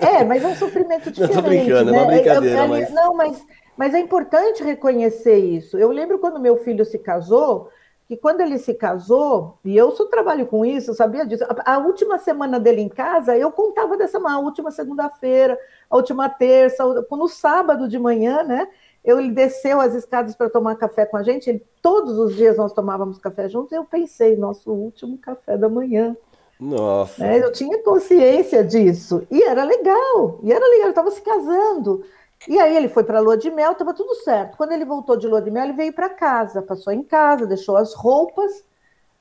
É, 0.00 0.20
é, 0.20 0.24
mas 0.24 0.42
é 0.42 0.46
um 0.46 0.56
sofrimento 0.56 1.10
diferente. 1.10 1.34
Não, 1.36 1.42
tô 1.42 1.48
brincando, 1.48 1.90
né? 1.90 1.98
é 1.98 2.00
uma 2.00 2.12
brincadeira. 2.12 2.56
Eu, 2.56 2.62
eu, 2.62 2.68
mas... 2.68 2.90
Não, 2.90 3.14
mas, 3.14 3.46
mas 3.76 3.94
é 3.94 3.98
importante 3.98 4.62
reconhecer 4.62 5.36
isso. 5.36 5.76
Eu 5.76 5.90
lembro 5.90 6.18
quando 6.18 6.40
meu 6.40 6.56
filho 6.58 6.84
se 6.84 6.98
casou, 6.98 7.70
que 8.10 8.16
quando 8.16 8.40
ele 8.40 8.58
se 8.58 8.74
casou, 8.74 9.58
e 9.64 9.76
eu 9.76 9.92
só 9.92 10.04
trabalho 10.06 10.44
com 10.46 10.64
isso, 10.64 10.90
eu 10.90 10.94
sabia 10.94 11.24
disso, 11.24 11.44
a, 11.44 11.74
a, 11.74 11.78
última 11.78 12.18
semana 12.18 12.58
dele 12.58 12.80
em 12.80 12.88
casa, 12.88 13.36
eu 13.36 13.52
contava 13.52 13.96
dessa 13.96 14.18
a 14.18 14.38
última 14.38 14.72
segunda-feira, 14.72 15.56
a 15.88 15.96
última 15.96 16.28
terça, 16.28 16.84
no 17.08 17.28
sábado 17.28 17.86
de 17.86 17.98
manhã, 18.00 18.42
né? 18.42 18.68
Ele 19.04 19.30
desceu 19.30 19.80
as 19.80 19.94
escadas 19.94 20.34
para 20.34 20.50
tomar 20.50 20.76
café 20.76 21.06
com 21.06 21.16
a 21.16 21.22
gente, 21.22 21.48
ele, 21.48 21.64
todos 21.80 22.18
os 22.18 22.36
dias 22.36 22.56
nós 22.56 22.72
tomávamos 22.72 23.18
café 23.18 23.48
juntos, 23.48 23.72
e 23.72 23.76
eu 23.76 23.84
pensei, 23.84 24.36
nosso 24.36 24.70
último 24.70 25.16
café 25.18 25.56
da 25.56 25.68
manhã. 25.68 26.16
Nossa. 26.60 27.24
É, 27.24 27.42
eu 27.42 27.50
tinha 27.50 27.82
consciência 27.82 28.62
disso. 28.62 29.26
E 29.30 29.42
era 29.42 29.64
legal, 29.64 30.40
e 30.42 30.52
era 30.52 30.64
legal, 30.64 30.82
ele 30.82 30.90
estava 30.90 31.10
se 31.10 31.22
casando. 31.22 32.04
E 32.48 32.58
aí 32.58 32.76
ele 32.76 32.88
foi 32.88 33.04
para 33.04 33.18
a 33.18 33.20
lua 33.20 33.36
de 33.36 33.50
mel, 33.50 33.72
estava 33.72 33.94
tudo 33.94 34.14
certo. 34.16 34.56
Quando 34.56 34.72
ele 34.72 34.84
voltou 34.84 35.16
de 35.16 35.26
lua 35.26 35.42
de 35.42 35.50
mel, 35.50 35.64
ele 35.64 35.72
veio 35.72 35.92
para 35.92 36.08
casa, 36.08 36.62
passou 36.62 36.92
em 36.92 37.02
casa, 37.02 37.46
deixou 37.46 37.76
as 37.76 37.94
roupas. 37.94 38.64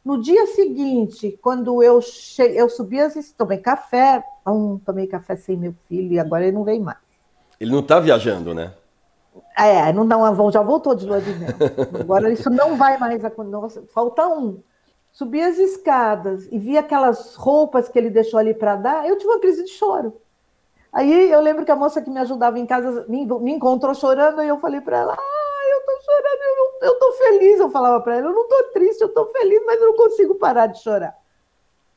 No 0.03 0.21
dia 0.21 0.47
seguinte, 0.47 1.37
quando 1.41 1.83
eu 1.83 2.01
cheguei, 2.01 2.59
eu 2.59 2.69
subi 2.69 2.99
as 2.99 3.31
tomei 3.31 3.57
café, 3.57 4.23
um, 4.47 4.77
tomei 4.77 5.07
café 5.07 5.35
sem 5.35 5.57
meu 5.57 5.75
filho 5.87 6.13
e 6.13 6.19
agora 6.19 6.43
ele 6.43 6.55
não 6.55 6.63
vem 6.63 6.79
mais. 6.79 6.97
Ele 7.59 7.71
não 7.71 7.79
está 7.79 7.99
viajando, 7.99 8.53
né? 8.53 8.73
É, 9.57 9.91
não 9.91 10.07
dá 10.07 10.17
uma 10.17 10.51
já 10.51 10.61
voltou 10.61 10.95
de 10.95 11.05
lua 11.05 11.19
de 11.19 11.33
mel. 11.33 11.49
Agora 11.99 12.31
isso 12.31 12.49
não 12.49 12.75
vai 12.75 12.97
mais 12.97 13.23
acontecer. 13.23 13.85
Falta 13.87 14.27
um. 14.27 14.61
Subi 15.11 15.41
as 15.41 15.57
escadas 15.57 16.47
e 16.51 16.57
vi 16.57 16.77
aquelas 16.77 17.35
roupas 17.35 17.89
que 17.89 17.97
ele 17.97 18.09
deixou 18.09 18.39
ali 18.39 18.53
para 18.53 18.75
dar, 18.75 19.07
eu 19.07 19.17
tive 19.17 19.31
uma 19.31 19.39
crise 19.39 19.63
de 19.65 19.71
choro. 19.71 20.15
Aí 20.91 21.31
eu 21.31 21.39
lembro 21.41 21.65
que 21.65 21.71
a 21.71 21.75
moça 21.75 22.01
que 22.01 22.09
me 22.09 22.19
ajudava 22.19 22.57
em 22.57 22.65
casa 22.65 23.05
me, 23.07 23.25
me 23.25 23.51
encontrou 23.51 23.93
chorando 23.93 24.41
e 24.41 24.47
eu 24.47 24.59
falei 24.59 24.81
para 24.81 24.97
ela: 24.97 25.13
Ah, 25.13 25.63
eu 25.71 25.85
tô 25.85 26.03
chorando, 26.03 26.41
eu, 26.41 26.55
não, 26.55 26.87
eu 26.87 26.99
tô 26.99 27.11
feliz. 27.13 27.59
Eu 27.59 27.69
falava 27.69 28.01
para 28.01 28.17
ela: 28.17 28.27
Eu 28.27 28.33
não 28.33 28.47
tô 28.47 28.63
triste, 28.73 29.01
eu 29.01 29.09
tô 29.09 29.25
feliz, 29.27 29.61
mas 29.65 29.79
eu 29.79 29.87
não 29.87 29.95
consigo 29.95 30.35
parar 30.35 30.67
de 30.67 30.81
chorar. 30.81 31.15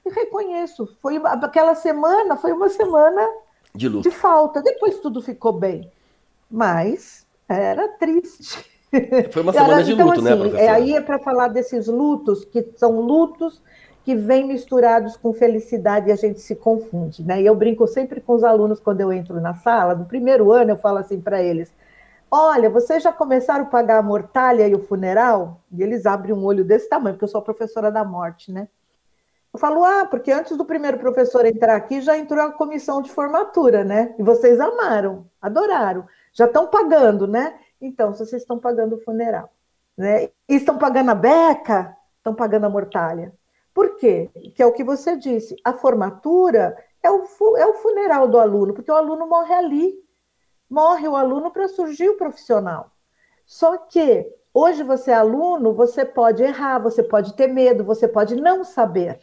E 0.04 0.10
reconheço, 0.10 0.86
foi 1.00 1.20
aquela 1.24 1.74
semana, 1.74 2.36
foi 2.36 2.52
uma 2.52 2.68
semana 2.68 3.26
de, 3.74 3.88
de 4.00 4.10
falta. 4.10 4.60
Depois 4.60 4.98
tudo 4.98 5.22
ficou 5.22 5.52
bem, 5.52 5.90
mas 6.52 7.26
era 7.48 7.88
triste. 7.88 8.70
Foi 9.32 9.42
uma 9.42 9.52
semana 9.52 9.72
Era, 9.74 9.82
de 9.82 9.92
então, 9.92 10.06
luto, 10.06 10.20
né, 10.20 10.30
assim, 10.32 10.38
né, 10.42 10.48
professora? 10.48 10.70
É, 10.70 10.74
aí 10.74 10.94
é 10.94 11.00
para 11.00 11.18
falar 11.18 11.48
desses 11.48 11.86
lutos, 11.86 12.44
que 12.44 12.72
são 12.76 13.00
lutos 13.00 13.62
que 14.04 14.14
vêm 14.14 14.46
misturados 14.46 15.16
com 15.16 15.32
felicidade 15.32 16.08
e 16.08 16.12
a 16.12 16.16
gente 16.16 16.40
se 16.40 16.54
confunde, 16.54 17.22
né? 17.22 17.40
E 17.40 17.46
eu 17.46 17.54
brinco 17.54 17.86
sempre 17.86 18.20
com 18.20 18.34
os 18.34 18.44
alunos 18.44 18.80
quando 18.80 19.00
eu 19.00 19.12
entro 19.12 19.40
na 19.40 19.54
sala, 19.54 19.94
no 19.94 20.04
primeiro 20.04 20.52
ano 20.52 20.72
eu 20.72 20.76
falo 20.76 20.98
assim 20.98 21.20
para 21.20 21.42
eles: 21.42 21.72
Olha, 22.30 22.68
vocês 22.68 23.02
já 23.02 23.12
começaram 23.12 23.64
a 23.64 23.68
pagar 23.68 23.98
a 23.98 24.02
mortalha 24.02 24.66
e 24.66 24.74
o 24.74 24.80
funeral? 24.80 25.60
E 25.72 25.82
eles 25.82 26.04
abrem 26.04 26.34
um 26.34 26.44
olho 26.44 26.64
desse 26.64 26.88
tamanho, 26.88 27.14
porque 27.14 27.24
eu 27.24 27.28
sou 27.28 27.40
a 27.40 27.44
professora 27.44 27.90
da 27.90 28.04
morte, 28.04 28.50
né? 28.50 28.68
Eu 29.52 29.58
falo, 29.60 29.84
ah, 29.84 30.06
porque 30.06 30.32
antes 30.32 30.56
do 30.56 30.64
primeiro 30.64 30.98
professor 30.98 31.44
entrar 31.44 31.76
aqui, 31.76 32.00
já 32.00 32.16
entrou 32.16 32.40
a 32.40 32.50
comissão 32.50 33.02
de 33.02 33.10
formatura, 33.10 33.84
né? 33.84 34.14
E 34.18 34.22
vocês 34.22 34.58
amaram, 34.58 35.26
adoraram. 35.42 36.06
Já 36.32 36.46
estão 36.46 36.66
pagando, 36.68 37.26
né? 37.26 37.58
Então, 37.80 38.12
se 38.12 38.24
vocês 38.24 38.42
estão 38.42 38.58
pagando 38.58 38.96
o 38.96 39.00
funeral, 39.00 39.52
né? 39.96 40.24
E 40.48 40.56
estão 40.56 40.78
pagando 40.78 41.10
a 41.10 41.14
beca, 41.14 41.96
estão 42.16 42.34
pagando 42.34 42.66
a 42.66 42.70
mortalha. 42.70 43.32
Por 43.74 43.96
quê? 43.96 44.30
Que 44.54 44.62
é 44.62 44.66
o 44.66 44.72
que 44.72 44.84
você 44.84 45.16
disse, 45.16 45.56
a 45.64 45.72
formatura 45.72 46.76
é 47.02 47.10
o, 47.10 47.24
é 47.56 47.66
o 47.66 47.74
funeral 47.74 48.28
do 48.28 48.38
aluno, 48.38 48.74
porque 48.74 48.90
o 48.90 48.96
aluno 48.96 49.26
morre 49.26 49.54
ali. 49.54 50.02
Morre 50.70 51.06
o 51.06 51.16
aluno 51.16 51.50
para 51.50 51.68
surgir 51.68 52.08
o 52.08 52.16
profissional. 52.16 52.92
Só 53.44 53.76
que 53.76 54.26
hoje 54.54 54.82
você 54.82 55.10
é 55.10 55.14
aluno, 55.14 55.74
você 55.74 56.04
pode 56.04 56.42
errar, 56.42 56.78
você 56.78 57.02
pode 57.02 57.34
ter 57.34 57.46
medo, 57.46 57.84
você 57.84 58.08
pode 58.08 58.36
não 58.36 58.64
saber, 58.64 59.20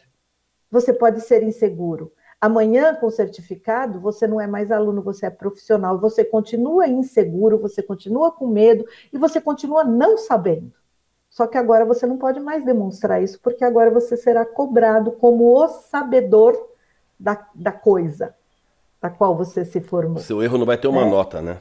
você 0.70 0.92
pode 0.92 1.20
ser 1.22 1.42
inseguro. 1.42 2.12
Amanhã, 2.40 2.94
com 2.94 3.06
o 3.06 3.10
certificado, 3.10 4.00
você 4.00 4.26
não 4.26 4.40
é 4.40 4.46
mais 4.46 4.72
aluno, 4.72 5.02
você 5.02 5.26
é 5.26 5.30
profissional. 5.30 5.98
Você 5.98 6.24
continua 6.24 6.88
inseguro, 6.88 7.58
você 7.58 7.82
continua 7.82 8.32
com 8.32 8.46
medo 8.46 8.84
e 9.12 9.18
você 9.18 9.40
continua 9.40 9.84
não 9.84 10.16
sabendo. 10.16 10.72
Só 11.28 11.46
que 11.46 11.58
agora 11.58 11.84
você 11.84 12.06
não 12.06 12.16
pode 12.16 12.40
mais 12.40 12.64
demonstrar 12.64 13.22
isso, 13.22 13.38
porque 13.40 13.62
agora 13.64 13.90
você 13.90 14.16
será 14.16 14.44
cobrado 14.44 15.12
como 15.12 15.54
o 15.54 15.68
sabedor 15.68 16.70
da, 17.18 17.46
da 17.54 17.70
coisa 17.70 18.34
da 19.00 19.08
qual 19.08 19.36
você 19.36 19.64
se 19.64 19.80
formou. 19.80 20.18
Seu 20.18 20.42
erro 20.42 20.58
não 20.58 20.66
vai 20.66 20.76
ter 20.76 20.88
uma 20.88 21.02
é. 21.02 21.10
nota, 21.10 21.40
né? 21.40 21.58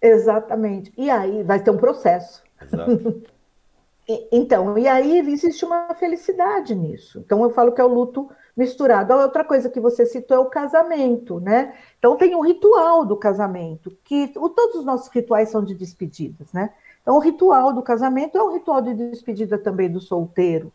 Exatamente. 0.00 0.92
E 0.96 1.08
aí 1.10 1.42
vai 1.42 1.62
ter 1.62 1.70
um 1.70 1.76
processo. 1.76 2.42
Exato. 2.60 3.22
então, 4.32 4.76
e 4.76 4.88
aí 4.88 5.18
existe 5.18 5.64
uma 5.64 5.94
felicidade 5.94 6.74
nisso. 6.74 7.20
Então 7.20 7.42
eu 7.42 7.50
falo 7.50 7.72
que 7.72 7.80
é 7.80 7.84
o 7.84 7.88
luto 7.88 8.28
misturado. 8.56 9.12
A 9.12 9.22
outra 9.22 9.44
coisa 9.44 9.68
que 9.68 9.80
você 9.80 10.06
citou 10.06 10.36
é 10.36 10.40
o 10.40 10.46
casamento, 10.46 11.40
né? 11.40 11.74
Então 11.98 12.16
tem 12.16 12.34
o 12.34 12.40
ritual 12.40 13.04
do 13.04 13.16
casamento, 13.16 13.96
que 14.04 14.28
todos 14.28 14.76
os 14.76 14.84
nossos 14.84 15.08
rituais 15.08 15.48
são 15.48 15.64
de 15.64 15.74
despedidas, 15.74 16.52
né? 16.52 16.70
Então 17.02 17.16
o 17.16 17.20
ritual 17.20 17.72
do 17.72 17.82
casamento 17.82 18.36
é 18.38 18.42
um 18.42 18.52
ritual 18.52 18.80
de 18.82 18.94
despedida 18.94 19.58
também 19.58 19.90
do 19.90 20.00
solteiro. 20.00 20.72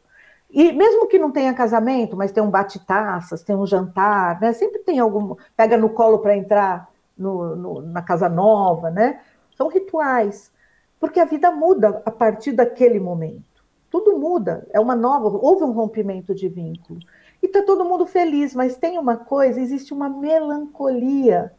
E 0.50 0.72
mesmo 0.72 1.08
que 1.08 1.20
não 1.20 1.32
tenha 1.32 1.54
casamento, 1.54 2.16
mas 2.16 2.32
tem 2.32 2.42
um 2.42 2.50
bate-taças, 2.50 3.44
tem 3.44 3.56
um 3.56 3.66
jantar, 3.66 4.40
né? 4.40 4.54
Sempre 4.54 4.80
tem 4.80 5.00
algum. 5.00 5.36
Pega 5.56 5.78
no 5.78 5.90
colo 5.90 6.20
para 6.20 6.38
entrar 6.38 6.90
no, 7.18 7.56
no, 7.56 7.82
na 7.82 8.02
casa 8.02 8.30
nova, 8.30 8.90
né? 8.90 9.20
são 9.58 9.68
rituais, 9.68 10.52
porque 11.00 11.20
a 11.20 11.26
vida 11.26 11.52
muda 11.52 12.02
a 12.06 12.12
partir 12.12 12.52
daquele 12.52 13.00
momento. 13.00 13.44
Tudo 13.90 14.18
muda, 14.18 14.68
é 14.72 14.80
uma 14.80 14.96
nova, 14.96 15.28
houve 15.28 15.63
um 15.63 15.72
rompimento 15.72 16.36
de 16.36 16.48
vínculo. 16.48 17.00
Está 17.48 17.64
todo 17.64 17.86
mundo 17.86 18.06
feliz, 18.06 18.54
mas 18.54 18.78
tem 18.78 18.98
uma 18.98 19.16
coisa, 19.18 19.60
existe 19.60 19.94
uma 19.94 20.10
melancolia. 20.10 21.54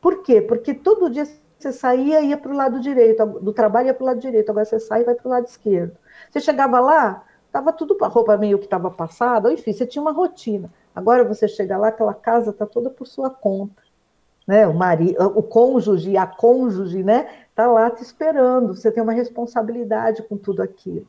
Por 0.00 0.22
quê? 0.22 0.40
Porque 0.40 0.72
todo 0.72 1.10
dia 1.10 1.26
você 1.58 1.72
saía 1.72 2.20
e 2.20 2.28
ia 2.28 2.36
para 2.38 2.52
o 2.52 2.56
lado 2.56 2.80
direito, 2.80 3.26
do 3.26 3.52
trabalho 3.52 3.88
ia 3.88 3.94
para 3.94 4.04
o 4.04 4.06
lado 4.06 4.20
direito, 4.20 4.50
agora 4.50 4.64
você 4.64 4.78
sai 4.78 5.02
e 5.02 5.04
vai 5.04 5.14
para 5.14 5.26
o 5.26 5.30
lado 5.30 5.46
esquerdo. 5.46 5.96
Você 6.30 6.40
chegava 6.40 6.78
lá, 6.78 7.24
estava 7.46 7.72
tudo, 7.72 7.96
a 8.02 8.06
roupa 8.06 8.36
meio 8.36 8.58
que 8.58 8.64
estava 8.64 8.90
passada, 8.90 9.52
enfim, 9.52 9.72
você 9.72 9.86
tinha 9.86 10.00
uma 10.00 10.12
rotina. 10.12 10.70
Agora 10.94 11.24
você 11.24 11.48
chega 11.48 11.76
lá, 11.76 11.88
aquela 11.88 12.14
casa 12.14 12.50
está 12.50 12.64
toda 12.64 12.90
por 12.90 13.06
sua 13.06 13.28
conta. 13.28 13.82
Né? 14.46 14.66
O, 14.66 14.72
marido, 14.72 15.20
o 15.36 15.42
cônjuge, 15.42 16.16
a 16.16 16.26
cônjuge, 16.26 17.02
né? 17.02 17.28
Está 17.50 17.66
lá 17.66 17.90
te 17.90 18.02
esperando, 18.02 18.74
você 18.74 18.90
tem 18.90 19.02
uma 19.02 19.12
responsabilidade 19.12 20.22
com 20.22 20.36
tudo 20.36 20.62
aquilo. 20.62 21.06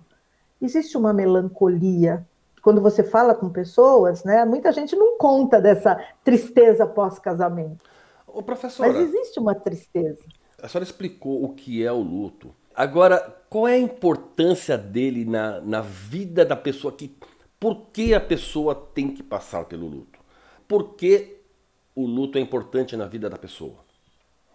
Existe 0.62 0.98
uma 0.98 1.14
melancolia. 1.14 2.28
Quando 2.62 2.82
você 2.82 3.04
fala 3.04 3.34
com 3.34 3.50
pessoas, 3.50 4.24
né? 4.24 4.46
Muita 4.46 4.72
gente 4.72 4.96
não 4.96 5.18
conta 5.18 5.62
dessa 5.62 6.00
tristeza 6.24 6.86
pós-casamento. 6.86 7.84
Ô, 8.28 8.44
professora, 8.44 8.92
Mas 8.92 9.02
existe 9.02 9.40
uma 9.40 9.56
tristeza. 9.56 10.24
A 10.62 10.68
senhora 10.68 10.84
explicou 10.84 11.44
o 11.44 11.50
que 11.50 11.84
é 11.84 11.92
o 11.92 12.02
luto. 12.02 12.54
Agora, 12.76 13.20
qual 13.50 13.68
é 13.68 13.74
a 13.74 13.80
importância 13.80 14.78
dele 14.78 15.26
na, 15.26 15.60
na 15.62 15.82
vida 15.82 16.46
da 16.46 16.56
pessoa? 16.56 16.94
Que, 16.94 17.16
por 17.60 17.88
que 17.92 18.14
a 18.14 18.22
pessoa 18.22 18.76
tem 18.76 19.14
que 19.14 19.24
passar 19.24 19.66
pelo 19.66 19.88
luto? 19.88 20.20
Por 20.68 20.96
que 20.96 21.42
o 21.96 22.06
luto 22.06 22.38
é 22.38 22.42
importante 22.42 22.96
na 22.96 23.06
vida 23.06 23.30
da 23.30 23.38
pessoa? 23.38 23.89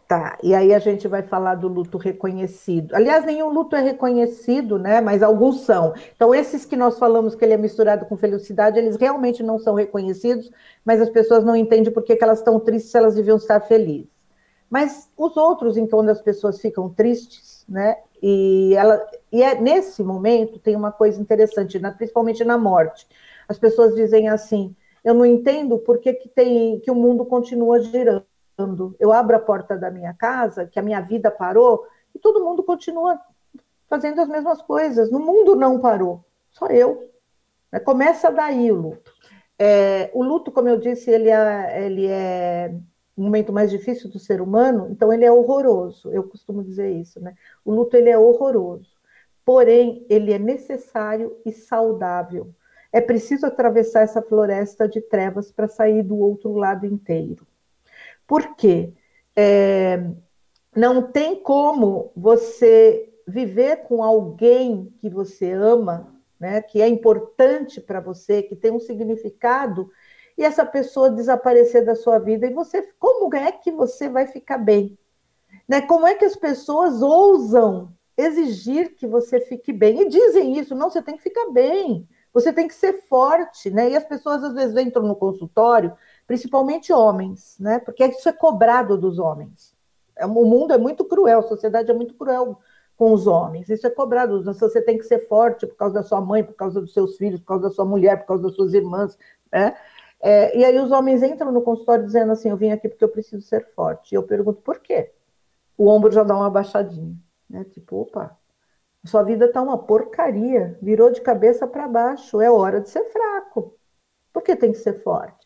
Tá, 0.07 0.39
e 0.43 0.55
aí 0.55 0.75
a 0.75 0.79
gente 0.79 1.09
vai 1.09 1.23
falar 1.23 1.55
do 1.55 1.67
luto 1.67 1.97
reconhecido. 1.97 2.95
Aliás, 2.95 3.25
nenhum 3.25 3.49
luto 3.51 3.75
é 3.75 3.81
reconhecido, 3.81 4.79
né? 4.79 5.01
Mas 5.01 5.23
alguns 5.23 5.63
são. 5.63 5.95
Então, 6.15 6.35
esses 6.35 6.67
que 6.67 6.77
nós 6.77 6.99
falamos 6.99 7.35
que 7.35 7.43
ele 7.43 7.55
é 7.55 7.57
misturado 7.57 8.05
com 8.05 8.15
felicidade, 8.15 8.79
eles 8.79 8.97
realmente 8.97 9.43
não 9.43 9.59
são 9.59 9.75
reconhecidos, 9.75 10.51
mas 10.85 11.01
as 11.01 11.09
pessoas 11.09 11.43
não 11.43 11.57
entendem 11.57 11.91
por 11.91 12.03
que 12.03 12.19
elas 12.21 12.41
estão 12.41 12.61
tristes 12.61 12.91
se 12.91 12.99
elas 12.99 13.15
deviam 13.15 13.39
estar 13.39 13.61
felizes. 13.61 14.09
Mas 14.69 15.11
os 15.17 15.37
outros, 15.39 15.77
em 15.79 15.87
que 15.87 15.95
onde 15.95 16.11
as 16.11 16.21
pessoas 16.21 16.61
ficam 16.61 16.91
tristes, 16.91 17.65
né? 17.67 17.97
E, 18.23 18.75
ela, 18.77 19.03
e 19.33 19.43
é, 19.43 19.59
nesse 19.59 20.03
momento 20.03 20.59
tem 20.59 20.77
uma 20.77 20.93
coisa 20.93 21.21
interessante, 21.21 21.79
principalmente 21.97 22.45
na 22.45 22.59
morte. 22.59 23.07
As 23.49 23.59
pessoas 23.59 23.95
dizem 23.95 24.29
assim: 24.29 24.77
eu 25.03 25.15
não 25.15 25.25
entendo 25.25 25.79
por 25.79 25.99
que, 25.99 26.13
que, 26.13 26.29
tem, 26.29 26.79
que 26.81 26.91
o 26.91 26.95
mundo 26.95 27.25
continua 27.25 27.81
girando 27.81 28.27
eu 28.99 29.13
abro 29.13 29.37
a 29.37 29.41
porta 29.41 29.77
da 29.77 29.91
minha 29.91 30.15
casa, 30.15 30.67
que 30.67 30.79
a 30.79 30.83
minha 30.83 31.01
vida 31.01 31.31
parou, 31.31 31.87
e 32.15 32.19
todo 32.19 32.45
mundo 32.45 32.63
continua 32.63 33.19
fazendo 33.89 34.21
as 34.21 34.29
mesmas 34.29 34.63
coisas. 34.63 35.11
No 35.11 35.19
mundo 35.19 35.57
não 35.57 35.81
parou, 35.81 36.25
só 36.51 36.67
eu. 36.67 37.11
Né? 37.73 37.81
Começa 37.81 38.31
daí 38.31 38.71
o 38.71 38.77
luto. 38.77 39.13
É, 39.59 40.11
o 40.15 40.23
luto, 40.23 40.51
como 40.51 40.69
eu 40.69 40.79
disse, 40.79 41.11
ele 41.11 41.31
é, 41.31 41.87
ele 41.87 42.07
é 42.07 42.75
um 43.17 43.25
momento 43.25 43.53
mais 43.53 43.71
difícil 43.71 44.11
do 44.11 44.19
ser 44.19 44.41
humano, 44.41 44.89
então 44.91 45.13
ele 45.13 45.25
é 45.25 45.31
horroroso. 45.31 46.13
Eu 46.13 46.25
costumo 46.25 46.63
dizer 46.63 46.91
isso, 46.91 47.21
né? 47.21 47.35
O 47.65 47.73
luto 47.73 47.97
ele 47.97 48.11
é 48.11 48.19
horroroso. 48.19 48.91
Porém, 49.45 50.05
ele 50.09 50.33
é 50.33 50.39
necessário 50.39 51.37
e 51.45 51.53
saudável. 51.53 52.53
É 52.93 53.01
preciso 53.01 53.47
atravessar 53.47 54.03
essa 54.03 54.23
floresta 54.23 54.89
de 54.89 55.01
trevas 55.01 55.53
para 55.53 55.69
sair 55.69 56.03
do 56.03 56.17
outro 56.17 56.55
lado 56.55 56.87
inteiro. 56.87 57.47
Por 58.27 58.55
quê? 58.57 58.93
É, 59.37 60.03
não 60.75 61.03
tem 61.03 61.43
como 61.43 62.13
você 62.17 63.13
viver 63.27 63.85
com 63.85 64.03
alguém 64.03 64.93
que 64.99 65.09
você 65.09 65.53
ama, 65.53 66.15
né, 66.39 66.61
que 66.61 66.83
é 66.83 66.89
importante 66.89 67.81
para 67.81 68.01
você, 68.01 68.43
que 68.43 68.57
tem 68.57 68.71
um 68.71 68.81
significado, 68.81 69.91
e 70.37 70.45
essa 70.45 70.67
pessoa 70.67 71.11
desaparecer 71.11 71.85
da 71.85 71.95
sua 71.95 72.19
vida, 72.19 72.47
e 72.47 72.53
você, 72.53 72.83
como 72.99 73.35
é 73.35 73.53
que 73.53 73.71
você 73.71 74.09
vai 74.09 74.27
ficar 74.27 74.59
bem? 74.59 74.99
Né? 75.69 75.81
Como 75.83 76.07
é 76.07 76.15
que 76.15 76.25
as 76.25 76.37
pessoas 76.37 77.01
ousam 77.01 77.93
exigir 78.17 78.95
que 78.97 79.07
você 79.07 79.41
fique 79.41 79.73
bem? 79.73 80.03
E 80.03 80.09
dizem 80.09 80.59
isso, 80.59 80.75
não, 80.75 80.91
você 80.91 81.01
tem 81.01 81.17
que 81.17 81.23
ficar 81.23 81.51
bem, 81.51 82.07
você 82.33 82.53
tem 82.53 82.67
que 82.67 82.75
ser 82.75 82.95
forte, 83.09 83.71
né? 83.71 83.91
E 83.91 83.97
as 83.97 84.05
pessoas 84.05 84.43
às 84.43 84.53
vezes 84.55 84.77
entram 84.77 85.05
no 85.05 85.15
consultório 85.15 85.97
principalmente 86.27 86.93
homens, 86.93 87.57
né? 87.59 87.79
Porque 87.79 88.05
isso 88.07 88.29
é 88.29 88.33
cobrado 88.33 88.97
dos 88.97 89.19
homens. 89.19 89.75
É, 90.17 90.27
o 90.27 90.45
mundo 90.45 90.73
é 90.73 90.79
muito 90.79 91.05
cruel, 91.05 91.41
a 91.41 91.43
sociedade 91.43 91.91
é 91.91 91.95
muito 91.95 92.15
cruel 92.15 92.59
com 92.97 93.13
os 93.13 93.27
homens. 93.27 93.69
Isso 93.69 93.87
é 93.87 93.91
cobrado. 93.91 94.43
Você 94.45 94.81
tem 94.83 94.99
que 94.99 95.05
ser 95.05 95.27
forte 95.29 95.67
por 95.67 95.77
causa 95.77 95.95
da 95.95 96.03
sua 96.03 96.21
mãe, 96.21 96.45
por 96.45 96.55
causa 96.55 96.81
dos 96.81 96.93
seus 96.93 97.17
filhos, 97.17 97.41
por 97.41 97.47
causa 97.47 97.65
da 97.65 97.71
sua 97.71 97.85
mulher, 97.85 98.19
por 98.21 98.27
causa 98.27 98.43
das 98.45 98.55
suas 98.55 98.75
irmãs, 98.75 99.19
né? 99.53 99.77
É, 100.21 100.57
e 100.57 100.65
aí 100.65 100.79
os 100.79 100.91
homens 100.91 101.23
entram 101.23 101.53
no 101.53 101.63
consultório 101.63 102.07
dizendo 102.07 102.33
assim: 102.33 102.49
Eu 102.49 102.57
vim 102.57 102.71
aqui 102.71 102.89
porque 102.89 103.05
eu 103.05 103.09
preciso 103.09 103.43
ser 103.43 103.67
forte. 103.75 104.13
E 104.13 104.17
eu 104.17 104.23
pergunto 104.23 104.63
por 104.63 104.79
quê? 104.79 105.13
O 105.77 105.89
ombro 105.89 106.11
já 106.13 106.23
dá 106.23 106.37
uma 106.37 106.51
baixadinha, 106.51 107.17
né? 107.51 107.65
Tipo, 107.65 108.03
opa, 108.03 108.39
sua 109.05 109.23
vida 109.23 109.53
tá 109.53 109.61
uma 109.61 109.77
porcaria, 109.79 110.79
virou 110.81 111.11
de 111.11 111.21
cabeça 111.21 111.67
para 111.67 111.87
baixo, 111.87 112.41
é 112.41 112.51
hora 112.51 112.81
de 112.81 112.89
ser 112.89 113.05
fraco. 113.11 113.77
Por 114.33 114.43
que 114.43 114.57
tem 114.57 114.73
que 114.73 114.79
ser 114.79 114.95
forte? 115.03 115.44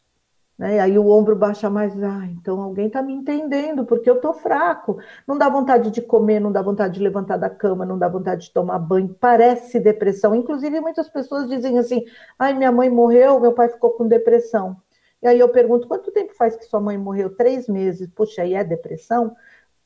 Né? 0.58 0.80
Aí 0.80 0.98
o 0.98 1.06
ombro 1.08 1.36
baixa 1.36 1.70
mais, 1.70 1.94
ah, 2.02 2.26
então 2.26 2.60
alguém 2.60 2.88
está 2.88 3.00
me 3.00 3.12
entendendo, 3.12 3.86
porque 3.86 4.10
eu 4.10 4.16
estou 4.16 4.34
fraco. 4.34 4.98
Não 5.26 5.38
dá 5.38 5.48
vontade 5.48 5.90
de 5.90 6.02
comer, 6.02 6.40
não 6.40 6.50
dá 6.50 6.60
vontade 6.60 6.94
de 6.94 7.00
levantar 7.00 7.36
da 7.36 7.48
cama, 7.48 7.86
não 7.86 7.96
dá 7.96 8.08
vontade 8.08 8.46
de 8.46 8.52
tomar 8.52 8.78
banho, 8.80 9.14
parece 9.20 9.78
depressão. 9.78 10.34
Inclusive, 10.34 10.80
muitas 10.80 11.08
pessoas 11.08 11.48
dizem 11.48 11.78
assim: 11.78 12.04
ai, 12.38 12.54
minha 12.54 12.72
mãe 12.72 12.90
morreu, 12.90 13.38
meu 13.38 13.52
pai 13.52 13.68
ficou 13.68 13.92
com 13.92 14.08
depressão. 14.08 14.76
E 15.22 15.28
aí 15.28 15.38
eu 15.38 15.48
pergunto: 15.48 15.86
quanto 15.86 16.10
tempo 16.10 16.34
faz 16.34 16.56
que 16.56 16.64
sua 16.64 16.80
mãe 16.80 16.98
morreu? 16.98 17.30
Três 17.36 17.68
meses. 17.68 18.08
Puxa, 18.08 18.42
aí 18.42 18.54
é 18.54 18.64
depressão? 18.64 19.36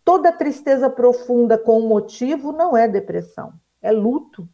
Toda 0.04 0.32
tristeza 0.32 0.88
profunda 0.90 1.58
com 1.58 1.78
um 1.80 1.88
motivo 1.88 2.50
não 2.50 2.76
é 2.76 2.88
depressão, 2.88 3.52
é 3.82 3.92
luto. 3.92 4.48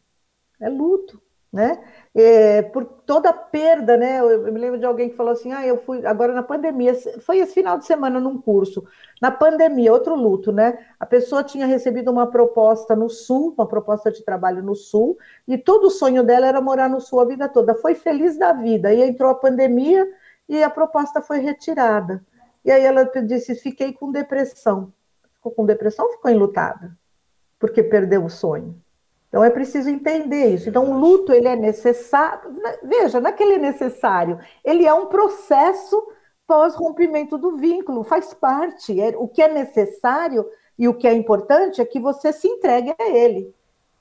É 0.59 0.69
luto 0.69 1.21
né? 1.51 1.83
É, 2.13 2.61
por 2.61 2.85
toda 2.85 3.33
perda, 3.33 3.97
né? 3.97 4.19
Eu, 4.19 4.47
eu, 4.47 4.53
me 4.53 4.59
lembro 4.59 4.79
de 4.79 4.85
alguém 4.85 5.09
que 5.09 5.15
falou 5.15 5.33
assim: 5.33 5.51
ah, 5.51 5.65
eu 5.65 5.77
fui 5.77 6.05
agora 6.05 6.33
na 6.33 6.43
pandemia, 6.43 6.93
foi 7.21 7.39
esse 7.39 7.53
final 7.53 7.77
de 7.77 7.85
semana 7.85 8.19
num 8.19 8.39
curso, 8.39 8.85
na 9.21 9.31
pandemia, 9.31 9.91
outro 9.91 10.15
luto, 10.15 10.51
né? 10.51 10.79
A 10.99 11.05
pessoa 11.05 11.43
tinha 11.43 11.65
recebido 11.65 12.11
uma 12.11 12.27
proposta 12.27 12.95
no 12.95 13.09
sul, 13.09 13.53
uma 13.57 13.67
proposta 13.67 14.11
de 14.11 14.23
trabalho 14.23 14.61
no 14.61 14.75
sul, 14.75 15.17
e 15.47 15.57
todo 15.57 15.85
o 15.85 15.91
sonho 15.91 16.23
dela 16.23 16.47
era 16.47 16.61
morar 16.61 16.89
no 16.89 17.01
sul 17.01 17.19
a 17.19 17.25
vida 17.25 17.49
toda. 17.49 17.73
Foi 17.73 17.95
feliz 17.95 18.37
da 18.37 18.53
vida, 18.53 18.93
e 18.93 19.01
entrou 19.01 19.29
a 19.31 19.35
pandemia 19.35 20.07
e 20.47 20.63
a 20.63 20.69
proposta 20.69 21.21
foi 21.21 21.39
retirada. 21.39 22.23
E 22.63 22.71
aí 22.71 22.83
ela 22.83 23.05
disse: 23.05 23.55
fiquei 23.55 23.93
com 23.93 24.11
depressão. 24.11 24.93
Ficou 25.35 25.51
com 25.51 25.65
depressão 25.65 26.05
ou 26.05 26.11
ficou 26.11 26.29
enlutada? 26.29 26.97
Porque 27.57 27.81
perdeu 27.81 28.25
o 28.25 28.29
sonho. 28.29 28.79
Então 29.29 29.43
é 29.43 29.49
preciso 29.49 29.89
entender 29.89 30.47
isso. 30.55 30.67
Então 30.67 30.91
o 30.91 30.99
luto 30.99 31.31
ele 31.31 31.47
é 31.47 31.55
necessário. 31.55 32.51
Veja, 32.83 33.21
não 33.21 33.29
é 33.29 33.31
que 33.31 33.43
ele 33.43 33.53
é 33.53 33.59
necessário, 33.59 34.39
ele 34.65 34.85
é 34.85 34.93
um 34.93 35.05
processo 35.05 36.03
pós-rompimento 36.45 37.37
do 37.37 37.55
vínculo, 37.57 38.03
faz 38.03 38.33
parte. 38.33 38.99
É, 38.99 39.15
o 39.15 39.27
que 39.27 39.41
é 39.41 39.47
necessário 39.47 40.45
e 40.77 40.87
o 40.87 40.95
que 40.95 41.07
é 41.07 41.13
importante 41.13 41.79
é 41.79 41.85
que 41.85 41.99
você 41.99 42.33
se 42.33 42.47
entregue 42.47 42.93
a 42.99 43.09
ele, 43.09 43.53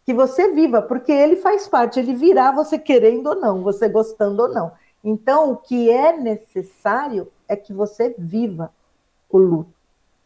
que 0.05 0.15
você 0.15 0.49
viva, 0.53 0.81
porque 0.81 1.13
ele 1.13 1.37
faz 1.37 1.69
parte, 1.69 2.01
ele 2.01 2.15
virá 2.15 2.51
você 2.51 2.79
querendo 2.79 3.27
ou 3.29 3.35
não, 3.35 3.63
você 3.63 3.87
gostando 3.89 4.45
ou 4.45 4.49
não. 4.49 4.73
Então 5.05 5.53
o 5.53 5.57
que 5.57 5.91
é 5.91 6.17
necessário 6.17 7.31
é 7.47 7.55
que 7.55 7.73
você 7.73 8.15
viva 8.17 8.73
o 9.29 9.37
luto 9.37 9.78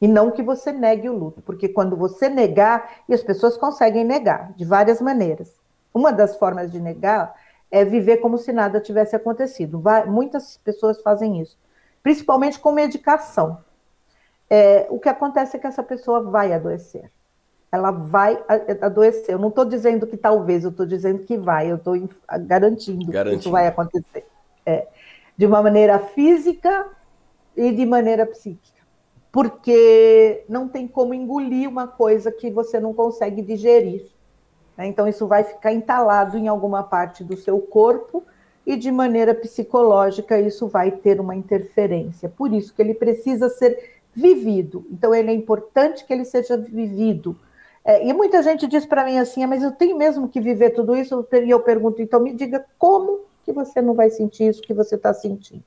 e 0.03 0.09
não 0.09 0.33
que 0.33 0.43
você 0.43 0.73
negue 0.73 1.09
o 1.09 1.17
luto, 1.17 1.41
porque 1.43 1.69
quando 1.69 1.97
você 1.97 2.29
negar, 2.29 3.05
e 3.09 3.15
as 3.15 3.23
pessoas 3.23 3.57
conseguem 3.57 4.05
negar 4.05 4.53
de 4.55 4.65
várias 4.65 5.01
maneiras. 5.01 5.55
Uma 5.95 6.13
das 6.13 6.37
formas 6.37 6.73
de 6.73 6.81
negar 6.81 7.33
é 7.71 7.85
viver 7.85 8.17
como 8.17 8.37
se 8.37 8.53
nada 8.53 8.81
tivesse 8.81 9.15
acontecido. 9.15 9.79
Vai, 9.79 10.05
muitas 10.05 10.57
pessoas 10.57 11.01
fazem 11.03 11.41
isso, 11.41 11.57
principalmente 12.03 12.59
com 12.59 12.73
medicação. 12.73 13.59
É, 14.51 14.89
o 14.91 14.99
que 14.99 15.09
acontece 15.09 15.57
é 15.57 15.61
que 15.61 15.69
essa 15.69 15.85
pessoa 15.85 16.21
vai 16.21 16.53
adoecer. 16.53 17.09
Ela 17.71 17.93
vai 17.93 18.43
adoecer. 18.81 19.33
Eu 19.33 19.39
não 19.39 19.51
estou 19.51 19.65
dizendo 19.65 20.05
que 20.05 20.17
talvez, 20.17 20.65
eu 20.65 20.71
estou 20.71 20.85
dizendo 20.85 21.21
que 21.21 21.39
vai, 21.39 21.71
eu 21.71 21.77
estou 21.77 21.95
garantindo, 22.41 23.07
garantindo, 23.13 23.31
que 23.31 23.37
isso 23.37 23.51
vai 23.53 23.69
acontecer. 23.69 24.27
É, 24.67 24.89
de 25.37 25.47
uma 25.47 25.63
maneira 25.63 26.01
física 26.01 26.89
e 27.57 27.71
de 27.71 27.87
maneira 27.87 28.27
psíquica 28.27 28.82
porque 29.33 30.45
não 30.47 30.69
tem 30.69 30.87
como 30.87 31.15
engolir 31.15 31.67
uma 31.67 31.89
coisa 31.89 32.31
que 32.31 32.51
você 32.51 32.79
não 32.79 32.93
consegue 32.93 33.41
digerir. 33.41 34.07
Né? 34.77 34.87
Então, 34.87 35.09
isso 35.09 35.27
vai 35.27 35.43
ficar 35.43 35.73
entalado 35.73 36.37
em 36.37 36.49
alguma 36.49 36.83
parte 36.83 37.25
do 37.25 37.35
seu 37.35 37.59
corpo 37.59 38.23
e, 38.67 38.77
de 38.77 38.93
maneira 38.93 39.35
psicológica, 39.35 40.39
isso 40.39 40.69
vai 40.69 40.91
ter 40.91 41.19
uma 41.19 41.35
interferência. 41.35 42.29
Por 42.29 42.53
isso 42.53 42.75
que 42.75 42.83
ele 42.83 42.93
precisa 42.93 43.49
ser 43.49 44.03
vivido. 44.15 44.85
Então, 44.91 45.15
ele 45.15 45.31
é 45.31 45.35
importante 45.35 46.05
que 46.05 46.13
ele 46.13 46.27
seja 46.27 46.59
vivido. 46.59 47.35
É, 47.83 48.07
e 48.07 48.13
muita 48.13 48.43
gente 48.43 48.67
diz 48.67 48.85
para 48.85 49.03
mim 49.03 49.19
assim, 49.19 49.43
ah, 49.43 49.49
mas 49.49 49.63
eu 49.63 49.73
tenho 49.73 49.97
mesmo 49.97 50.29
que 50.29 50.43
viver 50.43 50.71
tudo 50.71 50.95
isso? 50.95 51.27
E 51.33 51.51
eu 51.51 51.61
pergunto, 51.61 52.03
então 52.03 52.21
me 52.21 52.35
diga 52.35 52.65
como 52.79 53.21
que 53.45 53.51
você 53.51 53.81
não 53.81 53.95
vai 53.95 54.11
sentir 54.11 54.49
isso 54.49 54.63
que 54.63 54.75
você 54.75 54.95
está 54.95 55.13
sentindo. 55.15 55.65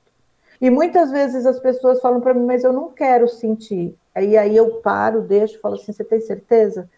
E 0.60 0.70
muitas 0.70 1.10
vezes 1.10 1.46
as 1.46 1.60
pessoas 1.60 2.00
falam 2.00 2.20
para 2.20 2.34
mim, 2.34 2.44
mas 2.44 2.64
eu 2.64 2.72
não 2.72 2.90
quero 2.90 3.28
sentir. 3.28 3.96
Aí, 4.14 4.36
aí 4.36 4.56
eu 4.56 4.80
paro, 4.80 5.20
deixo, 5.22 5.60
falo 5.60 5.74
assim, 5.74 5.92
você 5.92 6.02
tem 6.02 6.20
certeza? 6.20 6.88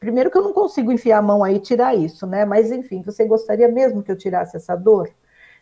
Primeiro 0.00 0.30
que 0.30 0.36
eu 0.36 0.42
não 0.42 0.52
consigo 0.52 0.92
enfiar 0.92 1.18
a 1.18 1.22
mão 1.22 1.44
aí 1.44 1.56
e 1.56 1.60
tirar 1.60 1.94
isso, 1.94 2.26
né? 2.26 2.44
Mas 2.44 2.72
enfim, 2.72 3.02
você 3.02 3.24
gostaria 3.24 3.68
mesmo 3.68 4.02
que 4.02 4.10
eu 4.10 4.16
tirasse 4.16 4.56
essa 4.56 4.74
dor? 4.74 5.10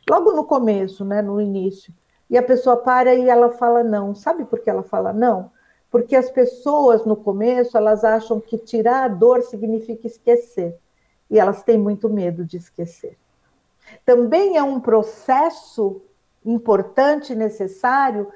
Logo 0.08 0.32
no 0.32 0.44
começo, 0.44 1.04
né, 1.04 1.22
no 1.22 1.40
início. 1.40 1.92
E 2.28 2.36
a 2.36 2.42
pessoa 2.42 2.76
para 2.76 3.14
e 3.14 3.28
ela 3.28 3.50
fala 3.50 3.84
não. 3.84 4.14
Sabe 4.14 4.44
por 4.44 4.60
que 4.60 4.70
ela 4.70 4.82
fala 4.82 5.12
não? 5.12 5.50
Porque 5.90 6.16
as 6.16 6.30
pessoas 6.30 7.04
no 7.04 7.14
começo, 7.14 7.76
elas 7.76 8.02
acham 8.02 8.40
que 8.40 8.58
tirar 8.58 9.04
a 9.04 9.08
dor 9.08 9.42
significa 9.42 10.06
esquecer. 10.06 10.76
E 11.30 11.38
elas 11.38 11.62
têm 11.62 11.78
muito 11.78 12.08
medo 12.08 12.44
de 12.44 12.56
esquecer. 12.56 13.16
Também 14.04 14.56
é 14.56 14.62
um 14.62 14.80
processo 14.80 16.02
importante 16.44 17.34
necessário, 17.34 18.30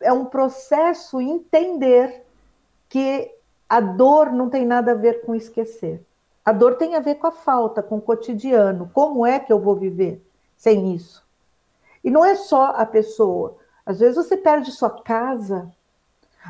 é 0.00 0.12
um 0.12 0.24
processo 0.24 1.20
entender 1.20 2.24
que 2.88 3.30
a 3.68 3.80
dor 3.80 4.32
não 4.32 4.50
tem 4.50 4.66
nada 4.66 4.92
a 4.92 4.94
ver 4.94 5.22
com 5.24 5.34
esquecer. 5.34 6.04
A 6.44 6.52
dor 6.52 6.76
tem 6.76 6.94
a 6.94 7.00
ver 7.00 7.14
com 7.16 7.26
a 7.26 7.32
falta, 7.32 7.82
com 7.82 7.96
o 7.96 8.02
cotidiano. 8.02 8.90
Como 8.92 9.24
é 9.24 9.40
que 9.40 9.52
eu 9.52 9.58
vou 9.58 9.74
viver 9.74 10.22
sem 10.56 10.94
isso? 10.94 11.24
E 12.02 12.10
não 12.10 12.24
é 12.24 12.34
só 12.34 12.66
a 12.76 12.84
pessoa. 12.84 13.56
Às 13.86 14.00
vezes 14.00 14.16
você 14.16 14.36
perde 14.36 14.70
sua 14.70 14.90
casa. 14.90 15.72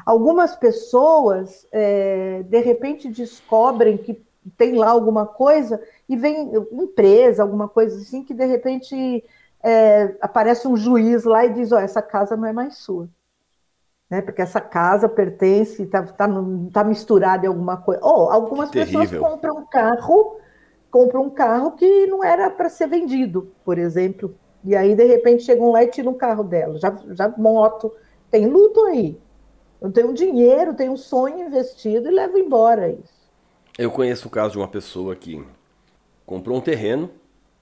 Algumas 0.04 0.56
pessoas, 0.56 1.66
é, 1.70 2.42
de 2.42 2.58
repente, 2.58 3.08
descobrem 3.08 3.96
que 3.96 4.20
tem 4.58 4.74
lá 4.74 4.90
alguma 4.90 5.26
coisa 5.26 5.80
e 6.08 6.16
vem 6.16 6.52
empresa, 6.72 7.42
alguma 7.42 7.68
coisa 7.68 7.96
assim, 7.96 8.22
que 8.22 8.34
de 8.34 8.44
repente 8.44 9.24
é, 9.64 10.14
aparece 10.20 10.68
um 10.68 10.76
juiz 10.76 11.24
lá 11.24 11.46
e 11.46 11.54
diz: 11.54 11.72
Ó, 11.72 11.76
oh, 11.76 11.78
essa 11.78 12.02
casa 12.02 12.36
não 12.36 12.46
é 12.46 12.52
mais 12.52 12.76
sua. 12.76 13.08
Né? 14.10 14.20
Porque 14.20 14.42
essa 14.42 14.60
casa 14.60 15.08
pertence, 15.08 15.82
está 15.82 16.02
tá, 16.02 16.28
tá, 16.28 16.28
tá 16.70 16.84
misturada 16.84 17.46
em 17.46 17.48
alguma 17.48 17.78
coisa. 17.78 18.04
Ou 18.04 18.26
oh, 18.26 18.30
algumas 18.30 18.70
pessoas 18.70 19.10
compram 19.10 19.56
um 19.56 19.66
carro, 19.66 20.36
compram 20.90 21.22
um 21.22 21.30
carro 21.30 21.72
que 21.72 22.06
não 22.06 22.22
era 22.22 22.50
para 22.50 22.68
ser 22.68 22.88
vendido, 22.88 23.50
por 23.64 23.78
exemplo. 23.78 24.36
E 24.62 24.76
aí, 24.76 24.94
de 24.94 25.04
repente, 25.04 25.42
chegam 25.42 25.72
lá 25.72 25.82
e 25.82 25.88
tiram 25.88 26.12
o 26.12 26.16
carro 26.16 26.44
dela. 26.44 26.78
Já, 26.78 26.94
já 27.12 27.28
moto, 27.36 27.90
tem 28.30 28.46
luto 28.46 28.84
aí. 28.84 29.18
Eu 29.80 29.90
tenho 29.90 30.12
dinheiro, 30.12 30.74
tenho 30.74 30.92
um 30.92 30.96
sonho 30.96 31.46
investido 31.46 32.08
e 32.08 32.10
levo 32.10 32.38
embora 32.38 32.90
isso. 32.90 33.24
Eu 33.78 33.90
conheço 33.90 34.28
o 34.28 34.30
caso 34.30 34.52
de 34.52 34.58
uma 34.58 34.68
pessoa 34.68 35.16
que 35.16 35.44
comprou 36.24 36.58
um 36.58 36.60
terreno, 36.60 37.10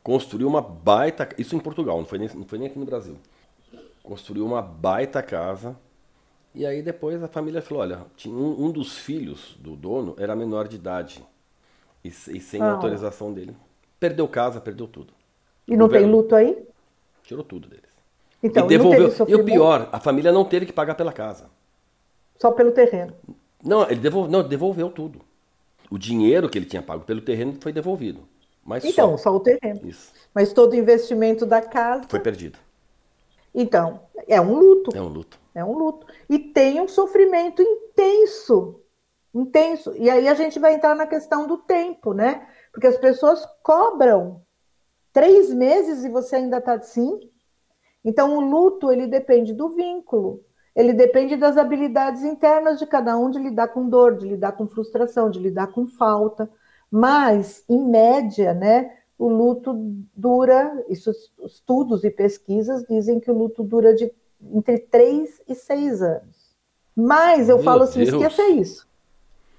construiu 0.03 0.49
uma 0.49 0.61
baita. 0.61 1.29
Isso 1.39 1.57
em 1.57 1.61
Portugal, 1.61 1.99
não 1.99 2.07
foi 2.07 2.19
nem, 2.19 2.29
não 2.35 2.45
foi 2.45 2.59
nem 2.59 2.69
aqui 2.69 2.79
no 2.79 2.85
Brasil. 2.85 3.17
Construiu 4.03 4.45
uma 4.45 4.61
baita 4.61 5.23
casa. 5.23 5.77
E 6.55 6.67
aí 6.67 6.83
depois 6.83 7.23
a 7.23 7.29
família 7.29 7.63
falou: 7.63 7.83
olha, 7.83 8.01
tinha 8.17 8.35
um, 8.35 8.67
um 8.67 8.71
dos 8.71 8.99
filhos 8.99 9.57
do 9.59 9.77
dono 9.77 10.15
era 10.19 10.37
menor 10.37 10.69
de 10.69 10.77
idade. 10.77 11.25
E, 12.05 12.09
e 12.09 12.41
sem 12.41 12.61
ah. 12.61 12.73
autorização 12.73 13.33
dele. 13.33 13.57
Perdeu 13.99 14.27
casa, 14.27 14.61
perdeu 14.61 14.87
tudo. 14.87 15.13
E 15.67 15.77
não 15.77 15.89
tem 15.89 16.05
luto 16.05 16.35
aí? 16.35 16.59
Tirou 17.23 17.45
tudo 17.45 17.69
deles. 17.69 17.85
Então, 18.43 18.65
e 18.65 18.69
devolveu. 18.69 19.13
E 19.29 19.35
o 19.35 19.45
pior, 19.45 19.89
a 19.93 20.01
família 20.01 20.33
não 20.33 20.45
teve 20.45 20.67
que 20.67 20.73
pagar 20.73 20.97
pela 20.97 21.13
casa. 21.13 21.49
Só 22.37 22.51
pelo 22.51 22.73
terreno. 22.73 23.15
Não, 23.63 23.89
ele 23.89 24.01
devolveu, 24.01 24.31
não, 24.33 24.47
devolveu 24.47 24.91
tudo 24.91 25.21
o 25.93 25.99
dinheiro 25.99 26.49
que 26.49 26.57
ele 26.57 26.65
tinha 26.65 26.81
pago 26.81 27.05
pelo 27.05 27.21
terreno 27.21 27.55
foi 27.61 27.71
devolvido. 27.71 28.21
Mas 28.65 28.85
então, 28.85 29.17
só, 29.19 29.25
só 29.25 29.37
o 29.37 29.41
terreno. 29.41 29.81
Isso. 29.85 30.13
Mas 30.35 30.53
todo 30.53 30.73
o 30.73 30.77
investimento 30.77 31.45
da 31.45 31.61
casa. 31.61 32.05
Foi 32.09 32.21
perdido. 32.21 32.59
Então, 33.55 34.01
é 34.27 34.41
um 34.41 34.55
luto. 34.55 34.97
É 34.97 35.03
um 35.03 35.09
luto. 35.09 35.41
É 35.55 35.65
um 35.65 35.77
luto. 35.77 36.07
E 36.29 36.39
tem 36.39 36.81
um 36.81 36.89
sofrimento 36.89 37.61
intenso. 37.61 38.81
Intenso. 39.35 39.95
E 39.97 40.09
aí 40.09 40.29
a 40.29 40.35
gente 40.35 40.59
vai 40.59 40.75
entrar 40.75 40.95
na 40.95 41.07
questão 41.07 41.47
do 41.47 41.59
tempo, 41.59 42.15
né? 42.15 42.47
Porque 42.73 42.87
as 42.87 42.97
pessoas 42.97 43.47
cobram 43.63 44.43
três 45.13 45.53
meses 45.53 46.05
e 46.05 46.09
você 46.09 46.37
ainda 46.37 46.59
está 46.59 46.75
assim. 46.75 47.21
Então, 48.05 48.37
o 48.37 48.41
luto, 48.41 48.91
ele 48.91 49.07
depende 49.07 49.53
do 49.53 49.71
vínculo. 49.71 50.45
Ele 50.75 50.95
depende 50.95 51.37
das 51.37 51.59
habilidades 51.59 52.23
internas 52.23 52.79
de 52.79 52.87
cada 52.87 53.17
um 53.17 53.31
de 53.31 53.39
lidar 53.39 53.69
com 53.69 53.89
dor, 53.89 54.17
de 54.17 54.27
lidar 54.27 54.53
com 54.53 54.67
frustração, 54.67 55.31
de 55.31 55.39
lidar 55.39 55.69
com 55.69 55.87
falta. 55.87 56.51
Mas, 56.95 57.65
em 57.71 57.83
média, 57.89 58.53
né, 58.53 58.99
o 59.19 59.27
luto 59.27 59.73
dura, 60.15 60.85
isso, 60.91 61.11
estudos 61.43 62.05
e 62.05 62.11
pesquisas 62.11 62.85
dizem 62.85 63.19
que 63.19 63.31
o 63.31 63.35
luto 63.35 63.63
dura 63.63 63.95
de 63.95 64.13
entre 64.53 64.79
3 64.79 65.41
e 65.49 65.55
6 65.55 66.03
anos. 66.03 66.55
Mas 66.95 67.49
eu 67.49 67.57
Meu 67.57 67.65
falo 67.65 67.85
assim, 67.85 68.05
Deus. 68.05 68.23
esqueça 68.23 68.47
isso. 68.51 68.87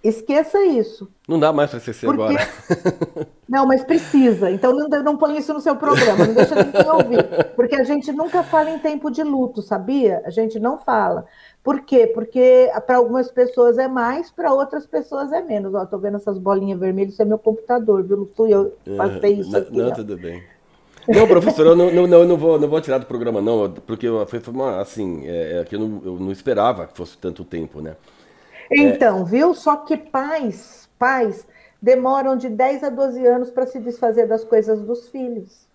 Esqueça 0.03 0.61
isso. 0.65 1.09
Não 1.27 1.39
dá 1.39 1.53
mais 1.53 1.69
para 1.69 1.79
esquecer 1.79 2.05
Porque... 2.05 2.21
agora. 2.21 2.47
Não, 3.47 3.65
mas 3.65 3.83
precisa. 3.83 4.49
Então 4.49 4.73
não, 4.73 5.03
não 5.03 5.15
põe 5.15 5.37
isso 5.37 5.53
no 5.53 5.61
seu 5.61 5.75
programa, 5.75 6.25
não 6.25 6.33
deixa 6.33 6.55
ninguém 6.55 6.89
ouvir. 6.89 7.23
Porque 7.55 7.75
a 7.75 7.83
gente 7.83 8.11
nunca 8.11 8.41
fala 8.41 8.71
em 8.71 8.79
tempo 8.79 9.11
de 9.11 9.21
luto, 9.21 9.61
sabia? 9.61 10.23
A 10.25 10.31
gente 10.31 10.59
não 10.59 10.79
fala. 10.79 11.25
Por 11.63 11.81
quê? 11.81 12.07
Porque 12.07 12.71
para 12.87 12.97
algumas 12.97 13.29
pessoas 13.29 13.77
é 13.77 13.87
mais, 13.87 14.31
para 14.31 14.51
outras 14.51 14.87
pessoas 14.87 15.31
é 15.31 15.41
menos. 15.41 15.75
Ó, 15.75 15.85
tô 15.85 15.99
vendo 15.99 16.17
essas 16.17 16.39
bolinhas 16.39 16.79
vermelhas, 16.79 17.13
isso 17.13 17.21
é 17.21 17.25
meu 17.25 17.37
computador, 17.37 18.01
viu? 18.01 18.17
Não 18.17 18.27
fui 18.35 18.51
eu 18.51 18.75
passei 18.97 19.33
isso 19.33 19.55
aqui. 19.55 19.77
Não, 19.77 19.85
não, 19.85 19.93
tudo 19.93 20.17
bem. 20.17 20.41
Não, 21.07 21.27
professor, 21.27 21.67
eu 21.67 21.75
não, 21.75 21.91
não, 21.91 22.07
não, 22.07 22.25
não, 22.25 22.37
vou, 22.37 22.59
não 22.59 22.67
vou 22.67 22.81
tirar 22.81 22.97
do 22.97 23.05
programa, 23.05 23.41
não, 23.41 23.69
porque 23.71 24.07
foi 24.25 24.41
uma, 24.47 24.79
assim, 24.79 25.27
é, 25.27 25.59
é, 25.59 25.63
que 25.63 25.75
eu 25.75 25.79
não, 25.79 26.01
eu 26.05 26.19
não 26.19 26.31
esperava 26.31 26.87
que 26.87 26.97
fosse 26.97 27.17
tanto 27.17 27.43
tempo, 27.43 27.81
né? 27.81 27.95
Então, 28.75 29.21
é... 29.21 29.23
viu? 29.23 29.53
Só 29.53 29.77
que 29.77 29.97
pais, 29.97 30.89
pais 30.97 31.45
demoram 31.81 32.37
de 32.37 32.49
10 32.49 32.83
a 32.83 32.89
12 32.89 33.25
anos 33.25 33.51
para 33.51 33.65
se 33.65 33.79
desfazer 33.79 34.27
das 34.27 34.43
coisas 34.43 34.81
dos 34.81 35.09
filhos. 35.09 35.67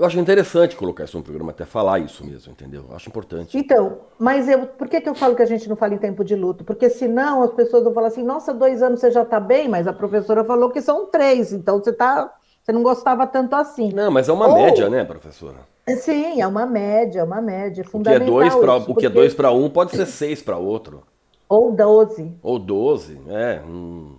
Eu 0.00 0.06
acho 0.06 0.18
interessante 0.18 0.74
colocar 0.76 1.04
isso 1.04 1.18
no 1.18 1.22
programa, 1.22 1.50
até 1.50 1.66
falar 1.66 1.98
isso 1.98 2.24
mesmo, 2.24 2.52
entendeu? 2.52 2.86
Eu 2.88 2.96
acho 2.96 3.10
importante. 3.10 3.58
Então, 3.58 3.98
mas 4.18 4.48
eu, 4.48 4.64
por 4.64 4.88
que, 4.88 4.98
que 4.98 5.06
eu 5.06 5.14
falo 5.14 5.36
que 5.36 5.42
a 5.42 5.46
gente 5.46 5.68
não 5.68 5.76
fala 5.76 5.92
em 5.92 5.98
tempo 5.98 6.24
de 6.24 6.34
luto? 6.34 6.64
Porque 6.64 6.88
senão 6.88 7.42
as 7.42 7.52
pessoas 7.52 7.84
vão 7.84 7.92
falar 7.92 8.08
assim, 8.08 8.22
nossa, 8.22 8.54
dois 8.54 8.82
anos 8.82 9.00
você 9.00 9.10
já 9.10 9.20
está 9.20 9.38
bem, 9.38 9.68
mas 9.68 9.86
a 9.86 9.92
professora 9.92 10.42
falou 10.42 10.70
que 10.70 10.80
são 10.80 11.04
três, 11.04 11.52
então 11.52 11.78
você 11.78 11.92
tá, 11.92 12.32
você 12.62 12.72
não 12.72 12.82
gostava 12.82 13.26
tanto 13.26 13.54
assim. 13.54 13.92
Não, 13.92 14.10
mas 14.10 14.30
é 14.30 14.32
uma 14.32 14.48
Ou, 14.48 14.54
média, 14.54 14.88
né, 14.88 15.04
professora? 15.04 15.58
Sim, 15.98 16.40
é 16.40 16.46
uma 16.46 16.64
média, 16.64 17.20
é 17.20 17.24
uma 17.24 17.42
média. 17.42 17.84
Fundamental 17.84 18.26
o 18.26 18.40
que 18.40 18.46
é 18.46 18.48
dois 18.48 18.54
para 18.54 18.76
o 18.76 18.94
que 18.94 19.06
é 19.06 19.10
dois 19.10 19.34
para 19.34 19.52
um 19.52 19.68
pode 19.68 19.90
ser 19.90 20.06
seis 20.06 20.40
para 20.40 20.56
outro. 20.56 21.02
Ou 21.50 21.72
12. 21.72 22.38
Ou 22.44 22.60
12, 22.60 23.20
é. 23.28 23.60
Hum. 23.66 24.14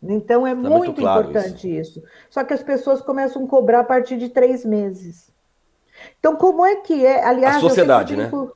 Então 0.00 0.46
é 0.46 0.50
tá 0.50 0.56
muito, 0.56 0.76
muito 0.76 0.94
claro 0.94 1.28
importante 1.28 1.76
isso. 1.76 1.98
isso. 1.98 2.08
Só 2.30 2.44
que 2.44 2.54
as 2.54 2.62
pessoas 2.62 3.00
começam 3.02 3.44
a 3.44 3.48
cobrar 3.48 3.80
a 3.80 3.84
partir 3.84 4.16
de 4.16 4.28
três 4.28 4.64
meses. 4.64 5.28
Então, 6.20 6.36
como 6.36 6.64
é 6.64 6.76
que 6.76 7.04
é? 7.04 7.24
Aliás, 7.24 7.56
a 7.56 7.60
sociedade, 7.60 8.16
né? 8.16 8.28
brinco... 8.28 8.44
né? 8.44 8.52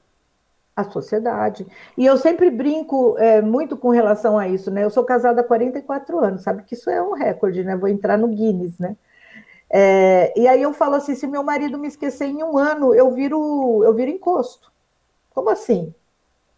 A 0.77 0.85
sociedade. 0.85 1.67
E 1.99 2.07
eu 2.07 2.17
sempre 2.17 2.49
brinco 2.49 3.19
é, 3.19 3.43
muito 3.43 3.77
com 3.77 3.91
relação 3.91 4.39
a 4.39 4.47
isso, 4.47 4.71
né? 4.71 4.85
Eu 4.85 4.91
sou 4.91 5.03
casada 5.03 5.41
há 5.41 5.45
44 5.45 6.21
anos, 6.21 6.43
sabe 6.43 6.63
que 6.63 6.75
isso 6.75 6.89
é 6.89 7.03
um 7.03 7.15
recorde, 7.15 7.65
né? 7.65 7.77
Vou 7.77 7.89
entrar 7.89 8.17
no 8.17 8.29
Guinness, 8.29 8.79
né? 8.79 8.97
É, 9.69 10.33
e 10.39 10.47
aí 10.47 10.63
eu 10.63 10.73
falo 10.73 10.95
assim: 10.95 11.17
se 11.17 11.27
meu 11.27 11.43
marido 11.43 11.77
me 11.77 11.89
esquecer 11.89 12.27
em 12.27 12.45
um 12.45 12.57
ano, 12.57 12.95
eu 12.95 13.11
viro, 13.11 13.83
eu 13.83 13.93
viro 13.93 14.13
encosto. 14.13 14.73
Como 15.35 15.51
assim? 15.51 15.93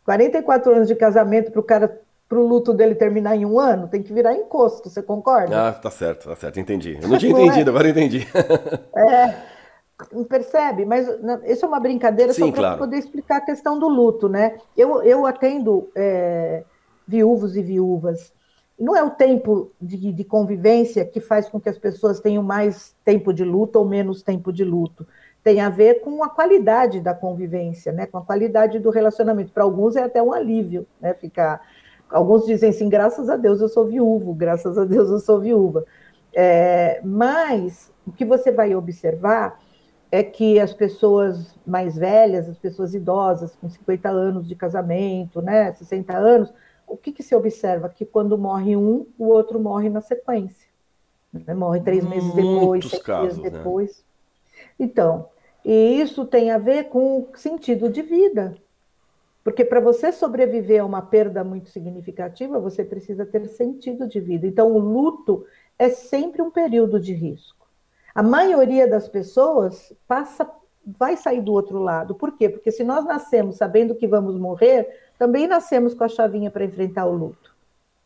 44 0.05 0.75
anos 0.75 0.89
de 0.89 0.95
casamento 0.95 1.51
para 1.51 1.61
o 1.61 1.65
cara 1.65 2.01
para 2.29 2.39
o 2.39 2.47
luto 2.47 2.73
dele 2.73 2.95
terminar 2.95 3.37
em 3.37 3.45
um 3.45 3.59
ano, 3.59 3.87
tem 3.87 4.03
que 4.03 4.13
virar 4.13 4.35
encosto, 4.35 4.89
você 4.89 5.03
concorda? 5.03 5.69
Ah, 5.69 5.73
tá 5.73 5.91
certo, 5.91 6.29
tá 6.29 6.35
certo, 6.35 6.59
entendi. 6.59 6.99
Eu 7.01 7.09
não 7.09 7.19
tinha 7.19 7.31
entendido, 7.37 7.69
é? 7.69 7.71
agora 7.71 7.89
entendi. 7.89 8.27
é, 8.97 9.35
percebe? 10.29 10.85
Mas 10.85 11.07
isso 11.45 11.65
é 11.65 11.69
uma 11.69 11.79
brincadeira 11.79 12.33
Sim, 12.33 12.47
só 12.47 12.51
para 12.51 12.61
claro. 12.61 12.79
poder 12.79 12.97
explicar 12.97 13.37
a 13.37 13.41
questão 13.41 13.79
do 13.79 13.89
luto, 13.89 14.29
né? 14.29 14.57
Eu, 14.77 15.03
eu 15.03 15.27
atendo 15.27 15.91
é, 15.95 16.65
viúvos 17.07 17.57
e 17.57 17.63
viúvas. 17.63 18.33
Não 18.79 18.97
é 18.97 19.03
o 19.05 19.11
tempo 19.11 19.71
de, 19.81 20.11
de 20.11 20.25
convivência 20.25 21.05
que 21.05 21.21
faz 21.21 21.49
com 21.49 21.61
que 21.61 21.69
as 21.69 21.79
pessoas 21.79 22.19
tenham 22.21 22.43
mais 22.43 22.97
tempo 23.05 23.33
de 23.33 23.45
luto 23.45 23.79
ou 23.79 23.85
menos 23.85 24.23
tempo 24.23 24.53
de 24.53 24.65
luto 24.65 25.07
tem 25.45 25.61
a 25.61 25.69
ver 25.69 26.01
com 26.01 26.25
a 26.25 26.31
qualidade 26.31 27.01
da 27.01 27.13
convivência, 27.13 27.93
né? 27.93 28.07
com 28.07 28.17
a 28.17 28.23
qualidade 28.23 28.79
do 28.79 28.89
relacionamento. 28.89 29.53
Para 29.53 29.63
alguns 29.63 29.95
é 29.95 30.03
até 30.03 30.23
um 30.23 30.33
alívio, 30.33 30.87
né? 30.99 31.13
Ficar. 31.13 31.61
Alguns 32.09 32.47
dizem 32.47 32.71
assim, 32.71 32.89
graças 32.89 33.29
a 33.29 33.37
Deus 33.37 33.61
eu 33.61 33.69
sou 33.69 33.85
viúvo, 33.85 34.33
graças 34.33 34.79
a 34.79 34.85
Deus 34.87 35.11
eu 35.11 35.19
sou 35.19 35.39
viúva. 35.39 35.85
É, 36.33 37.01
mas 37.05 37.93
o 38.07 38.13
que 38.13 38.25
você 38.25 38.51
vai 38.51 38.75
observar 38.75 39.61
é 40.11 40.23
que 40.23 40.59
as 40.59 40.73
pessoas 40.73 41.55
mais 41.67 41.97
velhas, 41.97 42.49
as 42.49 42.57
pessoas 42.57 42.95
idosas, 42.95 43.55
com 43.55 43.69
50 43.69 44.09
anos 44.09 44.49
de 44.49 44.55
casamento, 44.55 45.43
né, 45.43 45.73
60 45.73 46.17
anos, 46.17 46.55
o 46.87 46.97
que, 46.97 47.13
que 47.13 47.23
se 47.23 47.35
observa? 47.35 47.89
Que 47.89 48.07
quando 48.07 48.39
morre 48.39 48.77
um, 48.77 49.07
o 49.19 49.27
outro 49.27 49.61
morre 49.61 49.91
na 49.91 50.01
sequência. 50.01 50.69
Né? 51.33 51.53
Morre 51.53 51.81
três 51.81 52.05
meses 52.05 52.33
depois, 52.33 52.89
seis 52.89 53.03
casos, 53.03 53.39
meses 53.39 53.53
né? 53.53 53.59
depois. 53.59 53.91
Né? 53.99 54.05
Então, 54.79 55.29
e 55.65 56.01
isso 56.01 56.25
tem 56.27 56.51
a 56.51 56.59
ver 56.59 56.85
com 56.85 57.29
sentido 57.35 57.89
de 57.89 58.03
vida. 58.03 58.57
Porque 59.43 59.65
para 59.65 59.81
você 59.81 60.11
sobreviver 60.11 60.81
a 60.81 60.87
uma 60.87 61.03
perda 61.03 61.45
muito 61.45 61.69
significativa, 61.69 62.59
você 62.59 62.83
precisa 62.83 63.27
ter 63.27 63.47
sentido 63.49 64.09
de 64.09 64.19
vida. 64.19 64.47
Então, 64.47 64.73
o 64.73 64.79
luto 64.79 65.45
é 65.79 65.91
sempre 65.91 66.41
um 66.41 66.51
período 66.51 66.99
de 66.99 67.13
risco. 67.13 67.67
A 68.15 68.23
maioria 68.23 68.89
das 68.89 69.07
pessoas 69.07 69.93
passa, 70.09 70.51
vai 70.87 71.17
sair 71.17 71.43
do 71.43 71.53
outro 71.53 71.79
lado. 71.79 72.15
Por 72.15 72.37
quê? 72.39 72.49
Porque 72.49 72.71
se 72.71 72.83
nós 72.83 73.05
nascemos 73.05 73.57
sabendo 73.57 73.95
que 73.95 74.07
vamos 74.07 74.39
morrer, 74.39 74.89
também 75.19 75.47
nascemos 75.47 75.93
com 75.93 76.05
a 76.05 76.09
chavinha 76.09 76.51
para 76.51 76.65
enfrentar 76.65 77.05
o 77.05 77.13
luto. 77.15 77.55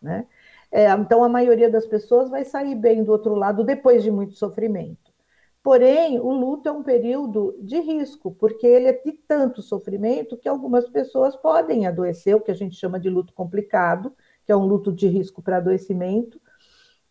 Né? 0.03 0.27
É, 0.73 0.91
então, 0.91 1.23
a 1.23 1.29
maioria 1.29 1.71
das 1.71 1.87
pessoas 1.87 2.29
vai 2.29 2.45
sair 2.45 2.75
bem 2.75 3.05
do 3.05 3.13
outro 3.13 3.35
lado 3.35 3.63
depois 3.63 4.03
de 4.03 4.11
muito 4.11 4.35
sofrimento. 4.35 5.08
Porém, 5.63 6.19
o 6.19 6.31
luto 6.31 6.69
é 6.69 6.73
um 6.73 6.83
período 6.83 7.57
de 7.61 7.79
risco, 7.81 8.33
porque 8.33 8.67
ele 8.67 8.87
é 8.87 8.93
de 8.93 9.13
tanto 9.13 9.61
sofrimento 9.61 10.37
que 10.37 10.49
algumas 10.49 10.89
pessoas 10.89 11.37
podem 11.37 11.87
adoecer, 11.87 12.35
o 12.35 12.41
que 12.41 12.51
a 12.51 12.55
gente 12.55 12.77
chama 12.77 12.99
de 12.99 13.11
luto 13.11 13.33
complicado, 13.35 14.15
que 14.47 14.53
é 14.53 14.57
um 14.57 14.67
luto 14.67 14.93
de 14.93 15.09
risco 15.09 15.43
para 15.43 15.59
adoecimento. 15.59 16.41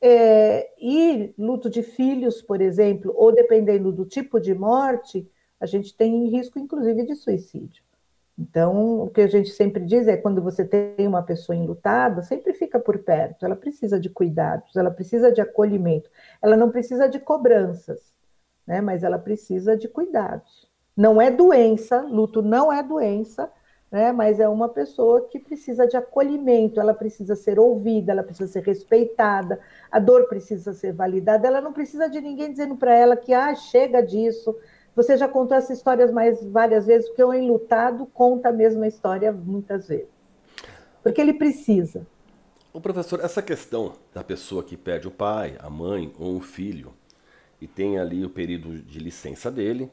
É, 0.02 0.70
e 0.80 1.34
luto 1.38 1.70
de 1.70 1.84
filhos, 1.84 2.42
por 2.42 2.62
exemplo, 2.62 3.14
ou 3.16 3.32
dependendo 3.32 3.92
do 3.92 4.06
tipo 4.06 4.40
de 4.40 4.54
morte, 4.54 5.30
a 5.60 5.66
gente 5.66 5.96
tem 5.96 6.28
risco, 6.30 6.60
inclusive, 6.60 7.06
de 7.06 7.16
suicídio. 7.16 7.84
Então, 8.38 9.02
o 9.02 9.10
que 9.10 9.22
a 9.22 9.28
gente 9.28 9.50
sempre 9.50 9.84
diz 9.84 10.08
é 10.08 10.16
quando 10.16 10.42
você 10.42 10.64
tem 10.64 11.08
uma 11.08 11.24
pessoa 11.24 11.56
enlutada, 11.56 12.22
sempre 12.22 12.54
fica 12.54 12.80
por 12.80 13.00
perto. 13.00 13.44
Ela 13.44 13.56
precisa 13.56 14.00
de 14.00 14.10
cuidados, 14.10 14.76
ela 14.76 14.92
precisa 14.92 15.32
de 15.32 15.42
acolhimento, 15.42 16.10
ela 16.42 16.56
não 16.56 16.70
precisa 16.70 17.10
de 17.10 17.20
cobranças, 17.20 18.14
né? 18.68 18.82
Mas 18.82 19.04
ela 19.04 19.18
precisa 19.18 19.78
de 19.78 19.88
cuidados. 19.88 20.68
Não 20.96 21.22
é 21.22 21.32
doença, 21.32 22.02
luto 22.02 22.42
não 22.42 22.72
é 22.72 22.84
doença, 22.84 23.52
né? 23.92 24.12
Mas 24.12 24.40
é 24.40 24.50
uma 24.50 24.68
pessoa 24.68 25.28
que 25.30 25.40
precisa 25.40 25.88
de 25.88 25.96
acolhimento, 25.96 26.80
ela 26.80 26.94
precisa 26.94 27.36
ser 27.36 27.58
ouvida, 27.58 28.12
ela 28.12 28.24
precisa 28.24 28.52
ser 28.52 28.64
respeitada, 28.64 29.60
a 29.92 30.00
dor 30.00 30.28
precisa 30.28 30.74
ser 30.74 30.92
validada, 30.92 31.48
ela 31.48 31.62
não 31.62 31.72
precisa 31.72 32.10
de 32.10 32.20
ninguém 32.20 32.52
dizendo 32.52 32.76
para 32.76 32.94
ela 32.94 33.16
que 33.16 33.34
ah, 33.34 33.56
chega 33.56 34.02
disso 34.02 34.56
você 34.98 35.16
já 35.16 35.28
contou 35.28 35.56
essa 35.56 35.72
história 35.72 36.12
mais 36.12 36.44
várias 36.44 36.88
vezes, 36.88 37.08
porque 37.08 37.24
o 37.24 37.32
enlutado 37.32 38.08
conta 38.08 38.50
a 38.50 38.52
mesma 38.52 38.88
história 38.88 39.32
muitas 39.32 39.88
vezes. 39.88 40.10
Porque 41.04 41.22
ele 41.22 41.36
precisa. 41.36 42.08
O 42.74 42.82
professor, 42.82 43.20
essa 43.24 43.40
questão 43.40 43.94
da 44.12 44.24
pessoa 44.24 44.64
que 44.64 44.76
perde 44.76 45.08
o 45.08 45.12
pai, 45.12 45.56
a 45.60 45.70
mãe 45.70 46.12
ou 46.18 46.36
um 46.36 46.42
filho 46.42 46.94
e 47.62 47.68
tem 47.68 47.98
ali 47.98 48.24
o 48.24 48.30
período 48.30 48.80
de 48.82 49.00
licença 49.00 49.50
dele, 49.52 49.90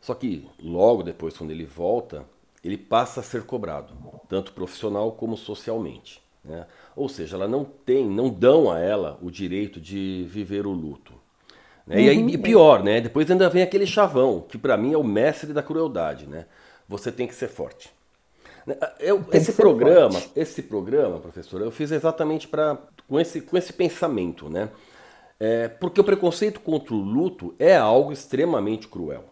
só 0.00 0.14
que 0.14 0.48
logo 0.60 1.02
depois, 1.02 1.36
quando 1.36 1.50
ele 1.50 1.64
volta, 1.64 2.24
ele 2.64 2.76
passa 2.76 3.20
a 3.20 3.22
ser 3.22 3.44
cobrado, 3.44 3.94
tanto 4.28 4.52
profissional 4.52 5.12
como 5.12 5.36
socialmente. 5.36 6.22
Né? 6.44 6.66
Ou 6.96 7.08
seja, 7.08 7.36
ela 7.36 7.46
não 7.46 7.64
tem, 7.64 8.08
não 8.08 8.28
dão 8.28 8.70
a 8.70 8.80
ela 8.80 9.18
o 9.22 9.30
direito 9.30 9.80
de 9.80 10.26
viver 10.28 10.66
o 10.66 10.72
luto. 10.72 11.12
Né? 11.86 11.96
Uhum. 11.96 12.02
E 12.02 12.08
aí, 12.08 12.18
e 12.18 12.38
pior, 12.38 12.82
né? 12.82 13.00
Depois 13.00 13.30
ainda 13.30 13.48
vem 13.48 13.62
aquele 13.62 13.86
chavão, 13.86 14.40
que 14.40 14.58
para 14.58 14.76
mim 14.76 14.92
é 14.92 14.98
o 14.98 15.04
mestre 15.04 15.52
da 15.52 15.62
crueldade, 15.62 16.26
né? 16.26 16.46
Você 16.88 17.10
tem 17.12 17.26
que 17.26 17.34
ser 17.34 17.48
forte. 17.48 17.92
Né? 18.66 18.76
Eu, 19.00 19.24
esse 19.32 19.52
programa, 19.52 20.12
forte. 20.12 20.32
esse 20.36 20.62
programa, 20.62 21.18
professor, 21.18 21.60
eu 21.60 21.70
fiz 21.70 21.90
exatamente 21.90 22.48
para 22.48 22.78
com 23.08 23.18
esse, 23.20 23.40
com 23.40 23.56
esse 23.56 23.72
pensamento, 23.72 24.48
né? 24.48 24.68
É, 25.44 25.66
porque 25.66 26.00
o 26.00 26.04
preconceito 26.04 26.60
contra 26.60 26.94
o 26.94 27.00
luto 27.00 27.52
é 27.58 27.76
algo 27.76 28.12
extremamente 28.12 28.86
cruel. 28.86 29.24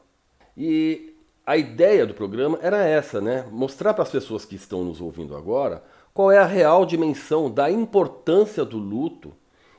E 0.56 1.14
a 1.46 1.56
ideia 1.56 2.04
do 2.04 2.14
programa 2.14 2.58
era 2.60 2.84
essa, 2.84 3.20
né? 3.20 3.46
Mostrar 3.52 3.94
para 3.94 4.02
as 4.02 4.10
pessoas 4.10 4.44
que 4.44 4.56
estão 4.56 4.82
nos 4.82 5.00
ouvindo 5.00 5.36
agora 5.36 5.84
qual 6.12 6.32
é 6.32 6.38
a 6.38 6.44
real 6.44 6.84
dimensão 6.84 7.48
da 7.48 7.70
importância 7.70 8.64
do 8.64 8.76
luto 8.76 9.32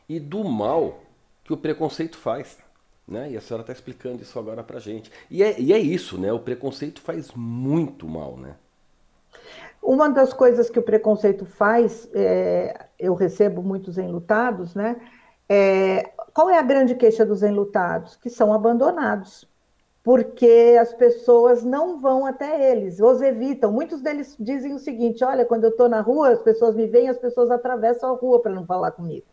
e 0.07 0.21
do 0.21 0.41
mal 0.45 1.01
que 1.43 1.51
o 1.51 1.57
preconceito 1.57 2.17
faz. 2.17 2.57
Né? 3.05 3.31
E 3.31 3.35
a 3.35 3.41
senhora 3.41 3.63
está 3.63 3.73
explicando 3.73 4.23
isso 4.23 4.39
agora 4.39 4.63
para 4.63 4.79
gente. 4.79 5.11
E 5.29 5.43
é, 5.43 5.59
e 5.59 5.73
é 5.73 5.79
isso, 5.79 6.17
né? 6.17 6.31
O 6.31 6.39
preconceito 6.39 7.01
faz 7.01 7.33
muito 7.35 8.07
mal, 8.07 8.37
né? 8.37 8.55
Uma 9.83 10.07
das 10.07 10.31
coisas 10.31 10.69
que 10.69 10.79
o 10.79 10.83
preconceito 10.83 11.45
faz, 11.45 12.07
é, 12.13 12.85
eu 12.97 13.15
recebo 13.15 13.61
muitos 13.61 13.97
enlutados, 13.97 14.73
né? 14.73 14.95
É, 15.53 16.09
qual 16.33 16.49
é 16.49 16.57
a 16.57 16.63
grande 16.63 16.95
queixa 16.95 17.25
dos 17.25 17.43
enlutados? 17.43 18.15
Que 18.15 18.29
são 18.29 18.53
abandonados, 18.53 19.47
porque 20.03 20.77
as 20.79 20.93
pessoas 20.93 21.63
não 21.63 21.99
vão 21.99 22.25
até 22.25 22.71
eles, 22.71 22.99
os 22.99 23.21
evitam. 23.21 23.71
Muitos 23.71 24.01
deles 24.01 24.35
dizem 24.39 24.73
o 24.73 24.79
seguinte: 24.79 25.23
olha, 25.23 25.45
quando 25.45 25.65
eu 25.65 25.69
estou 25.69 25.89
na 25.89 26.01
rua, 26.01 26.29
as 26.29 26.41
pessoas 26.41 26.75
me 26.75 26.87
veem, 26.87 27.09
as 27.09 27.17
pessoas 27.17 27.51
atravessam 27.51 28.13
a 28.13 28.17
rua 28.17 28.41
para 28.41 28.51
não 28.51 28.65
falar 28.65 28.91
comigo. 28.91 29.25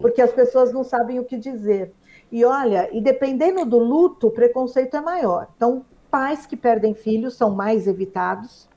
porque 0.00 0.20
as 0.20 0.32
pessoas 0.32 0.72
não 0.72 0.84
sabem 0.84 1.18
o 1.18 1.24
que 1.24 1.36
dizer. 1.36 1.92
E 2.30 2.44
olha, 2.44 2.88
e 2.92 3.00
dependendo 3.00 3.64
do 3.64 3.78
luto, 3.78 4.26
o 4.26 4.30
preconceito 4.30 4.96
é 4.96 5.00
maior. 5.00 5.48
Então, 5.56 5.84
pais 6.10 6.46
que 6.46 6.56
perdem 6.56 6.94
filhos 6.94 7.34
são 7.34 7.50
mais 7.50 7.86
evitados. 7.86 8.68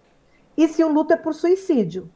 E 0.55 0.67
se 0.67 0.83
o 0.83 0.91
luto 0.91 1.13
é 1.13 1.17
por 1.17 1.33
suicídio? 1.33 2.09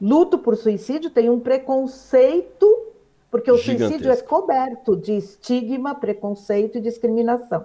Luto 0.00 0.38
por 0.38 0.56
suicídio 0.56 1.10
tem 1.10 1.30
um 1.30 1.38
preconceito, 1.38 2.91
porque 3.32 3.50
o 3.50 3.56
Gigantesco. 3.56 3.88
suicídio 3.88 4.12
é 4.12 4.16
coberto 4.18 4.94
de 4.94 5.16
estigma, 5.16 5.94
preconceito 5.94 6.76
e 6.76 6.82
discriminação. 6.82 7.64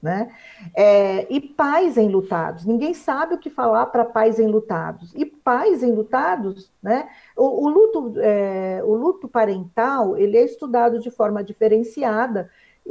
Né? 0.00 0.30
É, 0.74 1.26
e 1.32 1.40
pais 1.40 1.96
enlutados, 1.96 2.66
ninguém 2.66 2.92
sabe 2.92 3.34
o 3.34 3.38
que 3.38 3.48
falar 3.48 3.86
para 3.86 4.04
pais 4.04 4.38
enlutados. 4.38 5.12
E 5.14 5.24
pais 5.24 5.82
enlutados, 5.82 6.70
né? 6.82 7.08
O, 7.34 7.64
o 7.64 7.68
luto, 7.68 8.14
é, 8.18 8.82
o 8.84 8.94
luto 8.94 9.28
parental, 9.28 10.16
ele 10.16 10.36
é 10.36 10.44
estudado 10.44 10.98
de 10.98 11.10
forma 11.10 11.42
diferenciada, 11.42 12.50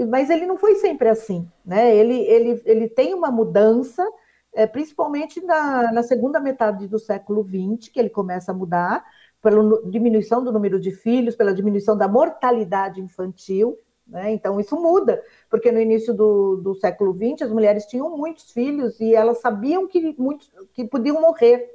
mas 0.10 0.32
ele 0.32 0.48
não 0.48 0.58
foi 0.58 0.76
sempre 0.76 1.08
assim, 1.08 1.48
né? 1.64 1.96
Ele, 1.96 2.20
ele, 2.22 2.62
ele 2.66 2.90
tem 2.90 3.14
uma 3.14 3.30
mudança, 3.30 4.04
é, 4.52 4.66
principalmente 4.66 5.40
na, 5.42 5.92
na 5.92 6.02
segunda 6.02 6.40
metade 6.40 6.88
do 6.88 6.98
século 6.98 7.44
XX, 7.44 7.92
que 7.92 8.00
ele 8.00 8.10
começa 8.10 8.52
a 8.52 8.56
mudar, 8.56 9.06
pela 9.44 9.82
diminuição 9.84 10.42
do 10.42 10.54
número 10.54 10.80
de 10.80 10.92
filhos, 10.92 11.36
pela 11.36 11.54
diminuição 11.54 11.98
da 11.98 12.08
mortalidade 12.08 13.02
infantil, 13.02 13.78
né? 14.08 14.32
Então, 14.32 14.60
isso 14.60 14.76
muda, 14.82 15.22
porque 15.50 15.72
no 15.72 15.80
início 15.80 16.14
do, 16.14 16.58
do 16.58 16.76
século 16.76 17.14
XX 17.14 17.44
as 17.44 17.52
mulheres 17.52 17.86
tinham 17.86 18.16
muitos 18.18 18.52
filhos 18.52 19.00
e 19.00 19.14
elas 19.14 19.40
sabiam 19.40 19.88
que, 19.88 20.16
muitos, 20.18 20.50
que 20.74 20.86
podiam 20.86 21.22
morrer. 21.22 21.70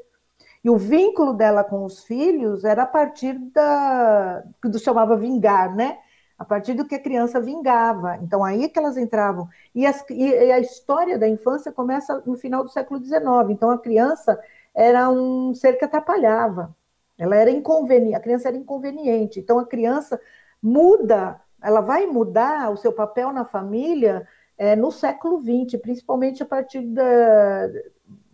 E 0.65 0.71
o 0.71 0.77
vínculo 0.77 1.35
dela 1.35 1.63
com 1.63 1.85
os 1.85 2.05
filhos 2.05 2.65
era 2.65 2.83
a 2.83 2.87
partir 2.87 3.39
da 3.53 4.43
do 4.65 4.79
chamava 4.79 5.17
vingar, 5.17 5.75
né? 5.75 5.99
A 6.39 6.45
partir 6.45 6.75
do 6.75 6.87
que 6.87 6.95
a 6.95 7.03
criança 7.03 7.41
vingava. 7.41 8.17
Então, 8.23 8.45
aí 8.45 8.69
que 8.69 8.79
elas 8.79 8.97
entravam. 8.97 9.49
E, 9.75 9.87
as, 9.87 10.05
e 10.11 10.53
a 10.53 10.59
história 10.61 11.19
da 11.19 11.29
infância 11.29 11.73
começa 11.73 12.23
no 12.27 12.37
final 12.37 12.65
do 12.65 12.71
século 12.71 13.03
XIX. 13.03 13.21
Então, 13.51 13.71
a 13.71 13.79
criança 13.79 14.39
era 14.75 15.09
um 15.11 15.55
ser 15.55 15.75
que 15.79 15.85
atrapalhava. 15.85 16.75
Ela 17.19 17.37
era 17.37 17.51
inconveniente, 17.51 18.15
a 18.15 18.21
criança 18.21 18.49
era 18.49 18.57
inconveniente. 18.57 19.41
Então, 19.41 19.59
a 19.59 19.67
criança 19.67 20.21
muda 20.63 21.41
ela 21.63 21.81
vai 21.81 22.07
mudar 22.07 22.71
o 22.71 22.77
seu 22.77 22.93
papel 22.93 23.33
na 23.33 23.45
família 23.45 24.27
é, 24.57 24.75
no 24.77 24.91
século 24.91 25.41
XX, 25.41 25.81
principalmente 25.81 26.43
a 26.43 26.47
partir 26.47 26.81
da, 26.83 27.69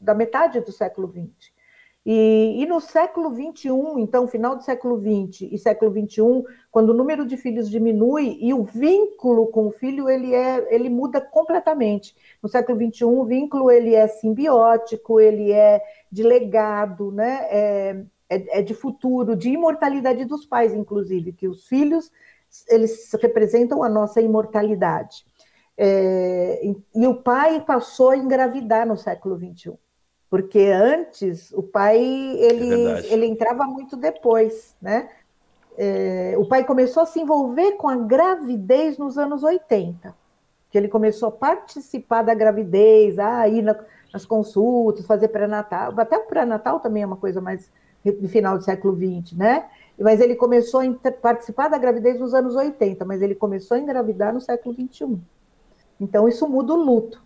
da 0.01 0.15
metade 0.15 0.61
do 0.61 0.73
século 0.73 1.09
XX. 1.09 1.53
E, 2.07 2.63
e, 2.63 2.67
no 2.67 2.83
século 2.83 3.35
XXI, 3.35 3.71
então, 3.97 4.29
final 4.29 4.55
do 4.55 4.63
século 4.63 5.01
XX 5.01 5.49
e 5.51 5.57
século 5.57 5.91
XXI, 5.91 6.45
quando 6.71 6.91
o 6.91 6.95
número 6.95 7.25
de 7.25 7.35
filhos 7.39 7.71
diminui 7.71 8.37
e 8.43 8.53
o 8.53 8.63
vínculo 8.63 9.47
com 9.47 9.69
o 9.69 9.71
filho 9.71 10.11
ele, 10.11 10.35
é, 10.35 10.75
ele 10.75 10.91
muda 10.91 11.19
completamente. 11.19 12.15
No 12.43 12.49
século 12.49 12.79
XXI, 12.79 13.05
o 13.05 13.25
vínculo 13.25 13.71
ele 13.71 13.95
é 13.95 14.07
simbiótico, 14.07 15.19
ele 15.19 15.51
é 15.51 15.83
de 16.13 16.23
legado, 16.23 17.11
né? 17.11 17.47
é, 17.51 18.05
é, 18.35 18.59
é 18.61 18.63
de 18.63 18.75
futuro, 18.75 19.37
de 19.37 19.51
imortalidade 19.51 20.25
dos 20.25 20.45
pais, 20.45 20.75
inclusive, 20.75 21.33
que 21.33 21.49
os 21.49 21.67
filhos 21.67 22.11
eles 22.69 23.11
representam 23.21 23.83
a 23.83 23.89
nossa 23.89 24.21
imortalidade. 24.21 25.25
É, 25.77 26.73
e 26.95 27.07
o 27.07 27.17
pai 27.17 27.61
passou 27.61 28.11
a 28.11 28.17
engravidar 28.17 28.87
no 28.87 28.97
século 28.97 29.37
XXI, 29.37 29.73
porque 30.31 30.61
antes 30.61 31.53
o 31.53 31.63
pai 31.63 31.99
ele, 31.99 32.87
é 32.91 33.13
ele 33.13 33.27
entrava 33.27 33.65
muito 33.65 33.97
depois, 33.97 34.77
né? 34.81 35.09
É, 35.77 36.37
o 36.39 36.47
pai 36.47 36.65
começou 36.65 37.03
a 37.03 37.07
se 37.07 37.21
envolver 37.21 37.73
com 37.73 37.89
a 37.89 37.97
gravidez 37.97 38.97
nos 38.97 39.19
anos 39.19 39.43
80, 39.43 40.15
que 40.71 40.79
ele 40.79 40.87
começou 40.87 41.29
a 41.29 41.33
participar 41.33 42.23
da 42.23 42.33
gravidez, 42.33 43.19
a 43.19 43.49
ir 43.49 43.63
na, 43.63 43.77
nas 44.13 44.25
consultas, 44.25 45.05
fazer 45.05 45.29
pré-natal, 45.29 45.93
até 45.97 46.17
o 46.17 46.27
pré-natal 46.27 46.79
também 46.79 47.03
é 47.03 47.07
uma 47.07 47.17
coisa 47.17 47.41
mais 47.41 47.73
no 48.05 48.29
final 48.29 48.59
do 48.59 48.65
século 48.65 48.95
XX, 48.95 49.37
né? 49.37 49.67
Mas 49.99 50.21
ele 50.21 50.35
começou 50.35 50.81
a 50.81 51.13
participar 51.13 51.69
da 51.69 51.79
gravidez 51.79 52.19
nos 52.19 52.35
anos 52.35 52.55
80, 52.55 53.05
mas 53.05 53.23
ele 53.23 53.35
começou 53.35 53.77
a 53.77 53.81
engravidar 53.81 54.35
no 54.35 54.41
século 54.41 54.75
XXI. 54.75 55.19
Então, 56.01 56.29
isso 56.29 56.49
muda 56.49 56.75
o 56.75 56.77
luto, 56.77 57.23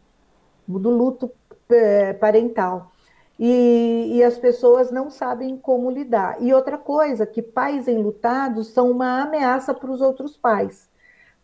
muda 0.66 0.88
o 0.88 0.96
luto 0.96 1.30
é, 1.70 2.12
parental. 2.12 2.92
E, 3.38 4.16
e, 4.16 4.22
as 4.22 4.36
pessoas 4.36 4.90
não 4.90 5.10
sabem 5.10 5.56
como 5.56 5.90
lidar. 5.90 6.42
E 6.42 6.52
outra 6.52 6.76
coisa, 6.76 7.24
que 7.24 7.40
pais 7.40 7.86
enlutados 7.86 8.68
são 8.68 8.90
uma 8.90 9.22
ameaça 9.22 9.72
para 9.72 9.90
os 9.90 10.00
outros 10.00 10.36
pais. 10.36 10.88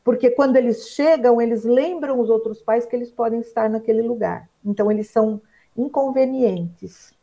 Porque 0.03 0.31
quando 0.31 0.57
eles 0.57 0.89
chegam, 0.89 1.41
eles 1.41 1.65
lembram 1.65 2.21
os 2.21 2.29
outros 2.29 2.61
pais 2.61 2.85
que 2.85 2.95
eles 2.95 3.11
podem 3.11 3.41
estar 3.41 3.71
naquele 3.71 4.03
lugar. 4.03 4.51
Então, 4.65 4.91
eles 4.91 5.09
são 5.09 5.41
inconvenientes, 5.77 7.15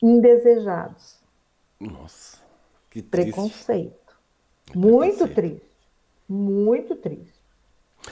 indesejados. 0.00 1.21
Nossa, 1.90 2.38
que 2.90 3.02
triste. 3.02 3.32
Preconceito. 3.32 4.16
Muito 4.74 5.28
triste. 5.28 5.66
Muito 6.28 6.96
triste. 6.96 7.42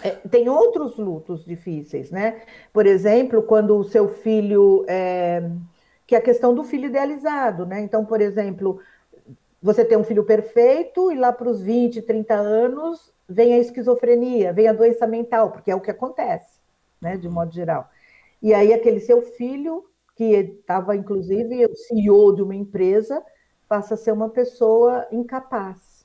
É, 0.02 0.10
tem 0.10 0.48
outros 0.48 0.96
lutos 0.96 1.44
difíceis, 1.44 2.10
né? 2.10 2.42
Por 2.72 2.86
exemplo, 2.86 3.42
quando 3.42 3.76
o 3.76 3.84
seu 3.84 4.08
filho. 4.08 4.84
É, 4.88 5.50
que 6.06 6.14
é 6.16 6.18
a 6.18 6.22
questão 6.22 6.52
do 6.52 6.64
filho 6.64 6.86
idealizado, 6.86 7.64
né? 7.64 7.80
Então, 7.80 8.04
por 8.04 8.20
exemplo, 8.20 8.80
você 9.62 9.84
tem 9.84 9.96
um 9.96 10.02
filho 10.02 10.24
perfeito 10.24 11.12
e 11.12 11.16
lá 11.16 11.32
para 11.32 11.48
os 11.48 11.62
20, 11.62 12.02
30 12.02 12.34
anos 12.34 13.12
vem 13.28 13.54
a 13.54 13.58
esquizofrenia, 13.58 14.52
vem 14.52 14.66
a 14.66 14.72
doença 14.72 15.06
mental, 15.06 15.52
porque 15.52 15.70
é 15.70 15.74
o 15.74 15.80
que 15.80 15.90
acontece, 15.90 16.58
né? 17.00 17.16
De 17.16 17.28
modo 17.28 17.52
geral. 17.52 17.88
E 18.42 18.52
aí, 18.52 18.72
aquele 18.72 18.98
seu 18.98 19.22
filho, 19.22 19.84
que 20.16 20.24
estava 20.24 20.96
inclusive 20.96 21.64
o 21.66 21.76
CEO 21.76 22.34
de 22.34 22.42
uma 22.42 22.54
empresa, 22.54 23.22
passa 23.70 23.94
a 23.94 23.96
ser 23.96 24.10
uma 24.10 24.28
pessoa 24.28 25.06
incapaz. 25.12 26.04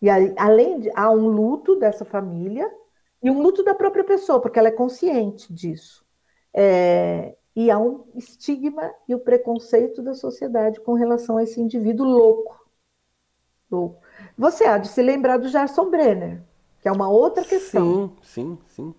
E 0.00 0.08
aí, 0.08 0.32
além 0.38 0.80
de. 0.80 0.90
Há 0.94 1.10
um 1.10 1.28
luto 1.28 1.76
dessa 1.76 2.02
família 2.02 2.72
e 3.22 3.30
um 3.30 3.42
luto 3.42 3.62
da 3.62 3.74
própria 3.74 4.02
pessoa, 4.02 4.40
porque 4.40 4.58
ela 4.58 4.68
é 4.68 4.72
consciente 4.72 5.52
disso. 5.52 6.02
É, 6.54 7.36
e 7.54 7.70
há 7.70 7.78
um 7.78 8.04
estigma 8.14 8.90
e 9.06 9.14
o 9.14 9.18
preconceito 9.18 10.00
da 10.00 10.14
sociedade 10.14 10.80
com 10.80 10.94
relação 10.94 11.36
a 11.36 11.42
esse 11.42 11.60
indivíduo 11.60 12.06
louco. 12.06 12.66
louco. 13.70 14.00
Você 14.38 14.64
há 14.64 14.78
de 14.78 14.88
se 14.88 15.02
lembrar 15.02 15.36
do 15.36 15.48
Gerson 15.48 15.90
Brenner, 15.90 16.40
que 16.80 16.88
é 16.88 16.92
uma 16.92 17.10
outra 17.10 17.44
questão. 17.44 18.16
Sim, 18.22 18.56
sim, 18.56 18.58
sim. 18.68 18.94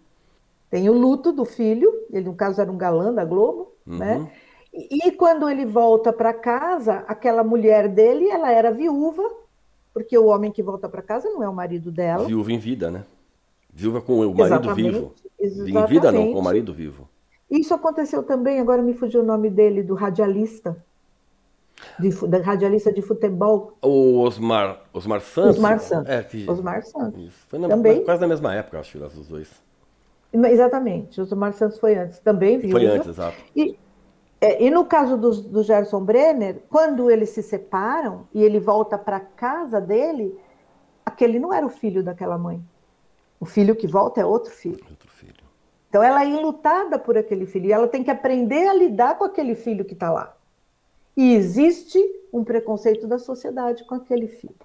Tem 0.69 0.87
o 0.91 0.93
luto 0.93 1.31
do 1.31 1.43
filho, 1.43 1.91
ele 2.11 2.25
no 2.25 2.35
caso 2.35 2.61
era 2.61 2.71
um 2.71 2.77
galã 2.77 3.11
da 3.11 3.25
Globo, 3.25 3.73
uhum. 3.87 3.97
né? 3.97 4.31
E 4.73 5.11
quando 5.11 5.49
ele 5.49 5.65
volta 5.65 6.13
para 6.13 6.33
casa, 6.33 7.03
aquela 7.07 7.43
mulher 7.43 7.87
dele, 7.87 8.29
ela 8.29 8.51
era 8.51 8.71
viúva, 8.71 9.23
porque 9.93 10.17
o 10.17 10.27
homem 10.27 10.51
que 10.51 10.61
volta 10.61 10.87
para 10.87 11.01
casa 11.01 11.29
não 11.29 11.43
é 11.43 11.49
o 11.49 11.53
marido 11.53 11.91
dela. 11.91 12.25
Viúva 12.25 12.51
em 12.51 12.59
vida, 12.59 12.91
né? 12.91 13.03
Viúva 13.73 14.01
com 14.01 14.19
o 14.19 14.35
marido 14.35 14.43
exatamente, 14.45 14.91
vivo. 14.91 15.13
Exatamente. 15.39 15.77
Em 15.77 15.85
vida 15.87 16.11
não, 16.11 16.33
com 16.33 16.39
o 16.39 16.43
marido 16.43 16.73
vivo. 16.73 17.09
Isso 17.49 17.73
aconteceu 17.73 18.21
também, 18.21 18.59
agora 18.59 18.81
me 18.81 18.93
fugiu 18.93 19.21
o 19.21 19.25
nome 19.25 19.49
dele, 19.49 19.81
do 19.81 19.95
radialista. 19.95 20.77
De, 21.97 22.09
da 22.27 22.39
radialista 22.39 22.91
de 22.91 23.01
futebol. 23.01 23.77
O 23.81 24.19
Osmar, 24.19 24.81
Osmar 24.93 25.21
Santos? 25.21 25.55
Osmar 25.55 25.79
Santos. 25.79 26.09
É, 26.09 26.21
que... 26.21 26.49
Osmar 26.49 26.83
Santos. 26.83 27.19
Isso. 27.23 27.47
Foi 27.47 27.57
na, 27.57 27.69
também. 27.69 28.03
quase 28.03 28.21
na 28.21 28.27
mesma 28.27 28.53
época, 28.53 28.79
acho, 28.79 28.97
os 28.97 29.27
dois. 29.27 29.49
Exatamente, 30.31 31.19
Osmar 31.19 31.53
Santos 31.53 31.79
foi 31.79 31.95
antes, 31.95 32.19
também 32.19 32.59
viu? 32.59 32.71
Foi 32.71 32.85
antes, 32.85 33.07
exato. 33.07 33.35
E, 33.55 33.75
é, 34.41 34.63
e 34.63 34.69
no 34.71 34.85
caso 34.85 35.17
do, 35.17 35.31
do 35.31 35.63
Gerson 35.63 36.03
Brenner, 36.03 36.61
quando 36.69 37.11
eles 37.11 37.29
se 37.29 37.43
separam 37.43 38.27
e 38.33 38.41
ele 38.41 38.59
volta 38.59 38.97
para 38.97 39.17
a 39.17 39.21
casa 39.21 39.81
dele, 39.81 40.37
aquele 41.05 41.39
não 41.39 41.53
era 41.53 41.65
o 41.65 41.69
filho 41.69 42.01
daquela 42.01 42.37
mãe. 42.37 42.63
O 43.39 43.45
filho 43.45 43.75
que 43.75 43.87
volta 43.87 44.21
é 44.21 44.25
outro 44.25 44.51
filho. 44.51 44.83
Outro 44.89 45.09
filho. 45.09 45.43
Então 45.89 46.03
ela 46.03 46.23
é 46.23 46.27
enlutada 46.27 46.97
por 46.97 47.17
aquele 47.17 47.45
filho 47.45 47.65
e 47.67 47.71
ela 47.71 47.87
tem 47.87 48.03
que 48.03 48.11
aprender 48.11 48.67
a 48.67 48.73
lidar 48.73 49.17
com 49.17 49.25
aquele 49.25 49.55
filho 49.55 49.83
que 49.83 49.93
está 49.93 50.11
lá. 50.11 50.35
E 51.17 51.33
existe 51.33 51.99
um 52.31 52.43
preconceito 52.43 53.07
da 53.07 53.17
sociedade 53.17 53.83
com 53.83 53.95
aquele 53.95 54.27
filho. 54.27 54.55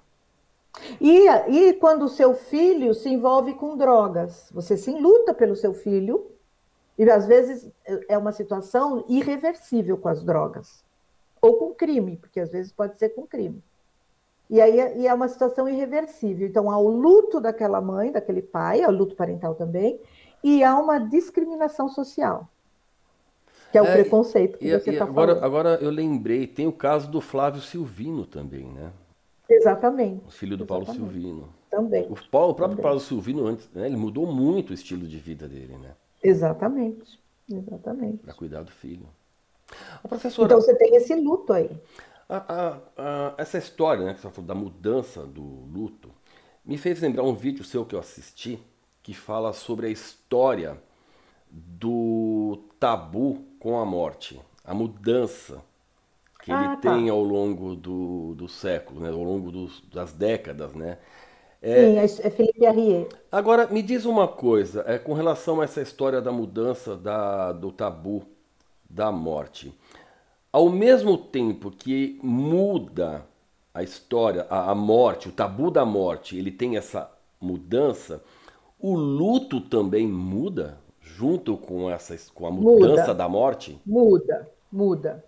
E, 1.01 1.27
e 1.49 1.73
quando 1.73 2.03
o 2.03 2.09
seu 2.09 2.33
filho 2.33 2.93
se 2.93 3.09
envolve 3.09 3.53
com 3.53 3.75
drogas, 3.75 4.49
você 4.53 4.77
se 4.77 4.91
luta 4.91 5.33
pelo 5.33 5.55
seu 5.55 5.73
filho, 5.73 6.31
e 6.97 7.09
às 7.09 7.25
vezes 7.25 7.69
é 8.07 8.17
uma 8.17 8.31
situação 8.31 9.03
irreversível 9.07 9.97
com 9.97 10.07
as 10.07 10.23
drogas. 10.23 10.83
Ou 11.41 11.57
com 11.57 11.73
crime, 11.73 12.17
porque 12.17 12.39
às 12.39 12.51
vezes 12.51 12.71
pode 12.71 12.97
ser 12.97 13.09
com 13.09 13.27
crime. 13.27 13.61
E 14.49 14.61
aí 14.61 14.99
e 14.99 15.07
é 15.07 15.13
uma 15.13 15.27
situação 15.27 15.67
irreversível. 15.67 16.47
Então, 16.47 16.69
há 16.69 16.77
o 16.77 16.89
luto 16.89 17.39
daquela 17.39 17.81
mãe, 17.81 18.11
daquele 18.11 18.41
pai, 18.41 18.81
há 18.81 18.87
o 18.87 18.91
luto 18.91 19.15
parental 19.15 19.55
também, 19.55 19.99
e 20.43 20.63
há 20.63 20.77
uma 20.77 20.99
discriminação 20.99 21.89
social, 21.89 22.47
que 23.71 23.77
é 23.77 23.81
o 23.81 23.85
é, 23.85 23.93
preconceito 23.93 24.57
que 24.57 24.67
e, 24.67 24.79
você 24.79 24.91
está 24.91 25.07
falando. 25.07 25.43
Agora 25.43 25.79
eu 25.81 25.89
lembrei, 25.89 26.47
tem 26.47 26.67
o 26.67 26.71
caso 26.71 27.09
do 27.09 27.19
Flávio 27.19 27.61
Silvino 27.61 28.25
também, 28.25 28.65
né? 28.65 28.91
Exatamente. 29.49 30.23
O 30.27 30.31
filho 30.31 30.55
do 30.55 30.63
Exatamente. 30.63 30.85
Paulo 30.85 31.11
Silvino. 31.11 31.49
Também. 31.69 32.07
O, 32.09 32.15
Paulo, 32.29 32.51
o 32.51 32.55
próprio 32.55 32.77
também. 32.77 32.83
Paulo 32.83 32.99
Silvino, 32.99 33.47
antes, 33.47 33.69
né, 33.73 33.85
ele 33.87 33.97
mudou 33.97 34.25
muito 34.25 34.69
o 34.69 34.73
estilo 34.73 35.07
de 35.07 35.17
vida 35.17 35.47
dele, 35.47 35.77
né? 35.77 35.91
Exatamente. 36.29 37.19
Exatamente. 37.49 38.17
Para 38.17 38.33
cuidar 38.33 38.63
do 38.63 38.71
filho. 38.71 39.07
professora, 40.07 40.47
então 40.47 40.61
você 40.61 40.75
tem 40.75 40.95
esse 40.95 41.15
luto 41.15 41.53
aí. 41.53 41.69
A, 42.27 42.37
a, 42.37 42.77
a, 42.97 43.33
essa 43.37 43.57
história, 43.57 44.03
né, 44.03 44.13
que 44.13 44.21
você 44.21 44.29
falou 44.29 44.47
da 44.47 44.55
mudança 44.55 45.25
do 45.25 45.41
luto, 45.41 46.11
me 46.65 46.77
fez 46.77 46.99
lembrar 47.01 47.23
um 47.23 47.35
vídeo 47.35 47.63
seu 47.63 47.85
que 47.85 47.93
eu 47.93 47.99
assisti, 47.99 48.59
que 49.03 49.13
fala 49.13 49.53
sobre 49.53 49.85
a 49.85 49.89
história 49.89 50.81
do 51.49 52.63
tabu 52.79 53.45
com 53.59 53.79
a 53.79 53.85
morte, 53.85 54.41
a 54.63 54.73
mudança 54.73 55.63
que 56.41 56.51
ah, 56.51 56.63
ele 56.63 56.75
tá. 56.77 56.93
tem 56.93 57.09
ao 57.09 57.21
longo 57.21 57.75
do, 57.75 58.33
do 58.35 58.47
século, 58.47 59.01
né, 59.01 59.09
ao 59.09 59.23
longo 59.23 59.51
dos, 59.51 59.81
das 59.91 60.11
décadas, 60.11 60.73
né? 60.73 60.97
É, 61.61 62.07
Sim, 62.07 62.21
é 62.23 62.29
Felipe 62.29 62.65
Arrier. 62.65 63.07
Agora, 63.31 63.67
me 63.67 63.81
diz 63.81 64.05
uma 64.05 64.27
coisa, 64.27 64.83
é, 64.87 64.97
com 64.97 65.13
relação 65.13 65.61
a 65.61 65.63
essa 65.63 65.81
história 65.81 66.21
da 66.21 66.31
mudança 66.31 66.95
da, 66.95 67.51
do 67.51 67.71
tabu 67.71 68.23
da 68.89 69.11
morte. 69.11 69.73
Ao 70.51 70.69
mesmo 70.69 71.17
tempo 71.17 71.71
que 71.71 72.19
muda 72.21 73.25
a 73.73 73.83
história, 73.83 74.45
a, 74.49 74.71
a 74.71 74.75
morte, 74.75 75.27
o 75.27 75.31
tabu 75.31 75.69
da 75.69 75.83
morte, 75.83 76.37
ele 76.37 76.51
tem 76.51 76.77
essa 76.77 77.11
mudança, 77.41 78.23
o 78.79 78.95
luto 78.95 79.59
também 79.59 80.07
muda 80.07 80.77
junto 81.01 81.57
com, 81.57 81.89
essa, 81.89 82.15
com 82.33 82.47
a 82.47 82.51
mudança 82.51 83.01
muda, 83.01 83.13
da 83.13 83.29
morte? 83.29 83.79
Muda, 83.85 84.49
muda. 84.71 85.25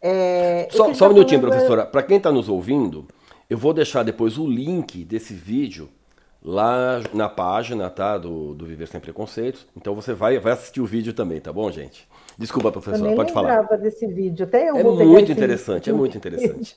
É, 0.00 0.68
só, 0.70 0.92
só 0.94 1.06
um 1.06 1.12
minutinho, 1.12 1.40
professora. 1.40 1.84
Para 1.84 2.02
quem 2.02 2.16
está 2.16 2.32
nos 2.32 2.48
ouvindo, 2.48 3.06
eu 3.50 3.58
vou 3.58 3.74
deixar 3.74 4.04
depois 4.04 4.38
o 4.38 4.46
link 4.46 5.04
desse 5.04 5.34
vídeo 5.34 5.88
lá 6.42 7.02
na 7.12 7.28
página 7.28 7.90
tá, 7.90 8.16
do, 8.16 8.54
do 8.54 8.64
Viver 8.64 8.86
Sem 8.86 9.00
Preconceitos. 9.00 9.66
Então 9.76 9.92
você 9.92 10.14
vai, 10.14 10.38
vai 10.38 10.52
assistir 10.52 10.80
o 10.80 10.86
vídeo 10.86 11.12
também, 11.12 11.40
tá 11.40 11.52
bom, 11.52 11.70
gente? 11.70 12.08
Desculpa, 12.38 12.70
professora, 12.70 13.14
pode 13.14 13.32
falar. 13.32 13.66
Eu 13.68 13.78
desse 13.78 14.06
vídeo, 14.06 14.46
até 14.46 14.70
eu 14.70 14.76
é 14.76 14.82
vou 14.82 14.96
pegar. 14.96 15.10
É 15.10 15.12
muito 15.12 15.32
interessante, 15.32 15.86
vídeo. 15.86 15.94
é 15.94 15.98
muito 15.98 16.16
interessante. 16.16 16.76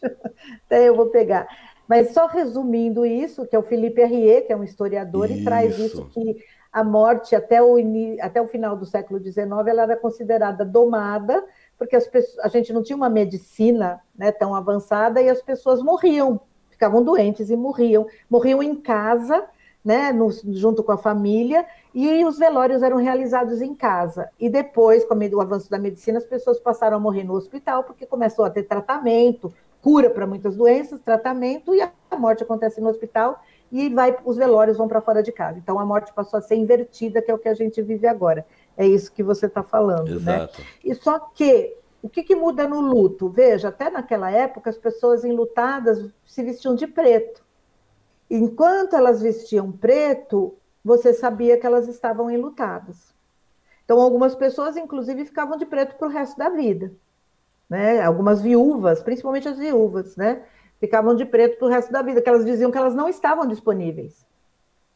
até 0.66 0.90
eu 0.90 0.96
vou 0.96 1.06
pegar. 1.06 1.48
Mas 1.88 2.12
só 2.12 2.26
resumindo 2.26 3.06
isso, 3.06 3.46
que 3.46 3.56
é 3.56 3.60
o 3.60 3.64
Felipe 3.64 4.02
Arrier, 4.02 4.46
que 4.46 4.52
é 4.52 4.58
um 4.58 4.64
historiador, 4.64 5.30
isso. 5.30 5.42
e 5.42 5.44
traz 5.44 5.78
isso 5.78 6.06
que 6.06 6.38
a 6.72 6.84
morte 6.84 7.36
até 7.36 7.62
o, 7.62 7.76
até 8.20 8.42
o 8.42 8.48
final 8.48 8.76
do 8.76 8.86
século 8.86 9.24
XIX 9.24 9.48
ela 9.68 9.84
era 9.84 9.96
considerada 9.96 10.66
domada, 10.66 11.46
porque 11.78 11.96
as 11.96 12.08
pessoas, 12.08 12.44
a 12.44 12.48
gente 12.48 12.74
não 12.74 12.82
tinha 12.82 12.96
uma 12.96 13.10
medicina 13.10 14.02
né, 14.16 14.32
tão 14.32 14.56
avançada 14.56 15.22
e 15.22 15.30
as 15.30 15.42
pessoas 15.42 15.84
morriam, 15.84 16.42
ficavam 16.84 17.02
doentes 17.02 17.50
e 17.50 17.56
morriam. 17.56 18.06
Morriam 18.30 18.62
em 18.62 18.76
casa, 18.76 19.46
né, 19.84 20.12
no, 20.12 20.30
junto 20.54 20.84
com 20.84 20.92
a 20.92 20.98
família, 20.98 21.66
e 21.94 22.26
os 22.26 22.38
velórios 22.38 22.84
eram 22.84 22.98
realizados 22.98 23.62
em 23.62 23.74
casa. 23.74 24.30
E 24.40 24.50
depois, 24.50 25.06
com 25.06 25.16
o 25.16 25.42
avanço 25.42 25.70
da 25.70 25.80
medicina, 25.80 26.18
as 26.18 26.26
pessoas 26.26 26.60
passaram 26.60 26.98
a 26.98 27.00
morrer 27.00 27.24
no 27.24 27.34
hospital, 27.34 27.84
porque 27.84 28.06
começou 28.06 28.44
a 28.44 28.50
ter 28.50 28.64
tratamento, 28.64 29.54
cura 29.82 30.10
para 30.10 30.28
muitas 30.28 30.56
doenças, 30.56 31.00
tratamento, 31.00 31.74
e 31.74 31.82
a 31.82 31.92
morte 32.18 32.44
acontece 32.44 32.82
no 32.82 32.90
hospital 32.90 33.42
e 33.72 33.90
vai, 33.90 34.16
os 34.24 34.38
velórios 34.38 34.78
vão 34.78 34.88
para 34.88 35.02
fora 35.02 35.24
de 35.24 35.32
casa. 35.32 35.58
Então 35.58 35.80
a 35.80 35.86
morte 35.86 36.14
passou 36.14 36.38
a 36.38 36.42
ser 36.42 36.56
invertida, 36.56 37.22
que 37.22 37.32
é 37.32 37.34
o 37.34 37.40
que 37.40 37.50
a 37.50 37.56
gente 37.56 37.82
vive 37.82 38.08
agora. 38.08 38.46
É 38.78 38.86
isso 38.86 39.12
que 39.12 39.24
você 39.24 39.48
está 39.48 39.64
falando, 39.64 40.20
né? 40.20 40.36
Exato. 40.36 40.62
né? 40.62 40.68
E 40.84 40.96
só 40.96 41.20
que 41.20 41.76
o 42.04 42.10
que, 42.10 42.22
que, 42.22 42.36
muda 42.36 42.68
no 42.68 42.82
luto? 42.82 43.30
Veja, 43.30 43.70
até 43.70 43.90
naquela 43.90 44.30
época 44.30 44.70
as 44.70 44.78
pessoas 44.78 45.24
enlutadas 45.24 46.14
se 46.26 46.44
vestiam 46.44 46.76
de 46.76 46.86
preto. 46.86 47.42
Enquanto 48.30 48.94
elas 48.94 49.22
vestiam 49.22 49.72
preto, 49.72 50.54
você 50.84 51.14
sabia 51.14 51.58
que 51.58 51.66
elas 51.66 51.88
estavam 51.88 52.30
enlutadas. 52.30 53.16
Então, 53.86 54.02
algumas 54.02 54.36
pessoas, 54.36 54.76
inclusive, 54.76 55.24
ficavam 55.24 55.58
de 55.58 55.66
preto 55.66 55.96
para 55.96 56.08
o 56.10 56.12
resto 56.12 56.38
da 56.38 56.50
vida. 56.50 56.92
Né? 57.70 58.02
Algumas 58.02 58.42
viúvas, 58.42 59.02
principalmente 59.02 59.48
as 59.48 59.58
viúvas, 59.58 60.18
né? 60.18 60.44
ficavam 60.82 61.16
de 61.16 61.24
preto 61.24 61.58
para 61.58 61.68
o 61.68 61.72
resto 61.72 61.90
da 61.90 62.02
vida, 62.02 62.22
que 62.22 62.28
elas 62.28 62.44
diziam 62.44 62.70
que 62.70 62.78
elas 62.78 62.94
não 62.94 63.08
estavam 63.08 63.48
disponíveis. 63.48 64.26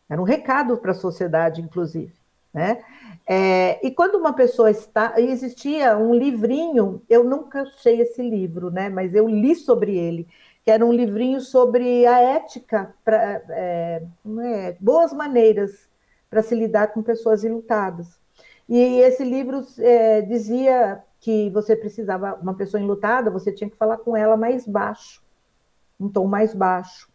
Era 0.10 0.22
um 0.22 0.26
recado 0.26 0.78
para 0.78 0.92
a 0.92 0.96
sociedade, 0.96 1.62
inclusive. 1.62 2.17
Né? 2.58 2.84
É, 3.28 3.86
e 3.86 3.92
quando 3.92 4.16
uma 4.16 4.34
pessoa 4.34 4.72
está. 4.72 5.14
Existia 5.18 5.96
um 5.98 6.16
livrinho, 6.16 7.02
eu 7.08 7.24
nunca 7.24 7.62
achei 7.62 8.02
esse 8.02 8.22
livro, 8.28 8.72
né? 8.72 8.90
mas 8.90 9.14
eu 9.14 9.28
li 9.28 9.54
sobre 9.54 9.96
ele, 9.96 10.28
que 10.64 10.72
era 10.72 10.84
um 10.84 10.92
livrinho 10.92 11.40
sobre 11.40 12.06
a 12.08 12.20
ética, 12.20 12.96
pra, 13.06 13.42
é, 13.50 14.04
é, 14.40 14.78
boas 14.80 15.14
maneiras 15.14 15.88
para 16.30 16.42
se 16.42 16.56
lidar 16.56 16.88
com 16.88 17.04
pessoas 17.04 17.44
enlutadas. 17.44 18.20
E 18.68 19.00
esse 19.02 19.24
livro 19.24 19.66
é, 19.80 20.22
dizia 20.22 21.04
que 21.20 21.50
você 21.52 21.76
precisava, 21.76 22.36
uma 22.42 22.54
pessoa 22.56 22.82
enlutada, 22.82 23.30
você 23.30 23.52
tinha 23.52 23.70
que 23.70 23.78
falar 23.78 23.98
com 23.98 24.16
ela 24.18 24.36
mais 24.36 24.66
baixo, 24.66 25.22
um 26.00 26.10
tom 26.10 26.28
mais 26.28 26.54
baixo, 26.54 27.10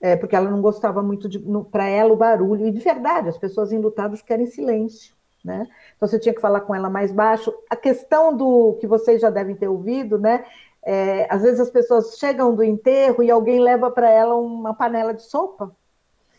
é, 0.00 0.16
porque 0.16 0.34
ela 0.34 0.50
não 0.50 0.62
gostava 0.62 1.02
muito 1.02 1.28
de, 1.28 1.38
para 1.70 1.86
ela, 1.86 2.12
o 2.12 2.16
barulho. 2.16 2.66
E 2.66 2.70
de 2.70 2.80
verdade, 2.80 3.28
as 3.28 3.36
pessoas 3.36 3.72
enlutadas 3.72 4.22
querem 4.22 4.46
silêncio. 4.46 5.14
Né? 5.44 5.66
Então 5.96 6.06
você 6.06 6.18
tinha 6.18 6.34
que 6.34 6.40
falar 6.40 6.60
com 6.60 6.74
ela 6.74 6.90
mais 6.90 7.12
baixo. 7.12 7.52
A 7.68 7.76
questão 7.76 8.36
do 8.36 8.76
que 8.80 8.86
vocês 8.86 9.20
já 9.20 9.30
devem 9.30 9.56
ter 9.56 9.68
ouvido, 9.68 10.18
né? 10.18 10.44
É, 10.82 11.26
às 11.30 11.42
vezes 11.42 11.60
as 11.60 11.70
pessoas 11.70 12.18
chegam 12.18 12.54
do 12.54 12.64
enterro 12.64 13.22
e 13.22 13.30
alguém 13.30 13.60
leva 13.60 13.90
para 13.90 14.08
ela 14.10 14.34
uma 14.34 14.74
panela 14.74 15.12
de 15.12 15.22
sopa. 15.22 15.74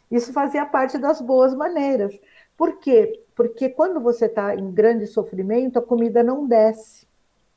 Isso 0.10 0.34
fazia 0.34 0.66
parte 0.66 0.98
das 0.98 1.22
boas 1.22 1.54
maneiras. 1.54 2.20
Por 2.58 2.78
quê? 2.80 3.24
Porque 3.36 3.70
quando 3.70 4.00
você 4.00 4.26
está 4.26 4.56
em 4.56 4.72
grande 4.72 5.08
sofrimento, 5.08 5.80
a 5.80 5.82
comida 5.82 6.22
não 6.22 6.46
desce. 6.46 7.08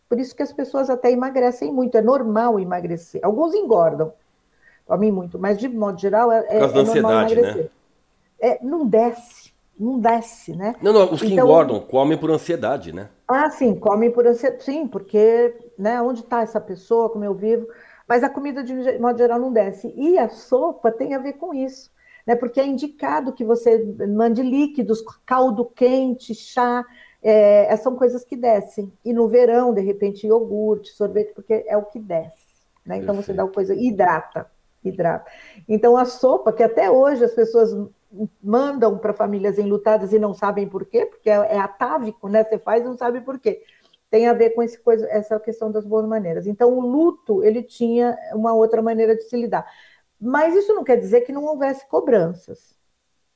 Por 0.08 0.20
isso 0.20 0.36
que 0.36 0.42
as 0.42 0.52
pessoas 0.52 0.88
até 0.88 1.10
emagrecem 1.10 1.72
muito. 1.72 1.96
É 1.96 2.02
normal 2.02 2.60
emagrecer. 2.60 3.20
Alguns 3.24 3.54
engordam, 3.54 4.12
comem 4.86 5.10
muito, 5.10 5.38
mas 5.38 5.58
de 5.58 5.68
modo 5.68 6.00
geral 6.00 6.30
é, 6.30 6.46
é, 6.48 6.56
é 6.58 6.82
normal 6.82 7.28
né? 7.28 7.34
Né? 7.34 7.68
É, 8.40 8.64
não 8.64 8.86
desce 8.86 9.54
não 9.78 9.98
desce, 9.98 10.54
né? 10.54 10.74
Não, 10.80 10.92
não, 10.92 11.12
os 11.12 11.20
que 11.20 11.32
então, 11.32 11.44
engordam 11.44 11.80
comem 11.80 12.16
por 12.16 12.30
ansiedade, 12.30 12.92
né? 12.92 13.08
Ah, 13.26 13.50
sim, 13.50 13.74
comem 13.74 14.10
por 14.10 14.26
ansiedade, 14.26 14.64
sim, 14.64 14.86
porque, 14.86 15.54
né, 15.78 16.00
onde 16.00 16.20
está 16.20 16.42
essa 16.42 16.60
pessoa, 16.60 17.10
como 17.10 17.24
eu 17.24 17.34
vivo, 17.34 17.66
mas 18.08 18.22
a 18.22 18.28
comida, 18.28 18.62
de 18.62 18.98
modo 18.98 19.18
geral, 19.18 19.38
não 19.38 19.52
desce. 19.52 19.92
E 19.96 20.18
a 20.18 20.28
sopa 20.28 20.92
tem 20.92 21.14
a 21.14 21.18
ver 21.18 21.34
com 21.34 21.52
isso, 21.54 21.90
né? 22.26 22.36
Porque 22.36 22.60
é 22.60 22.66
indicado 22.66 23.32
que 23.32 23.44
você 23.44 23.84
mande 24.08 24.42
líquidos, 24.42 25.02
caldo 25.26 25.64
quente, 25.64 26.34
chá, 26.34 26.84
é, 27.22 27.74
são 27.76 27.96
coisas 27.96 28.24
que 28.24 28.36
descem. 28.36 28.92
E 29.04 29.12
no 29.12 29.26
verão, 29.26 29.72
de 29.72 29.80
repente, 29.80 30.26
iogurte, 30.26 30.90
sorvete, 30.90 31.32
porque 31.34 31.64
é 31.66 31.76
o 31.76 31.84
que 31.84 31.98
desce, 31.98 32.46
né? 32.86 32.98
Então 32.98 33.14
Perfeito. 33.14 33.26
você 33.26 33.32
dá 33.32 33.44
uma 33.44 33.52
coisa, 33.52 33.74
hidrata, 33.74 34.48
hidrata. 34.88 35.30
Então 35.68 35.96
a 35.96 36.04
sopa, 36.04 36.52
que 36.52 36.62
até 36.62 36.90
hoje 36.90 37.24
as 37.24 37.32
pessoas 37.32 37.74
mandam 38.42 38.98
para 38.98 39.12
famílias 39.12 39.58
enlutadas 39.58 40.12
e 40.12 40.18
não 40.18 40.32
sabem 40.32 40.68
por 40.68 40.86
quê, 40.86 41.06
porque 41.06 41.28
é, 41.28 41.34
é 41.34 41.58
atávico, 41.58 42.28
né? 42.28 42.44
Você 42.44 42.58
faz 42.58 42.82
e 42.82 42.86
não 42.86 42.96
sabe 42.96 43.20
por 43.20 43.38
quê. 43.38 43.62
Tem 44.10 44.28
a 44.28 44.32
ver 44.32 44.50
com 44.50 44.64
coisa, 44.84 45.06
essa 45.08 45.40
questão 45.40 45.70
das 45.72 45.84
boas 45.84 46.06
maneiras. 46.06 46.46
Então, 46.46 46.72
o 46.72 46.80
luto, 46.80 47.42
ele 47.42 47.62
tinha 47.62 48.16
uma 48.32 48.54
outra 48.54 48.80
maneira 48.80 49.16
de 49.16 49.22
se 49.24 49.36
lidar. 49.36 49.66
Mas 50.20 50.54
isso 50.54 50.72
não 50.72 50.84
quer 50.84 50.96
dizer 50.96 51.22
que 51.22 51.32
não 51.32 51.44
houvesse 51.44 51.86
cobranças. 51.88 52.78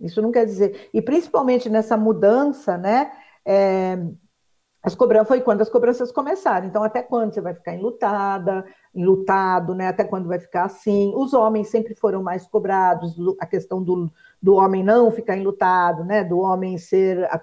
Isso 0.01 0.23
não 0.23 0.31
quer 0.31 0.47
dizer. 0.47 0.89
E 0.95 1.03
principalmente 1.03 1.69
nessa 1.69 1.97
mudança, 1.97 2.79
né? 2.79 3.11
É, 3.45 3.99
as 4.83 4.95
cobranças 4.95 5.29
foi 5.29 5.41
quando 5.41 5.63
as 5.63 5.69
cobranças 5.69 6.13
começaram. 6.13 6.67
Então, 6.67 6.85
até 6.85 7.03
quando 7.03 7.35
você 7.35 7.41
vai 7.41 7.55
ficar 7.55 7.75
enlutada, 7.75 8.65
enlutado, 8.95 9.75
né? 9.75 9.89
Até 9.89 10.05
quando 10.05 10.29
vai 10.29 10.39
ficar 10.39 10.65
assim? 10.65 11.13
Os 11.15 11.35
homens 11.35 11.69
sempre 11.69 11.95
foram 11.95 12.23
mais 12.23 12.47
cobrados, 12.47 13.17
a 13.41 13.47
questão 13.47 13.83
do, 13.83 14.11
do 14.43 14.55
homem 14.55 14.83
não 14.83 15.11
ficar 15.11 15.37
enlutado, 15.37 16.05
né? 16.05 16.25
Do 16.25 16.39
homem 16.39 16.79
ser 16.79 17.25
a, 17.25 17.41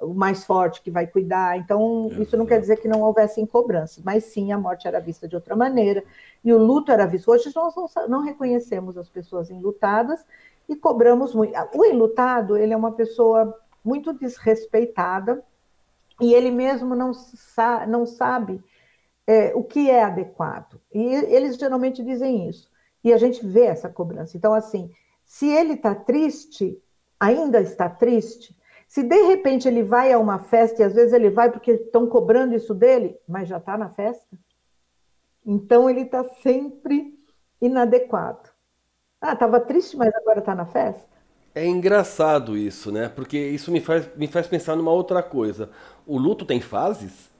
o 0.00 0.14
mais 0.14 0.44
forte 0.44 0.82
que 0.82 0.90
vai 0.90 1.06
cuidar. 1.06 1.56
Então, 1.58 2.08
isso 2.18 2.36
não 2.36 2.46
quer 2.46 2.60
dizer 2.60 2.76
que 2.76 2.88
não 2.88 3.02
houvessem 3.02 3.46
cobranças, 3.46 4.02
mas 4.04 4.24
sim 4.24 4.52
a 4.52 4.58
morte 4.58 4.86
era 4.86 5.00
vista 5.00 5.26
de 5.26 5.34
outra 5.34 5.56
maneira 5.56 6.04
e 6.44 6.52
o 6.52 6.58
luto 6.58 6.92
era 6.92 7.06
visto. 7.06 7.30
Hoje 7.30 7.50
nós 7.54 7.74
não, 7.74 7.88
não 8.08 8.20
reconhecemos 8.22 8.96
as 8.96 9.08
pessoas 9.08 9.50
enlutadas 9.50 10.24
e 10.68 10.76
cobramos 10.76 11.34
muito. 11.34 11.52
O 11.74 11.84
enlutado, 11.84 12.56
ele 12.56 12.72
é 12.72 12.76
uma 12.76 12.92
pessoa 12.92 13.58
muito 13.84 14.12
desrespeitada 14.12 15.42
e 16.20 16.32
ele 16.32 16.50
mesmo 16.50 16.94
não, 16.94 17.12
sa 17.12 17.86
não 17.86 18.06
sabe 18.06 18.62
é, 19.26 19.52
o 19.54 19.64
que 19.64 19.90
é 19.90 20.04
adequado. 20.04 20.80
E 20.92 21.02
eles 21.02 21.56
geralmente 21.56 22.02
dizem 22.02 22.48
isso. 22.48 22.70
E 23.02 23.12
a 23.12 23.16
gente 23.16 23.44
vê 23.44 23.64
essa 23.64 23.88
cobrança. 23.88 24.36
Então, 24.36 24.54
assim, 24.54 24.90
se 25.24 25.48
ele 25.48 25.74
está 25.74 25.94
triste, 25.94 26.80
ainda 27.18 27.60
está 27.60 27.88
triste, 27.88 28.56
se 28.86 29.02
de 29.02 29.22
repente 29.22 29.66
ele 29.66 29.82
vai 29.82 30.12
a 30.12 30.18
uma 30.18 30.38
festa, 30.38 30.82
e 30.82 30.84
às 30.84 30.94
vezes 30.94 31.12
ele 31.12 31.30
vai 31.30 31.50
porque 31.50 31.72
estão 31.72 32.06
cobrando 32.06 32.54
isso 32.54 32.72
dele, 32.72 33.16
mas 33.26 33.48
já 33.48 33.58
está 33.58 33.76
na 33.76 33.90
festa, 33.90 34.38
então 35.44 35.90
ele 35.90 36.02
está 36.02 36.24
sempre 36.24 37.18
inadequado. 37.60 38.50
Ah, 39.20 39.32
estava 39.32 39.58
triste, 39.60 39.96
mas 39.96 40.14
agora 40.14 40.38
está 40.38 40.54
na 40.54 40.66
festa? 40.66 41.16
É 41.54 41.66
engraçado 41.66 42.56
isso, 42.56 42.92
né? 42.92 43.08
Porque 43.08 43.38
isso 43.38 43.72
me 43.72 43.80
faz, 43.80 44.08
me 44.14 44.26
faz 44.26 44.46
pensar 44.46 44.76
numa 44.76 44.92
outra 44.92 45.22
coisa. 45.22 45.70
O 46.06 46.18
luto 46.18 46.44
tem 46.44 46.60
fases? 46.60 47.30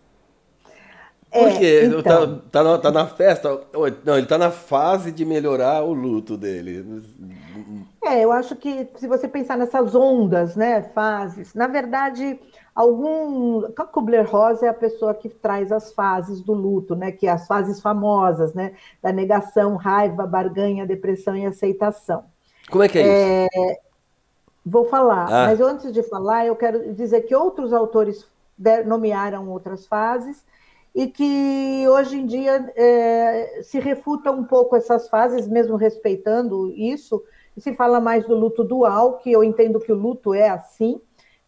É, 1.31 1.51
Porque 1.51 1.67
é, 1.67 1.85
então... 1.85 2.03
tá, 2.03 2.43
tá, 2.51 2.63
na, 2.63 2.79
tá 2.79 2.91
na 2.91 3.07
festa. 3.07 3.61
Não, 4.05 4.17
ele 4.17 4.27
tá 4.27 4.39
na 4.39 4.51
fase 4.51 5.11
de 5.13 5.25
melhorar 5.25 5.83
o 5.83 5.93
luto 5.93 6.37
dele. 6.37 7.05
É, 8.05 8.25
eu 8.25 8.33
acho 8.33 8.55
que 8.57 8.89
se 8.97 9.07
você 9.07 9.27
pensar 9.27 9.57
nessas 9.57 9.95
ondas, 9.95 10.57
né, 10.57 10.83
fases, 10.95 11.55
na 11.55 11.67
verdade, 11.67 12.39
algum. 12.75 13.63
Kubler-Ross 13.93 14.63
é 14.63 14.69
a 14.69 14.75
pessoa 14.75 15.13
que 15.15 15.29
traz 15.29 15.73
as 15.73 15.93
fases 15.93 16.41
do 16.41 16.53
luto, 16.53 16.95
né, 16.95 17.11
que 17.11 17.27
é 17.27 17.31
as 17.31 17.47
fases 17.47 17.81
famosas, 17.81 18.55
né, 18.55 18.75
da 19.03 19.13
negação, 19.13 19.77
raiva, 19.77 20.27
barganha, 20.27 20.87
depressão 20.87 21.37
e 21.37 21.45
aceitação. 21.45 22.25
Como 22.71 22.83
é 22.85 22.89
que 22.89 22.99
é, 22.99 23.03
é 23.03 23.47
isso? 23.47 23.81
Vou 24.65 24.85
falar, 24.87 25.27
ah. 25.27 25.47
mas 25.47 25.61
antes 25.61 25.93
de 25.93 26.03
falar, 26.03 26.47
eu 26.47 26.57
quero 26.57 26.93
dizer 26.93 27.23
que 27.23 27.35
outros 27.35 27.73
autores 27.73 28.27
nomearam 28.85 29.49
outras 29.49 29.87
fases 29.87 30.45
e 30.97 31.09
que 31.09 31.87
hoje 31.91 32.17
em 32.17 32.25
dia 32.25 32.73
é, 32.75 33.61
se 33.63 33.79
refuta 33.79 34.31
um 34.31 34.45
pouco 34.45 34.75
essas 34.75 35.11
fases, 35.11 35.47
mesmo 35.47 35.77
respeitando 35.77 36.73
isso, 36.75 37.23
e 37.55 37.61
se 37.61 37.75
fala 37.75 38.01
mais 38.01 38.27
do 38.27 38.35
luto 38.35 38.65
dual, 38.65 39.19
que 39.19 39.31
eu 39.31 39.45
entendo 39.45 39.79
que 39.79 39.93
o 39.93 39.95
luto 39.95 40.33
é 40.33 40.49
assim, 40.49 40.99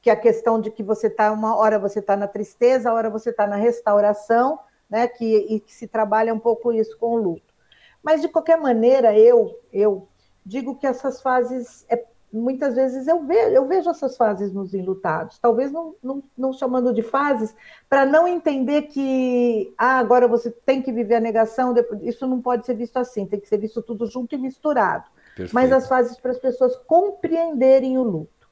que 0.02 0.10
é 0.10 0.12
a 0.12 0.20
questão 0.20 0.60
de 0.60 0.70
que 0.70 0.82
você 0.82 1.06
está, 1.06 1.32
uma 1.32 1.56
hora 1.56 1.78
você 1.78 2.00
está 2.00 2.14
na 2.14 2.28
tristeza, 2.28 2.90
a 2.90 2.92
hora 2.92 3.08
você 3.08 3.30
está 3.30 3.46
na 3.46 3.56
restauração, 3.56 4.58
né, 4.88 5.08
que, 5.08 5.24
e 5.48 5.60
que 5.60 5.74
se 5.74 5.88
trabalha 5.88 6.34
um 6.34 6.38
pouco 6.38 6.70
isso 6.70 6.98
com 6.98 7.14
o 7.14 7.16
luto. 7.16 7.54
Mas, 8.02 8.20
de 8.20 8.28
qualquer 8.28 8.60
maneira, 8.60 9.18
eu, 9.18 9.58
eu 9.72 10.06
digo 10.44 10.76
que 10.76 10.86
essas 10.86 11.22
fases 11.22 11.86
é 11.88 12.04
muitas 12.32 12.74
vezes 12.74 13.08
eu 13.08 13.24
vejo, 13.24 13.54
eu 13.54 13.66
vejo 13.66 13.90
essas 13.90 14.16
fases 14.16 14.52
nos 14.52 14.74
enlutados, 14.74 15.38
talvez 15.38 15.72
não, 15.72 15.94
não, 16.02 16.22
não 16.36 16.52
chamando 16.52 16.92
de 16.92 17.02
fases, 17.02 17.54
para 17.88 18.04
não 18.04 18.28
entender 18.28 18.82
que 18.82 19.72
ah, 19.78 19.98
agora 19.98 20.28
você 20.28 20.50
tem 20.50 20.82
que 20.82 20.92
viver 20.92 21.16
a 21.16 21.20
negação, 21.20 21.74
isso 22.02 22.26
não 22.26 22.40
pode 22.40 22.66
ser 22.66 22.74
visto 22.74 22.96
assim, 22.98 23.26
tem 23.26 23.40
que 23.40 23.48
ser 23.48 23.58
visto 23.58 23.82
tudo 23.82 24.06
junto 24.06 24.34
e 24.34 24.38
misturado. 24.38 25.04
Perfeito. 25.38 25.54
Mas 25.54 25.72
as 25.72 25.88
fases 25.88 26.18
para 26.18 26.32
as 26.32 26.38
pessoas 26.38 26.74
compreenderem 26.76 27.96
o 27.96 28.02
luto. 28.02 28.48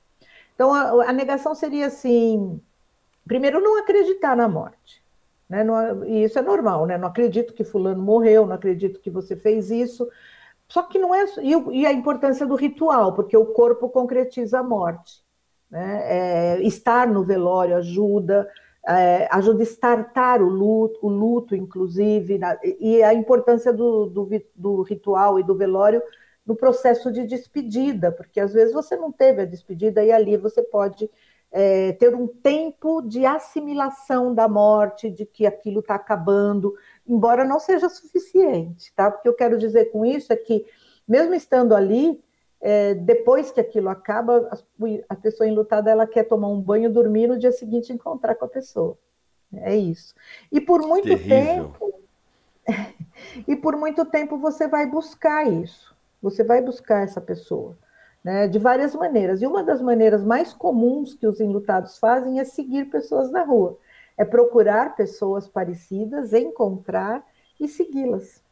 Então, 0.55 0.73
a, 0.73 1.11
a, 1.11 1.13
negação 1.13 1.55
seria 1.55 1.87
assim: 1.87 2.61
primeiro, 3.27 3.61
não 3.61 3.79
acreditar 3.79 4.37
na 4.37 4.49
morte. 4.49 5.03
Né? 5.49 5.63
Não, 5.63 6.05
e 6.05 6.25
isso 6.25 6.39
é 6.39 6.43
normal, 6.43 6.87
né? 6.87 6.97
Não 6.97 7.09
acredito 7.09 7.53
que 7.53 7.65
Fulano 7.65 8.03
morreu, 8.03 8.47
não 8.47 8.55
acredito 8.55 9.01
que 9.01 9.11
você 9.11 9.37
fez 9.37 9.71
isso. 9.71 10.09
Só 10.69 10.83
que 10.83 10.99
não 10.99 11.15
é. 11.15 11.25
E, 11.73 11.87
a 11.87 11.93
importância 11.93 12.47
do 12.47 12.55
ritual, 12.55 13.15
porque 13.15 13.37
o 13.37 13.47
corpo 13.47 13.89
concretiza 13.89 14.61
a 14.61 14.63
morte. 14.63 15.25
Né? 15.71 16.01
É, 16.05 16.63
estar 16.63 17.07
no 17.07 17.25
velório 17.25 17.77
ajuda, 17.77 18.49
é, 18.87 19.29
ajuda 19.31 19.61
a 19.61 19.63
estartar 19.63 20.41
o 20.41 20.49
luto, 20.49 20.99
o 21.03 21.09
luto 21.09 21.57
inclusive, 21.57 22.39
na, 22.39 22.57
e 22.63 23.03
a 23.03 23.13
importância 23.13 23.73
do, 23.73 24.07
do, 24.07 24.29
do 24.55 24.83
ritual 24.83 25.41
e 25.41 25.43
do 25.43 25.57
velório 25.57 26.01
no 26.47 26.55
processo 26.55 27.11
de 27.11 27.27
despedida, 27.27 28.13
porque 28.13 28.39
às 28.39 28.53
vezes 28.53 28.73
você 28.73 28.97
não 28.97 29.11
teve 29.11 29.43
a 29.43 29.47
despedida 29.47 30.05
e 30.05 30.13
ali 30.13 30.37
você 30.37 30.63
pode 30.63 31.11
é, 31.51 31.93
ter 31.93 32.15
um 32.15 32.29
tempo 32.29 33.03
de 33.03 33.27
assimilação 33.27 34.33
da 34.33 34.49
morte, 34.49 35.11
de 35.11 35.27
que 35.27 35.45
aquilo 35.47 35.81
está 35.81 35.97
acabando, 35.97 36.75
embora 37.09 37.45
não 37.45 37.59
seja 37.59 37.89
suficiente, 37.89 38.93
tá? 38.95 39.11
Porque 39.11 39.29
eu 39.29 39.35
quero 39.35 39.59
dizer 39.59 39.87
com 39.87 40.05
isso 40.05 40.33
é 40.33 40.37
que, 40.37 40.67
mesmo 41.07 41.35
estando 41.35 41.75
ali, 41.75 42.23
é, 42.61 42.95
depois 42.95 43.51
que 43.51 43.61
aquilo 43.61 43.89
acaba, 43.89 44.49
a, 44.51 44.59
a 45.09 45.15
pessoa 45.15 45.49
enlutada 45.49 45.91
ela 45.91 46.07
quer 46.07 46.25
tomar 46.25 46.49
um 46.49 46.61
banho, 46.61 46.93
dormir 46.93 47.29
no 47.29 47.39
dia 47.39 47.53
seguinte 47.53 47.93
encontrar 47.93 48.35
com 48.35 48.45
a 48.45 48.49
pessoa. 48.49 48.99
É 49.55 49.77
isso. 49.77 50.15
E 50.51 50.61
por 50.61 50.83
muito 50.83 51.09
Terrível. 51.09 51.29
tempo, 51.29 52.01
e 53.47 53.57
por 53.57 53.77
muito 53.77 54.05
tempo 54.05 54.39
você 54.39 54.67
vai 54.67 54.87
buscar 54.87 55.47
isso. 55.47 55.95
Você 56.21 56.43
vai 56.43 56.61
buscar 56.61 57.05
essa 57.05 57.21
pessoa, 57.21 57.79
né? 58.25 58.49
De 58.49 58.59
várias 58.59 58.95
maneiras. 58.95 59.43
E 59.43 59.47
uma 59.47 59.63
das 59.63 59.81
maneiras 59.81 60.25
mais 60.25 60.53
comuns 60.53 61.15
que 61.15 61.27
os 61.27 61.41
enlutados 61.41 61.99
fazem 61.99 62.41
é 62.41 62.45
seguir 62.45 62.87
pessoas 62.87 63.31
na 63.31 63.45
rua. 63.45 63.79
É 64.17 64.25
procurar 64.25 64.97
pessoas 64.97 65.47
parecidas, 65.49 66.33
encontrar 66.33 67.25
e 67.61 67.69
segui-las. 67.69 68.43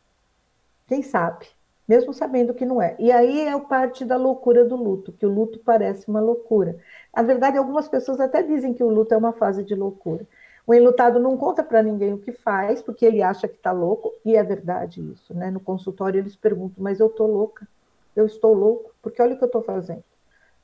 Quem 0.86 1.02
sabe? 1.02 1.46
mesmo 1.86 2.12
sabendo 2.12 2.54
que 2.54 2.64
não 2.64 2.80
é. 2.80 2.96
E 2.98 3.12
aí 3.12 3.42
é 3.42 3.60
parte 3.60 4.04
da 4.04 4.16
loucura 4.16 4.64
do 4.64 4.76
luto, 4.76 5.12
que 5.12 5.26
o 5.26 5.32
luto 5.32 5.58
parece 5.58 6.08
uma 6.08 6.20
loucura. 6.20 6.76
Na 7.14 7.22
verdade, 7.22 7.58
algumas 7.58 7.88
pessoas 7.88 8.20
até 8.20 8.42
dizem 8.42 8.72
que 8.72 8.82
o 8.82 8.88
luto 8.88 9.14
é 9.14 9.16
uma 9.16 9.32
fase 9.32 9.62
de 9.62 9.74
loucura. 9.74 10.26
O 10.66 10.74
enlutado 10.74 11.20
não 11.20 11.36
conta 11.36 11.62
para 11.62 11.82
ninguém 11.82 12.14
o 12.14 12.18
que 12.18 12.32
faz, 12.32 12.80
porque 12.80 13.04
ele 13.04 13.22
acha 13.22 13.46
que 13.46 13.56
está 13.56 13.70
louco, 13.70 14.10
e 14.24 14.34
é 14.34 14.42
verdade 14.42 15.00
isso, 15.12 15.34
né? 15.34 15.50
No 15.50 15.60
consultório 15.60 16.18
eles 16.18 16.34
perguntam, 16.34 16.82
mas 16.82 17.00
eu 17.00 17.08
estou 17.08 17.26
louca, 17.26 17.68
eu 18.16 18.24
estou 18.24 18.54
louco, 18.54 18.90
porque 19.02 19.20
olha 19.20 19.34
o 19.34 19.36
que 19.36 19.44
eu 19.44 19.46
estou 19.46 19.62
fazendo. 19.62 20.02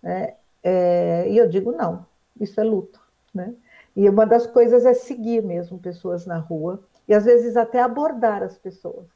É, 0.03 0.35
é, 0.63 1.29
e 1.29 1.37
eu 1.37 1.47
digo, 1.47 1.71
não, 1.73 2.07
isso 2.41 2.59
é 2.59 2.65
luto, 2.65 2.99
né? 3.35 3.55
E 3.97 4.09
uma 4.09 4.25
das 4.25 4.47
coisas 4.47 4.87
é 4.87 4.95
seguir 4.95 5.43
mesmo 5.43 5.79
pessoas 5.79 6.27
na 6.27 6.39
rua, 6.39 6.83
e 7.09 7.15
às 7.15 7.25
vezes 7.25 7.57
até 7.57 7.81
abordar 7.81 8.43
as 8.43 8.57
pessoas. 8.57 9.07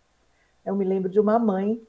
Eu 0.65 0.75
me 0.75 0.85
lembro 0.85 1.09
de 1.09 1.21
uma 1.21 1.39
mãe 1.39 1.81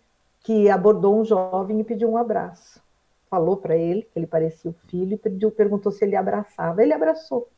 que 0.41 0.69
abordou 0.69 1.19
um 1.19 1.25
jovem 1.25 1.79
e 1.79 1.83
pediu 1.83 2.09
um 2.09 2.17
abraço. 2.17 2.83
Falou 3.29 3.57
para 3.57 3.75
ele 3.75 4.03
que 4.03 4.19
ele 4.19 4.27
parecia 4.27 4.69
o 4.69 4.75
filho 4.87 5.13
e 5.13 5.17
pediu, 5.17 5.49
perguntou 5.49 5.91
se 5.91 6.05
ele 6.05 6.15
abraçava. 6.15 6.83
Ele 6.83 6.93
abraçou. 6.93 7.49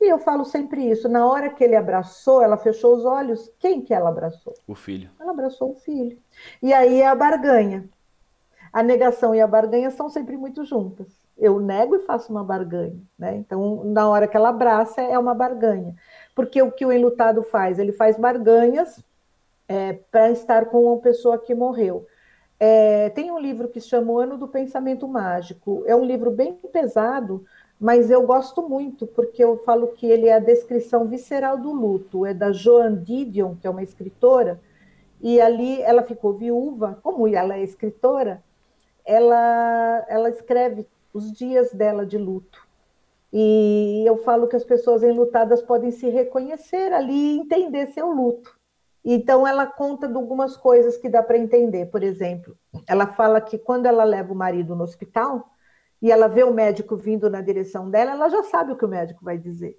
E 0.00 0.10
eu 0.10 0.18
falo 0.18 0.44
sempre 0.44 0.88
isso. 0.88 1.08
Na 1.08 1.26
hora 1.26 1.50
que 1.50 1.62
ele 1.62 1.76
abraçou, 1.76 2.42
ela 2.42 2.56
fechou 2.56 2.94
os 2.94 3.04
olhos. 3.04 3.52
Quem 3.58 3.80
que 3.80 3.92
ela 3.92 4.08
abraçou? 4.08 4.54
O 4.66 4.74
filho. 4.74 5.10
Ela 5.18 5.30
abraçou 5.30 5.70
o 5.70 5.74
filho. 5.74 6.18
E 6.62 6.72
aí 6.72 7.00
é 7.00 7.06
a 7.06 7.14
barganha. 7.14 7.88
A 8.72 8.82
negação 8.82 9.34
e 9.34 9.40
a 9.40 9.46
barganha 9.46 9.90
são 9.90 10.08
sempre 10.08 10.36
muito 10.36 10.64
juntas. 10.64 11.08
Eu 11.38 11.60
nego 11.60 11.96
e 11.96 12.00
faço 12.00 12.32
uma 12.32 12.42
barganha. 12.42 13.00
Né? 13.18 13.36
Então, 13.36 13.84
na 13.84 14.08
hora 14.08 14.26
que 14.26 14.36
ela 14.36 14.48
abraça, 14.48 15.00
é 15.00 15.18
uma 15.18 15.34
barganha. 15.34 15.94
Porque 16.34 16.60
o 16.60 16.72
que 16.72 16.84
o 16.84 16.92
enlutado 16.92 17.42
faz? 17.42 17.78
Ele 17.78 17.92
faz 17.92 18.18
barganhas 18.18 19.02
é, 19.68 19.92
para 20.10 20.30
estar 20.30 20.66
com 20.66 20.84
uma 20.84 20.98
pessoa 20.98 21.38
que 21.38 21.54
morreu. 21.54 22.06
É, 22.58 23.10
tem 23.10 23.30
um 23.30 23.38
livro 23.38 23.68
que 23.68 23.80
se 23.80 23.88
chama 23.88 24.12
O 24.12 24.18
Ano 24.18 24.36
do 24.36 24.48
Pensamento 24.48 25.06
Mágico. 25.06 25.84
É 25.86 25.94
um 25.94 26.04
livro 26.04 26.30
bem 26.30 26.54
pesado, 26.54 27.44
mas 27.78 28.10
eu 28.10 28.26
gosto 28.26 28.68
muito, 28.68 29.06
porque 29.06 29.44
eu 29.44 29.58
falo 29.58 29.88
que 29.88 30.06
ele 30.06 30.26
é 30.26 30.34
a 30.34 30.40
descrição 30.40 31.06
visceral 31.06 31.56
do 31.56 31.72
luto. 31.72 32.26
É 32.26 32.34
da 32.34 32.50
Joan 32.50 32.96
Didion, 32.96 33.54
que 33.54 33.66
é 33.66 33.70
uma 33.70 33.82
escritora, 33.82 34.60
e 35.20 35.40
ali 35.40 35.80
ela 35.82 36.02
ficou 36.02 36.32
viúva, 36.32 36.98
como 37.02 37.26
ela 37.28 37.56
é 37.56 37.62
escritora, 37.62 38.42
ela, 39.04 40.04
ela 40.08 40.28
escreve 40.28 40.86
os 41.12 41.32
dias 41.32 41.72
dela 41.72 42.04
de 42.04 42.18
luto. 42.18 42.66
E 43.32 44.04
eu 44.06 44.16
falo 44.18 44.48
que 44.48 44.56
as 44.56 44.64
pessoas 44.64 45.02
enlutadas 45.02 45.60
podem 45.60 45.90
se 45.90 46.08
reconhecer 46.08 46.92
ali 46.92 47.36
e 47.36 47.38
entender 47.38 47.86
seu 47.88 48.10
luto. 48.10 48.56
Então, 49.04 49.46
ela 49.46 49.66
conta 49.66 50.08
de 50.08 50.14
algumas 50.16 50.56
coisas 50.56 50.96
que 50.96 51.08
dá 51.08 51.22
para 51.22 51.38
entender. 51.38 51.86
Por 51.86 52.02
exemplo, 52.02 52.56
ela 52.86 53.06
fala 53.06 53.40
que 53.40 53.58
quando 53.58 53.86
ela 53.86 54.04
leva 54.04 54.32
o 54.32 54.36
marido 54.36 54.74
no 54.74 54.84
hospital 54.84 55.50
e 56.00 56.10
ela 56.10 56.28
vê 56.28 56.44
o 56.44 56.52
médico 56.52 56.96
vindo 56.96 57.28
na 57.28 57.40
direção 57.40 57.90
dela, 57.90 58.12
ela 58.12 58.28
já 58.28 58.42
sabe 58.44 58.72
o 58.72 58.76
que 58.76 58.84
o 58.84 58.88
médico 58.88 59.24
vai 59.24 59.38
dizer. 59.38 59.78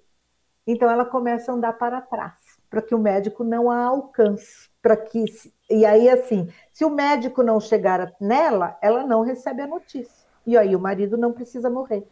Então, 0.66 0.88
ela 0.90 1.04
começa 1.04 1.50
a 1.50 1.54
andar 1.54 1.72
para 1.74 2.00
trás, 2.00 2.58
para 2.68 2.82
que 2.82 2.94
o 2.94 2.98
médico 2.98 3.42
não 3.42 3.70
a 3.70 3.84
alcance. 3.84 4.68
Para 4.80 4.96
que 4.96 5.24
e 5.70 5.86
aí 5.86 6.08
assim, 6.10 6.48
se 6.72 6.84
o 6.84 6.90
médico 6.90 7.44
não 7.44 7.60
chegar 7.60 8.12
nela, 8.20 8.76
ela 8.82 9.06
não 9.06 9.22
recebe 9.22 9.62
a 9.62 9.66
notícia. 9.68 10.19
E 10.46 10.56
aí 10.56 10.74
o 10.74 10.80
marido 10.80 11.16
não 11.16 11.32
precisa 11.32 11.68
morrer. 11.70 12.06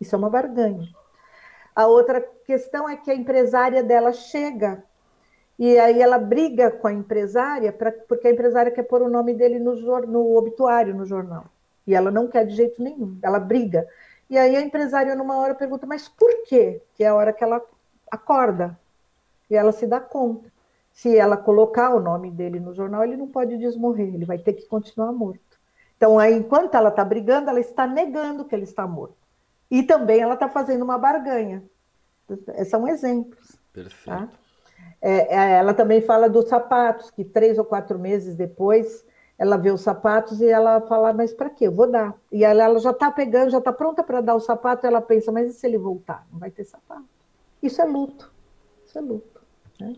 Isso 0.00 0.14
é 0.14 0.18
uma 0.18 0.30
barganha. 0.30 0.88
A 1.74 1.86
outra 1.86 2.20
questão 2.44 2.88
é 2.88 2.96
que 2.96 3.10
a 3.10 3.14
empresária 3.14 3.82
dela 3.82 4.12
chega 4.12 4.82
e 5.60 5.78
aí 5.78 6.00
ela 6.00 6.18
briga 6.18 6.70
com 6.70 6.86
a 6.86 6.92
empresária, 6.92 7.70
pra, 7.70 7.92
porque 7.92 8.26
a 8.26 8.30
empresária 8.30 8.72
quer 8.72 8.84
pôr 8.84 9.02
o 9.02 9.10
nome 9.10 9.34
dele 9.34 9.58
no, 9.58 9.74
no 10.06 10.34
obituário, 10.34 10.94
no 10.94 11.04
jornal. 11.04 11.44
E 11.86 11.94
ela 11.94 12.10
não 12.10 12.28
quer 12.28 12.46
de 12.46 12.56
jeito 12.56 12.82
nenhum, 12.82 13.18
ela 13.22 13.38
briga. 13.38 13.86
E 14.30 14.38
aí 14.38 14.56
a 14.56 14.62
empresária, 14.62 15.14
numa 15.14 15.36
hora, 15.36 15.54
pergunta, 15.54 15.86
mas 15.86 16.08
por 16.08 16.30
quê? 16.44 16.80
Que 16.94 17.04
é 17.04 17.08
a 17.08 17.14
hora 17.14 17.30
que 17.30 17.44
ela 17.44 17.62
acorda. 18.10 18.78
E 19.50 19.54
ela 19.54 19.70
se 19.70 19.86
dá 19.86 20.00
conta. 20.00 20.50
Se 20.92 21.14
ela 21.14 21.36
colocar 21.36 21.94
o 21.94 22.00
nome 22.00 22.30
dele 22.30 22.58
no 22.58 22.72
jornal, 22.74 23.04
ele 23.04 23.18
não 23.18 23.28
pode 23.28 23.58
desmorrer, 23.58 24.14
ele 24.14 24.24
vai 24.24 24.38
ter 24.38 24.54
que 24.54 24.64
continuar 24.64 25.12
morto. 25.12 25.59
Então, 26.00 26.18
aí, 26.18 26.34
enquanto 26.34 26.74
ela 26.74 26.88
está 26.88 27.04
brigando, 27.04 27.50
ela 27.50 27.60
está 27.60 27.86
negando 27.86 28.46
que 28.46 28.54
ele 28.54 28.64
está 28.64 28.86
morto. 28.86 29.18
E 29.70 29.82
também 29.82 30.18
ela 30.18 30.32
está 30.32 30.48
fazendo 30.48 30.80
uma 30.80 30.96
barganha. 30.96 31.62
São 32.64 32.88
exemplos. 32.88 33.58
Perfeito. 33.70 34.06
Tá? 34.06 34.26
É, 35.02 35.36
é, 35.36 35.50
ela 35.58 35.74
também 35.74 36.00
fala 36.00 36.26
dos 36.26 36.48
sapatos, 36.48 37.10
que 37.10 37.22
três 37.22 37.58
ou 37.58 37.66
quatro 37.66 37.98
meses 37.98 38.34
depois 38.34 39.04
ela 39.38 39.58
vê 39.58 39.70
os 39.70 39.82
sapatos 39.82 40.40
e 40.40 40.48
ela 40.48 40.80
fala, 40.80 41.12
mas 41.12 41.34
para 41.34 41.50
quê? 41.50 41.66
Eu 41.66 41.72
vou 41.72 41.90
dar. 41.90 42.14
E 42.32 42.44
ela, 42.44 42.64
ela 42.64 42.78
já 42.78 42.92
está 42.92 43.10
pegando, 43.10 43.50
já 43.50 43.58
está 43.58 43.70
pronta 43.70 44.02
para 44.02 44.22
dar 44.22 44.34
o 44.34 44.40
sapato, 44.40 44.86
ela 44.86 45.02
pensa, 45.02 45.30
mas 45.30 45.50
e 45.50 45.52
se 45.52 45.66
ele 45.66 45.76
voltar? 45.76 46.26
Não 46.32 46.38
vai 46.38 46.50
ter 46.50 46.64
sapato. 46.64 47.04
Isso 47.62 47.82
é 47.82 47.84
luto. 47.84 48.32
Isso 48.86 48.96
é 48.96 49.02
luto. 49.02 49.42
Né? 49.78 49.96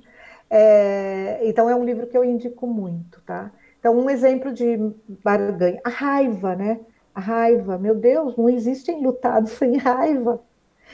É, 0.51 1.41
então 1.45 1.71
é 1.71 1.77
um 1.77 1.85
livro 1.85 2.09
que 2.09 2.19
eu 2.19 2.25
indico 2.25 2.67
muito, 2.67 3.21
tá? 3.23 3.53
Então, 3.83 3.99
um 3.99 4.09
exemplo 4.09 4.53
de 4.53 4.79
barganha. 5.25 5.81
A 5.83 5.89
raiva, 5.91 6.55
né? 6.55 6.79
A 7.13 7.19
raiva, 7.19 7.77
meu 7.77 7.97
Deus, 7.97 8.37
não 8.37 8.49
existem 8.49 9.03
lutados 9.03 9.51
sem 9.59 9.77
raiva. 9.77 10.41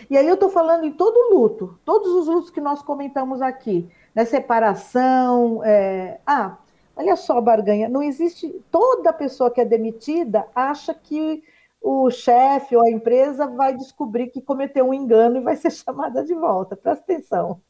E 0.08 0.16
aí 0.16 0.26
eu 0.26 0.34
estou 0.34 0.48
falando 0.48 0.84
em 0.84 0.92
todo 0.92 1.34
luto, 1.34 1.78
todos 1.84 2.08
os 2.08 2.26
lutos 2.26 2.50
que 2.50 2.62
nós 2.62 2.80
comentamos 2.80 3.42
aqui, 3.42 3.90
né? 4.14 4.24
Separação, 4.24 5.62
é... 5.62 6.18
ah, 6.26 6.56
olha 6.96 7.14
só, 7.14 7.38
barganha, 7.42 7.90
não 7.90 8.02
existe. 8.02 8.48
Toda 8.70 9.12
pessoa 9.12 9.50
que 9.50 9.60
é 9.60 9.66
demitida 9.66 10.46
acha 10.54 10.94
que 10.94 11.42
o 11.82 12.10
chefe 12.10 12.74
ou 12.74 12.82
a 12.82 12.90
empresa 12.90 13.46
vai 13.48 13.76
descobrir 13.76 14.28
que 14.28 14.40
cometeu 14.40 14.86
um 14.86 14.94
engano 14.94 15.36
e 15.36 15.42
vai 15.42 15.56
ser 15.56 15.68
chamada 15.72 16.24
de 16.24 16.32
volta. 16.32 16.74
Presta 16.74 17.04
atenção. 17.04 17.60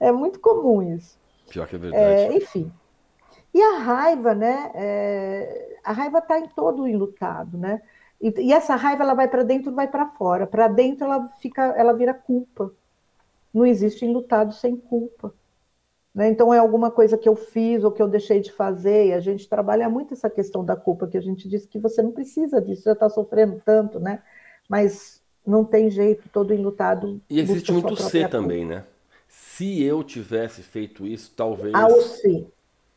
É 0.00 0.10
muito 0.10 0.40
comum 0.40 0.80
isso. 0.80 1.18
Pior 1.50 1.68
que 1.68 1.76
é 1.76 1.78
verdade. 1.78 2.02
É, 2.02 2.34
enfim. 2.34 2.72
E 3.54 3.62
a 3.62 3.78
raiva, 3.78 4.34
né? 4.34 4.70
É... 4.74 5.78
a 5.84 5.92
raiva 5.92 6.18
está 6.18 6.38
em 6.40 6.48
todo 6.48 6.82
o 6.82 6.88
enlutado, 6.88 7.56
né? 7.56 7.80
E, 8.20 8.34
e 8.48 8.52
essa 8.52 8.74
raiva 8.74 9.04
ela 9.04 9.14
vai 9.14 9.28
para 9.28 9.44
dentro, 9.44 9.72
vai 9.72 9.86
para 9.86 10.06
fora. 10.06 10.46
Para 10.46 10.66
dentro 10.66 11.04
ela 11.04 11.28
fica, 11.40 11.62
ela 11.76 11.92
vira 11.92 12.12
culpa. 12.12 12.72
Não 13.52 13.64
existe 13.64 14.04
enlutado 14.04 14.52
sem 14.52 14.76
culpa. 14.76 15.32
Né? 16.14 16.28
Então 16.28 16.54
é 16.54 16.58
alguma 16.58 16.90
coisa 16.90 17.18
que 17.18 17.28
eu 17.28 17.36
fiz 17.36 17.84
ou 17.84 17.92
que 17.92 18.00
eu 18.00 18.08
deixei 18.08 18.40
de 18.40 18.50
fazer. 18.52 19.08
E 19.08 19.12
a 19.12 19.20
gente 19.20 19.48
trabalha 19.48 19.88
muito 19.88 20.14
essa 20.14 20.30
questão 20.30 20.64
da 20.64 20.74
culpa, 20.74 21.06
que 21.06 21.18
a 21.18 21.20
gente 21.20 21.48
diz 21.48 21.66
que 21.66 21.78
você 21.78 22.00
não 22.02 22.12
precisa 22.12 22.60
disso, 22.60 22.84
já 22.84 22.92
está 22.92 23.08
sofrendo 23.08 23.60
tanto, 23.64 24.00
né? 24.00 24.22
Mas 24.68 25.22
não 25.46 25.64
tem 25.64 25.90
jeito, 25.90 26.28
todo 26.32 26.54
enlutado. 26.54 27.20
E 27.28 27.40
existe 27.40 27.72
muito 27.72 27.96
ser 27.96 28.28
também, 28.28 28.64
né? 28.64 28.84
Se 29.28 29.82
eu 29.82 30.02
tivesse 30.02 30.62
feito 30.62 31.06
isso, 31.06 31.32
talvez. 31.36 31.74
Ah, 31.74 31.88
o 31.88 32.00
si. 32.00 32.46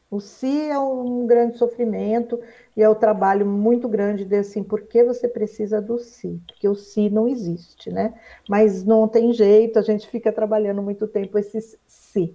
O 0.09 0.21
si 0.21 0.69
é 0.69 0.79
um 0.79 1.27
grande 1.27 1.57
sofrimento 1.57 2.39
e 2.75 2.81
é 2.81 2.87
o 2.87 2.93
um 2.93 2.95
trabalho 2.95 3.45
muito 3.45 3.89
grande 3.89 4.23
de 4.23 4.35
assim, 4.37 4.63
por 4.63 4.83
que 4.83 5.03
você 5.03 5.27
precisa 5.27 5.81
do 5.81 5.99
si? 5.99 6.41
Porque 6.47 6.67
o 6.67 6.75
si 6.75 7.09
não 7.09 7.27
existe, 7.27 7.91
né? 7.91 8.13
Mas 8.47 8.85
não 8.85 9.07
tem 9.07 9.33
jeito, 9.33 9.77
a 9.77 9.81
gente 9.81 10.07
fica 10.07 10.31
trabalhando 10.31 10.81
muito 10.81 11.07
tempo 11.07 11.37
esse 11.37 11.77
si. 11.85 12.33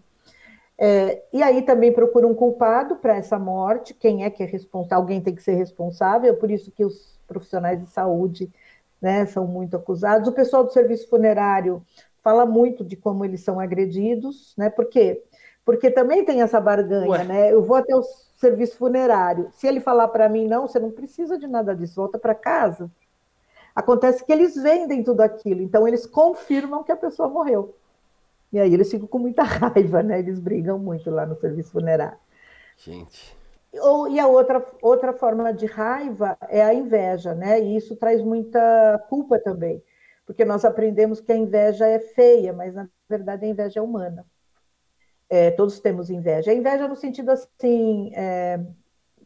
É, 0.76 1.22
e 1.32 1.42
aí 1.42 1.62
também 1.62 1.92
procura 1.92 2.26
um 2.26 2.34
culpado 2.34 2.96
para 2.96 3.16
essa 3.16 3.38
morte, 3.38 3.94
quem 3.94 4.24
é 4.24 4.30
que 4.30 4.42
é 4.42 4.46
responsável? 4.46 4.98
Alguém 4.98 5.20
tem 5.20 5.34
que 5.34 5.42
ser 5.42 5.54
responsável, 5.54 6.36
por 6.36 6.50
isso 6.50 6.70
que 6.72 6.84
os 6.84 7.18
profissionais 7.26 7.80
de 7.80 7.86
saúde 7.86 8.50
né, 9.00 9.24
são 9.26 9.46
muito 9.46 9.76
acusados. 9.76 10.28
O 10.28 10.32
pessoal 10.32 10.64
do 10.64 10.72
serviço 10.72 11.08
funerário 11.08 11.82
fala 12.22 12.44
muito 12.44 12.84
de 12.84 12.96
como 12.96 13.24
eles 13.24 13.42
são 13.42 13.58
agredidos, 13.58 14.54
né? 14.56 14.70
Porque 14.70 15.22
porque 15.64 15.90
também 15.90 16.24
tem 16.24 16.42
essa 16.42 16.60
barganha, 16.60 17.08
Ué. 17.08 17.24
né? 17.24 17.52
Eu 17.52 17.62
vou 17.62 17.76
até 17.76 17.94
o 17.94 18.02
serviço 18.34 18.76
funerário. 18.76 19.48
Se 19.52 19.66
ele 19.66 19.80
falar 19.80 20.08
para 20.08 20.28
mim, 20.28 20.48
não, 20.48 20.66
você 20.66 20.80
não 20.80 20.90
precisa 20.90 21.38
de 21.38 21.46
nada 21.46 21.74
disso, 21.74 21.96
volta 21.96 22.18
para 22.18 22.34
casa. 22.34 22.90
Acontece 23.74 24.24
que 24.24 24.32
eles 24.32 24.54
vendem 24.54 25.02
tudo 25.02 25.20
aquilo, 25.22 25.62
então 25.62 25.86
eles 25.88 26.06
confirmam 26.06 26.82
que 26.82 26.92
a 26.92 26.96
pessoa 26.96 27.28
morreu. 27.28 27.74
E 28.52 28.60
aí 28.60 28.74
eles 28.74 28.90
ficam 28.90 29.06
com 29.06 29.18
muita 29.18 29.42
raiva, 29.44 30.02
né? 30.02 30.18
Eles 30.18 30.38
brigam 30.38 30.78
muito 30.78 31.10
lá 31.10 31.24
no 31.24 31.36
serviço 31.36 31.72
funerário. 31.72 32.18
Gente. 32.76 33.34
Ou, 33.80 34.08
e 34.08 34.20
a 34.20 34.26
outra, 34.26 34.64
outra 34.82 35.12
forma 35.14 35.52
de 35.52 35.64
raiva 35.64 36.36
é 36.48 36.62
a 36.62 36.74
inveja, 36.74 37.34
né? 37.34 37.58
E 37.60 37.76
isso 37.76 37.96
traz 37.96 38.20
muita 38.20 39.02
culpa 39.08 39.38
também, 39.38 39.82
porque 40.26 40.44
nós 40.44 40.64
aprendemos 40.64 41.20
que 41.20 41.32
a 41.32 41.36
inveja 41.36 41.86
é 41.86 41.98
feia, 41.98 42.52
mas 42.52 42.74
na 42.74 42.86
verdade 43.08 43.46
a 43.46 43.48
inveja 43.48 43.80
é 43.80 43.82
humana. 43.82 44.26
É, 45.32 45.50
todos 45.50 45.80
temos 45.80 46.10
inveja. 46.10 46.50
A 46.50 46.54
inveja 46.54 46.86
no 46.86 46.94
sentido 46.94 47.30
assim, 47.30 48.12
é, 48.14 48.60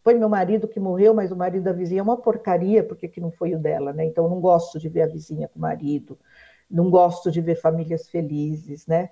foi 0.04 0.14
meu 0.14 0.28
marido 0.28 0.68
que 0.68 0.78
morreu, 0.78 1.12
mas 1.12 1.32
o 1.32 1.36
marido 1.36 1.64
da 1.64 1.72
vizinha 1.72 1.98
é 1.98 2.02
uma 2.02 2.16
porcaria, 2.16 2.84
porque 2.84 3.08
que 3.08 3.20
não 3.20 3.32
foi 3.32 3.56
o 3.56 3.58
dela, 3.58 3.92
né? 3.92 4.04
Então 4.04 4.28
não 4.28 4.40
gosto 4.40 4.78
de 4.78 4.88
ver 4.88 5.02
a 5.02 5.06
vizinha 5.08 5.48
com 5.48 5.58
o 5.58 5.62
marido, 5.62 6.16
não 6.70 6.90
gosto 6.90 7.28
de 7.28 7.40
ver 7.40 7.56
famílias 7.56 8.08
felizes, 8.08 8.86
né? 8.86 9.10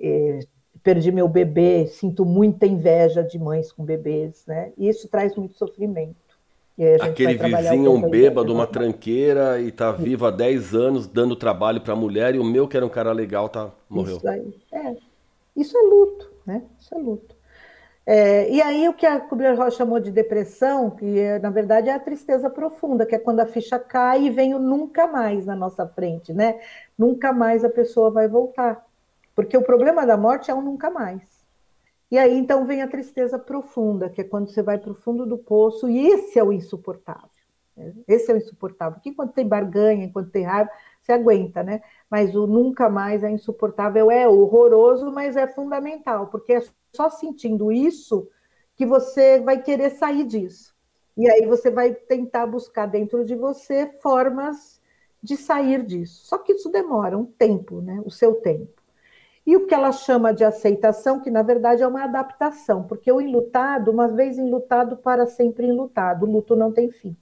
É, 0.00 0.38
perdi 0.84 1.10
meu 1.10 1.26
bebê, 1.26 1.88
sinto 1.88 2.24
muita 2.24 2.64
inveja 2.64 3.24
de 3.24 3.40
mães 3.40 3.72
com 3.72 3.84
bebês, 3.84 4.44
né? 4.46 4.72
E 4.78 4.88
isso 4.88 5.08
traz 5.08 5.34
muito 5.34 5.56
sofrimento. 5.56 6.14
Aquele 7.00 7.34
vizinho, 7.36 7.90
um 7.90 8.08
bêbado, 8.08 8.54
uma 8.54 8.68
tranqueira 8.68 9.60
e 9.60 9.72
tá 9.72 9.90
vivo 9.90 10.26
há 10.26 10.30
10 10.30 10.76
anos 10.76 11.08
dando 11.08 11.34
trabalho 11.34 11.80
para 11.80 11.94
a 11.94 11.96
mulher 11.96 12.36
e 12.36 12.38
o 12.38 12.44
meu, 12.44 12.68
que 12.68 12.76
era 12.76 12.86
um 12.86 12.90
cara 12.90 13.10
legal, 13.10 13.48
tá 13.48 13.72
morreu. 13.90 14.18
Isso 14.18 14.28
aí, 14.28 14.54
é. 14.70 14.94
Isso 15.56 15.76
é 15.76 15.80
luto, 15.80 16.35
né? 16.46 16.62
Isso 16.78 16.94
é 16.94 16.98
luto. 16.98 17.36
É, 18.08 18.48
e 18.50 18.62
aí 18.62 18.88
o 18.88 18.94
que 18.94 19.04
a 19.04 19.18
Kubler-Ross 19.18 19.74
chamou 19.74 19.98
de 19.98 20.12
depressão, 20.12 20.90
que 20.90 21.18
é, 21.18 21.40
na 21.40 21.50
verdade 21.50 21.88
é 21.88 21.94
a 21.94 21.98
tristeza 21.98 22.48
profunda, 22.48 23.04
que 23.04 23.16
é 23.16 23.18
quando 23.18 23.40
a 23.40 23.46
ficha 23.46 23.80
cai 23.80 24.26
e 24.26 24.30
vem 24.30 24.54
o 24.54 24.60
nunca 24.60 25.08
mais 25.08 25.44
na 25.44 25.56
nossa 25.56 25.86
frente, 25.88 26.32
né? 26.32 26.60
Nunca 26.96 27.32
mais 27.32 27.64
a 27.64 27.68
pessoa 27.68 28.10
vai 28.10 28.28
voltar. 28.28 28.86
Porque 29.34 29.56
o 29.56 29.62
problema 29.62 30.06
da 30.06 30.16
morte 30.16 30.50
é 30.50 30.54
o 30.54 30.60
nunca 30.60 30.88
mais. 30.88 31.22
E 32.10 32.16
aí 32.18 32.38
então 32.38 32.64
vem 32.64 32.82
a 32.82 32.88
tristeza 32.88 33.38
profunda, 33.38 34.08
que 34.08 34.20
é 34.20 34.24
quando 34.24 34.48
você 34.48 34.62
vai 34.62 34.78
para 34.78 34.92
o 34.92 34.94
fundo 34.94 35.26
do 35.26 35.36
poço, 35.36 35.88
e 35.88 36.06
esse 36.06 36.38
é 36.38 36.44
o 36.44 36.52
insuportável. 36.52 37.35
Esse 38.08 38.30
é 38.30 38.34
o 38.34 38.38
insuportável. 38.38 38.94
Porque 38.94 39.12
quando 39.12 39.32
tem 39.32 39.46
barganha, 39.46 40.04
enquanto 40.04 40.30
tem 40.30 40.44
raiva, 40.44 40.70
você 41.02 41.12
aguenta, 41.12 41.62
né? 41.62 41.82
Mas 42.10 42.34
o 42.34 42.46
nunca 42.46 42.88
mais 42.88 43.22
é 43.22 43.30
insuportável, 43.30 44.10
é 44.10 44.26
horroroso, 44.28 45.12
mas 45.12 45.36
é 45.36 45.46
fundamental, 45.46 46.28
porque 46.28 46.54
é 46.54 46.62
só 46.94 47.10
sentindo 47.10 47.70
isso 47.70 48.28
que 48.74 48.86
você 48.86 49.40
vai 49.40 49.62
querer 49.62 49.90
sair 49.90 50.24
disso. 50.24 50.74
E 51.16 51.28
aí 51.30 51.46
você 51.46 51.70
vai 51.70 51.94
tentar 51.94 52.46
buscar 52.46 52.86
dentro 52.86 53.24
de 53.24 53.34
você 53.34 53.86
formas 54.02 54.80
de 55.22 55.36
sair 55.36 55.82
disso. 55.84 56.26
Só 56.26 56.38
que 56.38 56.52
isso 56.52 56.70
demora 56.70 57.16
um 57.16 57.24
tempo, 57.24 57.80
né? 57.80 58.02
O 58.04 58.10
seu 58.10 58.34
tempo. 58.34 58.82
E 59.46 59.56
o 59.56 59.66
que 59.66 59.74
ela 59.74 59.92
chama 59.92 60.34
de 60.34 60.44
aceitação, 60.44 61.20
que 61.20 61.30
na 61.30 61.42
verdade 61.42 61.82
é 61.82 61.86
uma 61.86 62.04
adaptação, 62.04 62.82
porque 62.82 63.10
o 63.12 63.20
enlutado, 63.20 63.92
uma 63.92 64.08
vez 64.08 64.38
enlutado, 64.38 64.96
para 64.96 65.26
sempre 65.26 65.66
enlutado. 65.66 66.24
O 66.24 66.30
luto 66.30 66.56
não 66.56 66.72
tem 66.72 66.90
fim 66.90 67.16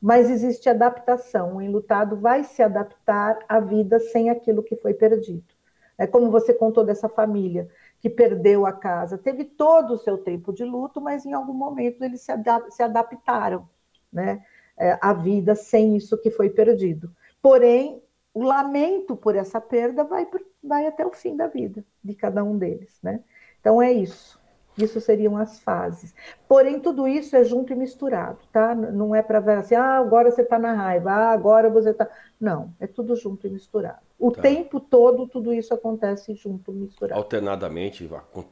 mas 0.00 0.30
existe 0.30 0.68
adaptação. 0.68 1.56
O 1.56 1.62
enlutado 1.62 2.16
vai 2.16 2.44
se 2.44 2.62
adaptar 2.62 3.38
à 3.48 3.60
vida 3.60 3.98
sem 3.98 4.30
aquilo 4.30 4.62
que 4.62 4.76
foi 4.76 4.94
perdido. 4.94 5.56
É 5.98 6.06
como 6.06 6.30
você 6.30 6.52
contou 6.52 6.84
dessa 6.84 7.08
família 7.08 7.68
que 8.00 8.10
perdeu 8.10 8.66
a 8.66 8.72
casa, 8.72 9.16
teve 9.16 9.44
todo 9.44 9.94
o 9.94 9.98
seu 9.98 10.18
tempo 10.18 10.52
de 10.52 10.64
luto, 10.64 11.00
mas 11.00 11.24
em 11.24 11.32
algum 11.32 11.54
momento 11.54 12.02
eles 12.02 12.20
se, 12.20 12.30
adap 12.30 12.70
se 12.70 12.82
adaptaram 12.82 13.66
né, 14.12 14.44
é, 14.76 14.98
à 15.00 15.12
vida 15.12 15.54
sem 15.54 15.96
isso 15.96 16.18
que 16.18 16.30
foi 16.30 16.50
perdido. 16.50 17.10
Porém, 17.40 18.02
o 18.34 18.42
lamento 18.42 19.16
por 19.16 19.34
essa 19.34 19.58
perda 19.60 20.04
vai, 20.04 20.28
vai 20.62 20.86
até 20.86 21.06
o 21.06 21.12
fim 21.12 21.34
da 21.34 21.46
vida 21.46 21.82
de 22.04 22.14
cada 22.14 22.44
um 22.44 22.58
deles. 22.58 22.98
Né? 23.02 23.24
Então 23.58 23.80
é 23.80 23.90
isso. 23.90 24.35
Isso 24.78 25.00
seriam 25.00 25.36
as 25.36 25.58
fases. 25.60 26.14
Porém, 26.46 26.78
tudo 26.78 27.08
isso 27.08 27.34
é 27.34 27.42
junto 27.42 27.72
e 27.72 27.76
misturado, 27.76 28.38
tá? 28.52 28.74
Não 28.74 29.14
é 29.14 29.22
para 29.22 29.40
ver 29.40 29.58
assim, 29.58 29.74
ah, 29.74 29.96
agora 29.96 30.30
você 30.30 30.42
está 30.42 30.58
na 30.58 30.74
raiva, 30.74 31.10
ah, 31.10 31.30
agora 31.30 31.70
você 31.70 31.90
está. 31.90 32.08
Não, 32.38 32.74
é 32.78 32.86
tudo 32.86 33.16
junto 33.16 33.46
e 33.46 33.50
misturado. 33.50 34.00
O 34.18 34.30
tá. 34.30 34.42
tempo 34.42 34.78
todo, 34.78 35.26
tudo 35.26 35.52
isso 35.52 35.72
acontece 35.72 36.34
junto 36.34 36.72
e 36.72 36.74
misturado. 36.74 37.18
Alternadamente, 37.18 38.08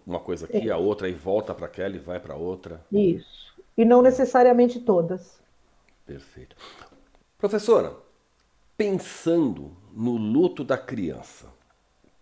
uma 0.07 0.20
coisa 0.20 0.47
aqui, 0.47 0.68
é. 0.68 0.72
a 0.72 0.79
outra, 0.79 1.09
e 1.09 1.12
volta 1.12 1.55
para 1.55 1.66
aquela 1.66 1.95
e 1.95 1.99
vai 1.99 2.18
para 2.18 2.35
outra. 2.35 2.81
Isso. 2.91 3.55
E 3.77 3.85
não 3.85 4.01
necessariamente 4.01 4.81
todas. 4.81 5.41
Perfeito. 6.07 6.57
Professora, 7.37 7.93
pensando 8.77 9.72
no 9.93 10.16
luto 10.16 10.64
da 10.64 10.79
criança, 10.79 11.47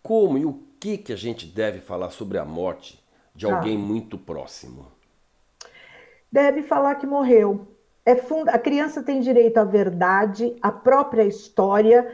como 0.02 0.36
e 0.36 0.44
o 0.44 0.60
que, 0.80 0.98
que 0.98 1.12
a 1.12 1.16
gente 1.16 1.46
deve 1.46 1.80
falar 1.80 2.10
sobre 2.10 2.38
a 2.38 2.44
morte 2.44 3.01
de 3.34 3.46
alguém 3.46 3.76
ah. 3.76 3.80
muito 3.80 4.18
próximo? 4.18 4.86
Deve 6.30 6.62
falar 6.62 6.94
que 6.96 7.06
morreu. 7.06 7.66
É 8.04 8.16
fund... 8.16 8.48
A 8.48 8.58
criança 8.58 9.02
tem 9.02 9.20
direito 9.20 9.58
à 9.58 9.64
verdade, 9.64 10.56
à 10.60 10.72
própria 10.72 11.24
história, 11.24 12.10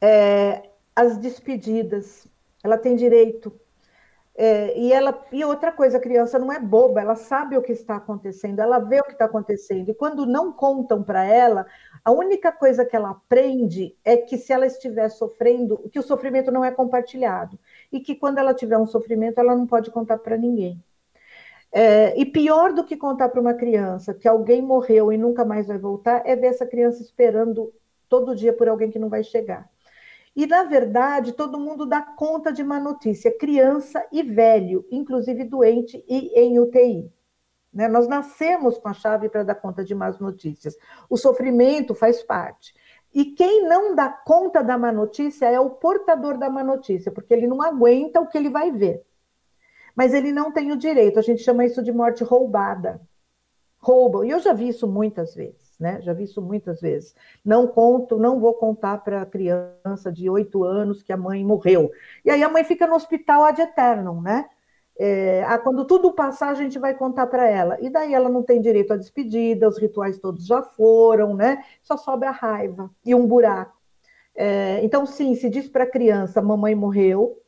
é... 0.00 0.70
às 0.94 1.18
despedidas. 1.18 2.26
Ela 2.62 2.78
tem 2.78 2.96
direito. 2.96 3.52
É... 4.36 4.78
e, 4.78 4.92
ela... 4.92 5.18
e 5.32 5.44
outra 5.44 5.72
coisa, 5.72 5.98
a 5.98 6.00
criança 6.00 6.38
não 6.38 6.52
é 6.52 6.60
boba, 6.60 7.00
ela 7.00 7.16
sabe 7.16 7.56
o 7.56 7.62
que 7.62 7.72
está 7.72 7.96
acontecendo, 7.96 8.60
ela 8.60 8.78
vê 8.78 9.00
o 9.00 9.04
que 9.04 9.12
está 9.12 9.24
acontecendo. 9.24 9.88
E 9.88 9.94
quando 9.94 10.26
não 10.26 10.52
contam 10.52 11.02
para 11.02 11.24
ela, 11.24 11.66
a 12.04 12.12
única 12.12 12.52
coisa 12.52 12.84
que 12.84 12.94
ela 12.94 13.10
aprende 13.10 13.96
é 14.04 14.16
que 14.16 14.38
se 14.38 14.52
ela 14.52 14.66
estiver 14.66 15.08
sofrendo, 15.08 15.78
que 15.90 15.98
o 15.98 16.02
sofrimento 16.02 16.52
não 16.52 16.64
é 16.64 16.70
compartilhado 16.70 17.58
e 17.90 18.00
que 18.00 18.14
quando 18.14 18.38
ela 18.38 18.54
tiver 18.54 18.78
um 18.78 18.86
sofrimento, 18.86 19.38
ela 19.38 19.56
não 19.56 19.66
pode 19.66 19.90
contar 19.90 20.18
para 20.18 20.36
ninguém. 20.36 20.82
É, 21.72 22.18
e 22.18 22.24
pior 22.24 22.72
do 22.72 22.84
que 22.84 22.96
contar 22.96 23.28
para 23.28 23.40
uma 23.40 23.54
criança 23.54 24.14
que 24.14 24.28
alguém 24.28 24.62
morreu 24.62 25.12
e 25.12 25.18
nunca 25.18 25.44
mais 25.44 25.66
vai 25.66 25.78
voltar, 25.78 26.22
é 26.24 26.34
ver 26.34 26.46
essa 26.46 26.64
criança 26.64 27.02
esperando 27.02 27.72
todo 28.08 28.34
dia 28.36 28.52
por 28.52 28.68
alguém 28.68 28.90
que 28.90 28.98
não 28.98 29.08
vai 29.08 29.22
chegar. 29.22 29.68
E, 30.36 30.46
na 30.46 30.64
verdade, 30.64 31.32
todo 31.32 31.58
mundo 31.58 31.86
dá 31.86 32.02
conta 32.02 32.52
de 32.52 32.62
uma 32.62 32.78
notícia, 32.78 33.36
criança 33.36 34.06
e 34.12 34.22
velho, 34.22 34.86
inclusive 34.90 35.42
doente 35.44 36.04
e 36.06 36.38
em 36.38 36.60
UTI. 36.60 37.10
Né? 37.72 37.88
Nós 37.88 38.06
nascemos 38.06 38.76
com 38.76 38.88
a 38.88 38.92
chave 38.92 39.30
para 39.30 39.42
dar 39.42 39.54
conta 39.54 39.82
de 39.82 39.94
más 39.94 40.18
notícias. 40.18 40.76
O 41.08 41.16
sofrimento 41.16 41.94
faz 41.94 42.22
parte. 42.22 42.74
E 43.14 43.24
quem 43.24 43.66
não 43.66 43.94
dá 43.94 44.10
conta 44.10 44.62
da 44.62 44.76
má 44.76 44.92
notícia 44.92 45.46
é 45.46 45.58
o 45.58 45.70
portador 45.70 46.36
da 46.36 46.50
má 46.50 46.62
notícia, 46.62 47.10
porque 47.10 47.32
ele 47.32 47.46
não 47.46 47.62
aguenta 47.62 48.20
o 48.20 48.26
que 48.26 48.36
ele 48.36 48.50
vai 48.50 48.70
ver. 48.70 49.02
Mas 49.94 50.12
ele 50.12 50.32
não 50.32 50.52
tem 50.52 50.70
o 50.70 50.76
direito, 50.76 51.18
a 51.18 51.22
gente 51.22 51.42
chama 51.42 51.64
isso 51.64 51.82
de 51.82 51.90
morte 51.90 52.22
roubada. 52.22 53.00
Roubam, 53.78 54.22
e 54.22 54.30
eu 54.30 54.38
já 54.38 54.52
vi 54.52 54.68
isso 54.68 54.86
muitas 54.86 55.34
vezes, 55.34 55.65
né? 55.78 56.00
Já 56.02 56.12
vi 56.12 56.24
isso 56.24 56.40
muitas 56.40 56.80
vezes. 56.80 57.14
Não 57.44 57.66
conto, 57.66 58.18
não 58.18 58.40
vou 58.40 58.54
contar 58.54 58.98
para 58.98 59.22
a 59.22 59.26
criança 59.26 60.10
de 60.12 60.28
oito 60.28 60.64
anos 60.64 61.02
que 61.02 61.12
a 61.12 61.16
mãe 61.16 61.44
morreu. 61.44 61.90
E 62.24 62.30
aí 62.30 62.42
a 62.42 62.48
mãe 62.48 62.64
fica 62.64 62.86
no 62.86 62.94
hospital 62.94 63.44
ad 63.44 63.60
eternum, 63.60 64.20
né? 64.20 64.48
É, 64.98 65.44
ah, 65.44 65.58
quando 65.58 65.84
tudo 65.84 66.12
passar, 66.12 66.48
a 66.48 66.54
gente 66.54 66.78
vai 66.78 66.94
contar 66.94 67.26
para 67.26 67.46
ela. 67.46 67.76
E 67.80 67.90
daí 67.90 68.14
ela 68.14 68.28
não 68.30 68.42
tem 68.42 68.60
direito 68.60 68.92
à 68.92 68.96
despedida, 68.96 69.68
os 69.68 69.78
rituais 69.78 70.18
todos 70.18 70.46
já 70.46 70.62
foram, 70.62 71.34
né? 71.34 71.62
Só 71.82 71.96
sobe 71.96 72.26
a 72.26 72.30
raiva 72.30 72.90
e 73.04 73.14
um 73.14 73.26
buraco. 73.26 73.76
É, 74.34 74.80
então, 74.82 75.06
sim, 75.06 75.34
se 75.34 75.48
diz 75.50 75.68
para 75.68 75.84
a 75.84 75.90
criança, 75.90 76.42
mamãe 76.42 76.74
morreu. 76.74 77.38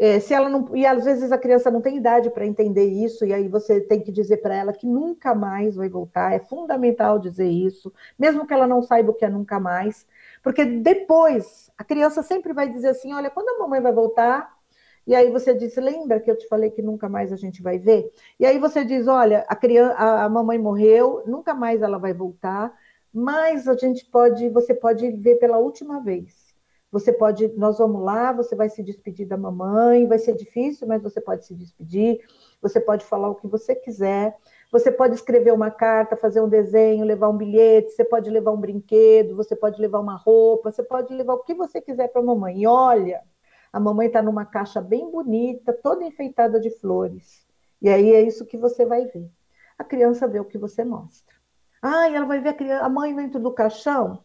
É, 0.00 0.20
se 0.20 0.32
ela 0.32 0.48
não, 0.48 0.76
e 0.76 0.86
às 0.86 1.04
vezes 1.04 1.32
a 1.32 1.38
criança 1.38 1.70
não 1.72 1.80
tem 1.82 1.96
idade 1.96 2.30
para 2.30 2.46
entender 2.46 2.84
isso, 2.86 3.26
e 3.26 3.32
aí 3.32 3.48
você 3.48 3.80
tem 3.80 4.00
que 4.00 4.12
dizer 4.12 4.36
para 4.38 4.54
ela 4.54 4.72
que 4.72 4.86
nunca 4.86 5.34
mais 5.34 5.74
vai 5.74 5.88
voltar. 5.88 6.32
É 6.32 6.38
fundamental 6.38 7.18
dizer 7.18 7.48
isso, 7.48 7.92
mesmo 8.18 8.46
que 8.46 8.54
ela 8.54 8.66
não 8.66 8.80
saiba 8.80 9.10
o 9.10 9.14
que 9.14 9.24
é 9.24 9.28
nunca 9.28 9.58
mais, 9.58 10.06
porque 10.42 10.64
depois 10.64 11.70
a 11.76 11.82
criança 11.84 12.22
sempre 12.22 12.52
vai 12.52 12.68
dizer 12.68 12.88
assim: 12.90 13.12
olha, 13.12 13.28
quando 13.30 13.48
a 13.48 13.58
mamãe 13.58 13.80
vai 13.80 13.92
voltar, 13.92 14.56
e 15.06 15.14
aí 15.14 15.30
você 15.30 15.54
disse, 15.54 15.80
lembra 15.80 16.20
que 16.20 16.30
eu 16.30 16.36
te 16.36 16.46
falei 16.48 16.70
que 16.70 16.82
nunca 16.82 17.08
mais 17.08 17.32
a 17.32 17.36
gente 17.36 17.62
vai 17.62 17.78
ver? 17.78 18.12
E 18.38 18.46
aí 18.46 18.58
você 18.58 18.84
diz, 18.84 19.08
olha, 19.08 19.44
a 19.48 19.56
criança, 19.56 19.96
a 19.96 20.28
mamãe 20.28 20.58
morreu, 20.58 21.22
nunca 21.26 21.54
mais 21.54 21.82
ela 21.82 21.98
vai 21.98 22.12
voltar, 22.12 22.72
mas 23.12 23.66
a 23.66 23.74
gente 23.74 24.04
pode, 24.06 24.48
você 24.50 24.74
pode 24.74 25.10
ver 25.12 25.36
pela 25.36 25.58
última 25.58 26.00
vez. 26.00 26.47
Você 26.90 27.12
pode, 27.12 27.48
nós 27.48 27.78
vamos 27.78 28.02
lá, 28.02 28.32
você 28.32 28.56
vai 28.56 28.70
se 28.70 28.82
despedir 28.82 29.26
da 29.26 29.36
mamãe, 29.36 30.06
vai 30.06 30.18
ser 30.18 30.34
difícil, 30.34 30.86
mas 30.88 31.02
você 31.02 31.20
pode 31.20 31.44
se 31.44 31.54
despedir, 31.54 32.20
você 32.62 32.80
pode 32.80 33.04
falar 33.04 33.28
o 33.28 33.34
que 33.34 33.46
você 33.46 33.74
quiser, 33.74 34.34
você 34.72 34.90
pode 34.90 35.14
escrever 35.14 35.52
uma 35.52 35.70
carta, 35.70 36.16
fazer 36.16 36.40
um 36.40 36.48
desenho, 36.48 37.04
levar 37.04 37.28
um 37.28 37.36
bilhete, 37.36 37.90
você 37.90 38.04
pode 38.04 38.30
levar 38.30 38.52
um 38.52 38.60
brinquedo, 38.60 39.36
você 39.36 39.54
pode 39.54 39.80
levar 39.80 40.00
uma 40.00 40.16
roupa, 40.16 40.70
você 40.70 40.82
pode 40.82 41.12
levar 41.12 41.34
o 41.34 41.42
que 41.42 41.54
você 41.54 41.80
quiser 41.80 42.08
para 42.08 42.22
a 42.22 42.24
mamãe. 42.24 42.62
E 42.62 42.66
olha, 42.66 43.22
a 43.72 43.78
mamãe 43.78 44.06
está 44.06 44.22
numa 44.22 44.46
caixa 44.46 44.80
bem 44.80 45.10
bonita, 45.10 45.72
toda 45.72 46.04
enfeitada 46.04 46.58
de 46.58 46.70
flores. 46.70 47.46
E 47.82 47.88
aí 47.88 48.12
é 48.12 48.22
isso 48.22 48.46
que 48.46 48.56
você 48.56 48.84
vai 48.86 49.04
ver. 49.06 49.30
A 49.78 49.84
criança 49.84 50.26
vê 50.26 50.40
o 50.40 50.44
que 50.44 50.58
você 50.58 50.84
mostra. 50.84 51.34
Ah, 51.80 52.08
e 52.08 52.14
ela 52.14 52.26
vai 52.26 52.40
ver 52.40 52.48
a, 52.48 52.54
criança, 52.54 52.84
a 52.84 52.88
mãe 52.88 53.14
dentro 53.14 53.38
do 53.38 53.52
caixão? 53.52 54.24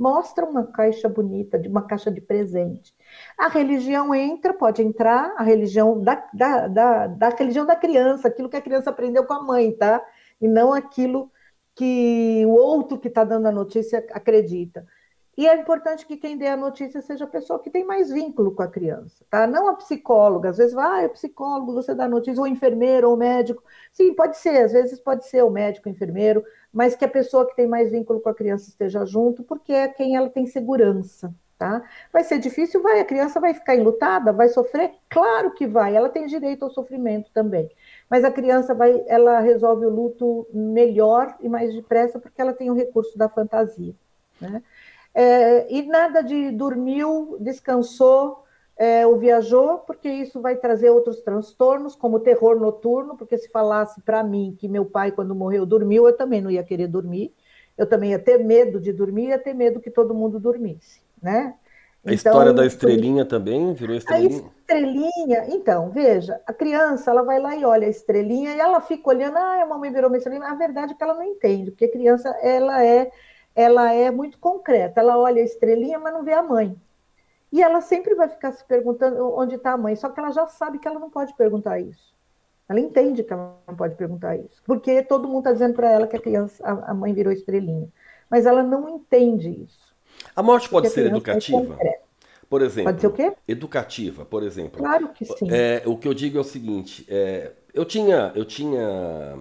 Mostra 0.00 0.46
uma 0.46 0.66
caixa 0.66 1.08
bonita, 1.08 1.58
de 1.58 1.68
uma 1.68 1.82
caixa 1.82 2.10
de 2.10 2.20
presente. 2.20 2.94
A 3.38 3.48
religião 3.48 4.14
entra, 4.14 4.54
pode 4.54 4.82
entrar, 4.82 5.34
a 5.36 5.42
religião 5.42 6.00
da, 6.00 6.26
da, 6.32 6.68
da, 6.68 7.06
da 7.06 7.28
religião 7.28 7.66
da 7.66 7.76
criança, 7.76 8.28
aquilo 8.28 8.48
que 8.48 8.56
a 8.56 8.62
criança 8.62 8.90
aprendeu 8.90 9.24
com 9.26 9.34
a 9.34 9.42
mãe, 9.42 9.72
tá? 9.72 10.02
e 10.40 10.48
não 10.48 10.72
aquilo 10.72 11.30
que 11.74 12.44
o 12.46 12.50
outro 12.50 12.98
que 12.98 13.08
está 13.08 13.24
dando 13.24 13.46
a 13.46 13.52
notícia 13.52 14.04
acredita. 14.12 14.86
E 15.36 15.46
é 15.46 15.56
importante 15.56 16.04
que 16.04 16.16
quem 16.16 16.36
dê 16.36 16.48
a 16.48 16.56
notícia 16.56 17.00
seja 17.00 17.24
a 17.24 17.28
pessoa 17.28 17.58
que 17.60 17.70
tem 17.70 17.84
mais 17.84 18.10
vínculo 18.10 18.54
com 18.54 18.62
a 18.62 18.68
criança, 18.68 19.24
tá? 19.30 19.46
Não 19.46 19.68
a 19.68 19.74
psicóloga. 19.74 20.50
Às 20.50 20.58
vezes, 20.58 20.74
vai, 20.74 21.00
ah, 21.00 21.04
é 21.04 21.08
psicólogo, 21.08 21.72
você 21.72 21.94
dá 21.94 22.04
a 22.04 22.08
notícia, 22.08 22.40
ou 22.40 22.46
enfermeiro, 22.46 23.08
ou 23.08 23.16
médico. 23.16 23.62
Sim, 23.92 24.12
pode 24.14 24.36
ser, 24.36 24.64
às 24.64 24.72
vezes 24.72 25.00
pode 25.00 25.26
ser 25.26 25.42
o 25.42 25.50
médico, 25.50 25.88
o 25.88 25.92
enfermeiro, 25.92 26.44
mas 26.72 26.94
que 26.94 27.04
a 27.04 27.08
pessoa 27.08 27.46
que 27.46 27.56
tem 27.56 27.66
mais 27.66 27.90
vínculo 27.90 28.20
com 28.20 28.28
a 28.28 28.34
criança 28.34 28.68
esteja 28.68 29.04
junto, 29.04 29.42
porque 29.42 29.72
é 29.72 29.88
quem 29.88 30.16
ela 30.16 30.30
tem 30.30 30.46
segurança, 30.46 31.34
tá? 31.58 31.82
Vai 32.12 32.24
ser 32.24 32.38
difícil, 32.38 32.82
vai, 32.82 33.00
a 33.00 33.04
criança 33.04 33.40
vai 33.40 33.52
ficar 33.52 33.76
enlutada, 33.76 34.32
vai 34.32 34.48
sofrer? 34.48 34.92
Claro 35.08 35.52
que 35.52 35.66
vai, 35.66 35.94
ela 35.94 36.08
tem 36.08 36.26
direito 36.26 36.64
ao 36.64 36.70
sofrimento 36.70 37.30
também. 37.32 37.70
Mas 38.08 38.24
a 38.24 38.30
criança 38.30 38.74
vai, 38.74 39.04
ela 39.06 39.40
resolve 39.40 39.84
o 39.84 39.90
luto 39.90 40.46
melhor 40.52 41.36
e 41.40 41.48
mais 41.48 41.74
depressa 41.74 42.18
porque 42.18 42.40
ela 42.40 42.52
tem 42.52 42.70
o 42.70 42.74
recurso 42.74 43.18
da 43.18 43.28
fantasia, 43.28 43.94
né? 44.40 44.62
É, 45.12 45.72
e 45.72 45.82
nada 45.82 46.22
de 46.22 46.52
dormiu, 46.52 47.36
descansou 47.40 48.44
é, 48.80 49.06
ou 49.06 49.18
viajou, 49.18 49.80
porque 49.80 50.08
isso 50.08 50.40
vai 50.40 50.56
trazer 50.56 50.88
outros 50.88 51.20
transtornos, 51.20 51.94
como 51.94 52.18
terror 52.18 52.58
noturno, 52.58 53.14
porque 53.14 53.36
se 53.36 53.50
falasse 53.50 54.00
para 54.00 54.24
mim 54.24 54.56
que 54.58 54.66
meu 54.66 54.86
pai, 54.86 55.12
quando 55.12 55.34
morreu, 55.34 55.66
dormiu, 55.66 56.06
eu 56.06 56.16
também 56.16 56.40
não 56.40 56.50
ia 56.50 56.64
querer 56.64 56.86
dormir, 56.86 57.30
eu 57.76 57.86
também 57.86 58.12
ia 58.12 58.18
ter 58.18 58.38
medo 58.38 58.80
de 58.80 58.90
dormir, 58.90 59.28
ia 59.28 59.38
ter 59.38 59.52
medo 59.52 59.80
que 59.80 59.90
todo 59.90 60.14
mundo 60.14 60.40
dormisse, 60.40 61.02
né? 61.22 61.54
A 62.02 62.14
então, 62.14 62.14
história 62.14 62.54
da 62.54 62.64
estrelinha 62.64 63.26
também 63.26 63.74
virou 63.74 63.94
estrelinha? 63.94 64.44
A 64.44 64.72
estrelinha, 64.72 65.44
então, 65.48 65.90
veja, 65.90 66.40
a 66.46 66.52
criança, 66.54 67.10
ela 67.10 67.22
vai 67.22 67.38
lá 67.38 67.54
e 67.54 67.62
olha 67.66 67.86
a 67.86 67.90
estrelinha 67.90 68.54
e 68.54 68.60
ela 68.60 68.80
fica 68.80 69.10
olhando, 69.10 69.36
ah, 69.36 69.62
a 69.62 69.66
mamãe 69.66 69.92
virou 69.92 70.08
uma 70.08 70.16
estrelinha, 70.16 70.46
a 70.46 70.54
verdade 70.54 70.94
é 70.94 70.96
que 70.96 71.04
ela 71.04 71.12
não 71.12 71.24
entende, 71.24 71.70
porque 71.70 71.84
a 71.84 71.92
criança, 71.92 72.30
ela 72.40 72.82
é 72.82 73.10
ela 73.54 73.92
é 73.92 74.10
muito 74.10 74.38
concreta. 74.38 75.00
Ela 75.00 75.18
olha 75.18 75.42
a 75.42 75.44
estrelinha, 75.44 75.98
mas 75.98 76.14
não 76.14 76.24
vê 76.24 76.32
a 76.32 76.42
mãe. 76.42 76.76
E 77.52 77.62
ela 77.62 77.80
sempre 77.80 78.14
vai 78.14 78.28
ficar 78.28 78.52
se 78.52 78.64
perguntando 78.64 79.34
onde 79.34 79.56
está 79.56 79.72
a 79.72 79.76
mãe, 79.76 79.96
só 79.96 80.08
que 80.08 80.20
ela 80.20 80.30
já 80.30 80.46
sabe 80.46 80.78
que 80.78 80.86
ela 80.86 81.00
não 81.00 81.10
pode 81.10 81.34
perguntar 81.34 81.80
isso. 81.80 82.14
Ela 82.68 82.78
entende 82.78 83.24
que 83.24 83.32
ela 83.32 83.58
não 83.66 83.74
pode 83.74 83.96
perguntar 83.96 84.36
isso, 84.36 84.62
porque 84.64 85.02
todo 85.02 85.26
mundo 85.26 85.40
está 85.40 85.52
dizendo 85.52 85.74
para 85.74 85.90
ela 85.90 86.06
que 86.06 86.16
a 86.16 86.20
criança, 86.20 86.62
a 86.64 86.94
mãe 86.94 87.12
virou 87.12 87.32
estrelinha, 87.32 87.88
mas 88.30 88.46
ela 88.46 88.62
não 88.62 88.88
entende 88.88 89.50
isso. 89.64 89.92
A 90.36 90.42
morte 90.42 90.68
pode 90.68 90.88
ser 90.90 91.06
é 91.06 91.08
educativa. 91.08 91.76
É 91.80 92.00
por 92.50 92.62
exemplo, 92.62 92.90
pode 92.90 93.00
ser 93.00 93.06
o 93.06 93.12
quê? 93.12 93.32
Educativa, 93.46 94.24
por 94.24 94.42
exemplo. 94.42 94.78
Claro 94.80 95.10
que 95.10 95.24
sim. 95.24 95.48
É, 95.52 95.84
o 95.86 95.96
que 95.96 96.08
eu 96.08 96.12
digo 96.12 96.36
é 96.36 96.40
o 96.40 96.44
seguinte: 96.44 97.06
é, 97.08 97.52
eu 97.72 97.84
tinha, 97.84 98.32
eu 98.34 98.44
tinha 98.44 99.38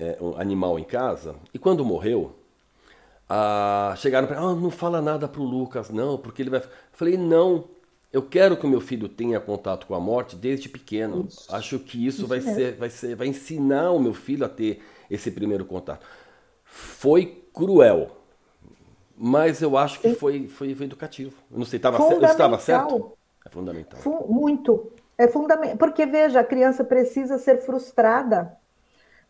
é, 0.00 0.18
um 0.20 0.36
animal 0.36 0.76
em 0.76 0.82
casa 0.82 1.36
e 1.54 1.60
quando 1.60 1.84
morreu, 1.84 2.34
ah, 3.28 3.94
chegaram 3.96 4.26
para 4.26 4.38
ah, 4.38 4.54
não 4.54 4.70
fala 4.70 5.00
nada 5.00 5.26
para 5.26 5.40
o 5.40 5.44
Lucas, 5.44 5.90
não, 5.90 6.18
porque 6.18 6.42
ele 6.42 6.50
vai. 6.50 6.60
Eu 6.60 6.68
falei, 6.92 7.16
não, 7.16 7.64
eu 8.12 8.22
quero 8.22 8.56
que 8.56 8.66
o 8.66 8.68
meu 8.68 8.80
filho 8.80 9.08
tenha 9.08 9.40
contato 9.40 9.86
com 9.86 9.94
a 9.94 10.00
morte 10.00 10.36
desde 10.36 10.68
pequeno. 10.68 11.26
Isso. 11.28 11.54
Acho 11.54 11.78
que 11.78 12.06
isso, 12.06 12.18
isso 12.18 12.26
vai, 12.26 12.40
ser, 12.40 12.76
vai, 12.76 12.90
ser, 12.90 13.16
vai 13.16 13.26
ensinar 13.26 13.90
o 13.90 13.98
meu 13.98 14.14
filho 14.14 14.44
a 14.44 14.48
ter 14.48 14.82
esse 15.10 15.30
primeiro 15.30 15.64
contato. 15.64 16.06
Foi 16.64 17.44
cruel, 17.52 18.10
mas 19.16 19.62
eu 19.62 19.76
acho 19.76 20.00
que 20.00 20.14
foi, 20.14 20.48
foi, 20.48 20.74
foi 20.74 20.86
educativo. 20.86 21.34
Eu 21.50 21.58
não 21.58 21.64
sei, 21.64 21.78
estava 21.78 21.98
estava 22.24 22.58
certo? 22.58 23.12
É 23.44 23.50
fundamental. 23.50 24.00
Muito. 24.28 24.92
É 25.16 25.28
fundamental. 25.28 25.76
Porque, 25.76 26.04
veja, 26.04 26.40
a 26.40 26.44
criança 26.44 26.82
precisa 26.82 27.38
ser 27.38 27.58
frustrada 27.58 28.56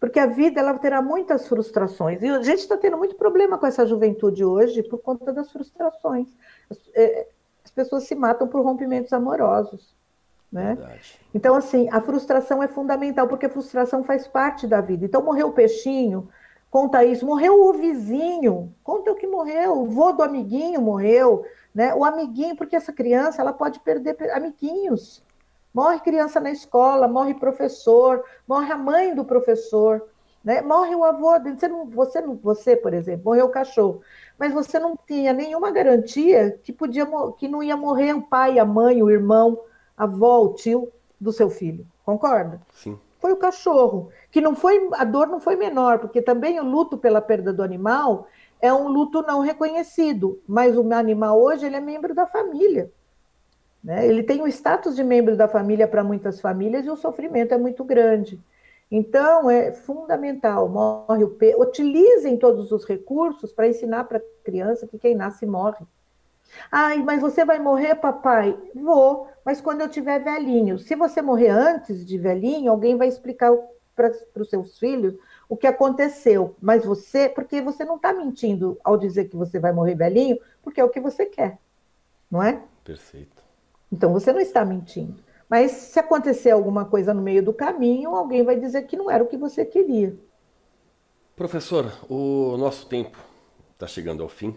porque 0.04 0.20
a 0.20 0.26
vida 0.26 0.60
ela 0.60 0.74
terá 0.74 1.00
muitas 1.00 1.48
frustrações. 1.48 2.20
E 2.22 2.28
a 2.28 2.42
gente 2.42 2.58
está 2.58 2.76
tendo 2.76 2.98
muito 2.98 3.14
problema 3.14 3.56
com 3.56 3.66
essa 3.66 3.86
juventude 3.86 4.44
hoje 4.44 4.82
por 4.82 4.98
conta 4.98 5.32
das 5.32 5.50
frustrações. 5.50 6.28
As, 6.70 6.78
é, 6.94 7.26
as 7.64 7.70
pessoas 7.70 8.04
se 8.04 8.14
matam 8.14 8.46
por 8.46 8.62
rompimentos 8.62 9.14
amorosos. 9.14 9.94
Né? 10.52 10.76
Então, 11.34 11.54
assim, 11.54 11.88
a 11.90 12.02
frustração 12.02 12.62
é 12.62 12.68
fundamental, 12.68 13.26
porque 13.26 13.46
a 13.46 13.48
frustração 13.48 14.04
faz 14.04 14.28
parte 14.28 14.66
da 14.66 14.82
vida. 14.82 15.06
Então, 15.06 15.22
morreu 15.22 15.48
o 15.48 15.52
peixinho, 15.52 16.28
conta 16.70 17.02
isso. 17.02 17.24
Morreu 17.24 17.66
o 17.66 17.72
vizinho, 17.72 18.74
conta 18.84 19.10
o 19.10 19.14
que 19.14 19.26
morreu. 19.26 19.84
O 19.84 19.86
vô 19.86 20.12
do 20.12 20.22
amiguinho 20.22 20.82
morreu. 20.82 21.46
Né? 21.74 21.94
O 21.94 22.04
amiguinho, 22.04 22.54
porque 22.56 22.76
essa 22.76 22.92
criança 22.92 23.40
ela 23.40 23.54
pode 23.54 23.80
perder 23.80 24.18
amiguinhos. 24.32 25.24
Morre 25.74 25.98
criança 25.98 26.38
na 26.38 26.52
escola, 26.52 27.08
morre 27.08 27.34
professor, 27.34 28.22
morre 28.46 28.72
a 28.72 28.78
mãe 28.78 29.12
do 29.12 29.24
professor, 29.24 30.06
né? 30.44 30.62
morre 30.62 30.94
o 30.94 31.02
avô. 31.02 31.32
Você, 31.40 31.66
não, 31.66 31.86
você, 31.86 32.20
não, 32.20 32.36
você, 32.36 32.76
por 32.76 32.94
exemplo, 32.94 33.24
morreu 33.24 33.46
o 33.46 33.50
cachorro, 33.50 34.00
mas 34.38 34.52
você 34.52 34.78
não 34.78 34.96
tinha 34.96 35.32
nenhuma 35.32 35.72
garantia 35.72 36.56
que, 36.62 36.72
podia, 36.72 37.04
que 37.38 37.48
não 37.48 37.60
ia 37.60 37.76
morrer 37.76 38.12
o 38.12 38.22
pai, 38.22 38.60
a 38.60 38.64
mãe, 38.64 39.02
o 39.02 39.10
irmão, 39.10 39.60
a 39.96 40.04
avó, 40.04 40.42
o 40.42 40.54
tio 40.54 40.92
do 41.20 41.32
seu 41.32 41.50
filho. 41.50 41.84
Concorda? 42.04 42.60
Sim. 42.72 42.96
Foi 43.18 43.32
o 43.32 43.36
cachorro, 43.36 44.10
que 44.30 44.40
não 44.40 44.54
foi 44.54 44.88
a 44.92 45.02
dor 45.02 45.26
não 45.26 45.40
foi 45.40 45.56
menor, 45.56 45.98
porque 45.98 46.22
também 46.22 46.60
o 46.60 46.64
luto 46.64 46.96
pela 46.98 47.22
perda 47.22 47.52
do 47.52 47.62
animal 47.62 48.28
é 48.60 48.72
um 48.72 48.86
luto 48.86 49.22
não 49.22 49.40
reconhecido, 49.40 50.40
mas 50.46 50.76
o 50.76 50.92
animal 50.92 51.40
hoje 51.40 51.66
ele 51.66 51.76
é 51.76 51.80
membro 51.80 52.14
da 52.14 52.26
família. 52.26 52.92
Né? 53.84 54.08
Ele 54.08 54.22
tem 54.22 54.40
o 54.40 54.48
status 54.48 54.96
de 54.96 55.04
membro 55.04 55.36
da 55.36 55.46
família 55.46 55.86
para 55.86 56.02
muitas 56.02 56.40
famílias 56.40 56.86
e 56.86 56.90
o 56.90 56.96
sofrimento 56.96 57.52
é 57.52 57.58
muito 57.58 57.84
grande. 57.84 58.40
Então, 58.90 59.50
é 59.50 59.72
fundamental, 59.72 60.68
morre 60.68 61.24
o 61.24 61.30
pe... 61.30 61.54
utilizem 61.58 62.36
todos 62.36 62.72
os 62.72 62.84
recursos 62.84 63.52
para 63.52 63.68
ensinar 63.68 64.04
para 64.04 64.18
a 64.18 64.44
criança 64.44 64.86
que 64.86 64.98
quem 64.98 65.14
nasce 65.14 65.44
morre. 65.44 65.84
Ai, 66.70 67.02
mas 67.02 67.20
você 67.20 67.44
vai 67.44 67.58
morrer, 67.58 67.96
papai? 67.96 68.56
Vou, 68.74 69.28
mas 69.44 69.60
quando 69.60 69.80
eu 69.80 69.88
tiver 69.88 70.20
velhinho. 70.20 70.78
Se 70.78 70.94
você 70.94 71.20
morrer 71.20 71.48
antes 71.48 72.06
de 72.06 72.16
velhinho, 72.16 72.70
alguém 72.70 72.96
vai 72.96 73.08
explicar 73.08 73.52
para 73.96 74.12
os 74.36 74.50
seus 74.50 74.78
filhos 74.78 75.14
o 75.48 75.56
que 75.56 75.66
aconteceu. 75.66 76.54
Mas 76.60 76.84
você, 76.84 77.28
porque 77.28 77.60
você 77.60 77.84
não 77.84 77.96
está 77.96 78.12
mentindo 78.12 78.78
ao 78.84 78.96
dizer 78.96 79.26
que 79.28 79.36
você 79.36 79.58
vai 79.58 79.72
morrer 79.72 79.94
velhinho, 79.94 80.38
porque 80.62 80.80
é 80.80 80.84
o 80.84 80.90
que 80.90 81.00
você 81.00 81.26
quer, 81.26 81.58
não 82.30 82.42
é? 82.42 82.62
Perfeito. 82.84 83.33
Então 83.94 84.12
você 84.12 84.32
não 84.32 84.40
está 84.40 84.64
mentindo. 84.64 85.22
Mas 85.48 85.70
se 85.70 86.00
acontecer 86.00 86.50
alguma 86.50 86.84
coisa 86.84 87.14
no 87.14 87.22
meio 87.22 87.44
do 87.44 87.52
caminho, 87.52 88.10
alguém 88.10 88.42
vai 88.42 88.58
dizer 88.58 88.82
que 88.88 88.96
não 88.96 89.08
era 89.08 89.22
o 89.22 89.28
que 89.28 89.36
você 89.36 89.64
queria. 89.64 90.18
Professor, 91.36 91.92
o 92.08 92.56
nosso 92.56 92.86
tempo 92.86 93.16
está 93.72 93.86
chegando 93.86 94.22
ao 94.24 94.28
fim, 94.28 94.52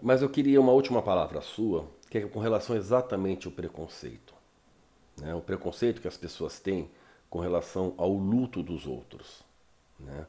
mas 0.00 0.22
eu 0.22 0.30
queria 0.30 0.58
uma 0.58 0.72
última 0.72 1.02
palavra 1.02 1.42
sua, 1.42 1.86
que 2.08 2.16
é 2.16 2.20
com 2.22 2.38
relação 2.38 2.74
exatamente 2.74 3.46
ao 3.46 3.52
preconceito. 3.52 4.34
Né? 5.20 5.34
O 5.34 5.42
preconceito 5.42 6.00
que 6.00 6.08
as 6.08 6.16
pessoas 6.16 6.58
têm 6.58 6.90
com 7.28 7.40
relação 7.40 7.92
ao 7.98 8.10
luto 8.10 8.62
dos 8.62 8.86
outros. 8.86 9.44
Né? 10.00 10.26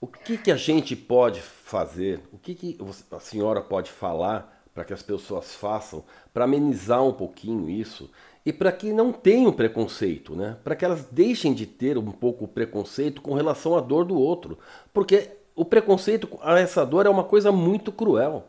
O 0.00 0.06
que, 0.06 0.38
que 0.38 0.50
a 0.50 0.56
gente 0.56 0.96
pode 0.96 1.42
fazer, 1.42 2.22
o 2.32 2.38
que, 2.38 2.54
que 2.54 2.78
a 3.10 3.20
senhora 3.20 3.60
pode 3.60 3.90
falar 3.90 4.55
para 4.76 4.84
que 4.84 4.92
as 4.92 5.02
pessoas 5.02 5.54
façam, 5.54 6.04
para 6.34 6.44
amenizar 6.44 7.02
um 7.02 7.12
pouquinho 7.14 7.70
isso 7.70 8.10
e 8.44 8.52
para 8.52 8.70
que 8.70 8.92
não 8.92 9.10
tenham 9.10 9.50
preconceito, 9.50 10.36
né? 10.36 10.58
Para 10.62 10.76
que 10.76 10.84
elas 10.84 11.06
deixem 11.10 11.54
de 11.54 11.64
ter 11.64 11.96
um 11.96 12.12
pouco 12.12 12.44
o 12.44 12.48
preconceito 12.48 13.22
com 13.22 13.32
relação 13.32 13.74
à 13.74 13.80
dor 13.80 14.04
do 14.04 14.18
outro, 14.18 14.58
porque 14.92 15.30
o 15.54 15.64
preconceito 15.64 16.28
a 16.42 16.60
essa 16.60 16.84
dor 16.84 17.06
é 17.06 17.08
uma 17.08 17.24
coisa 17.24 17.50
muito 17.50 17.90
cruel. 17.90 18.44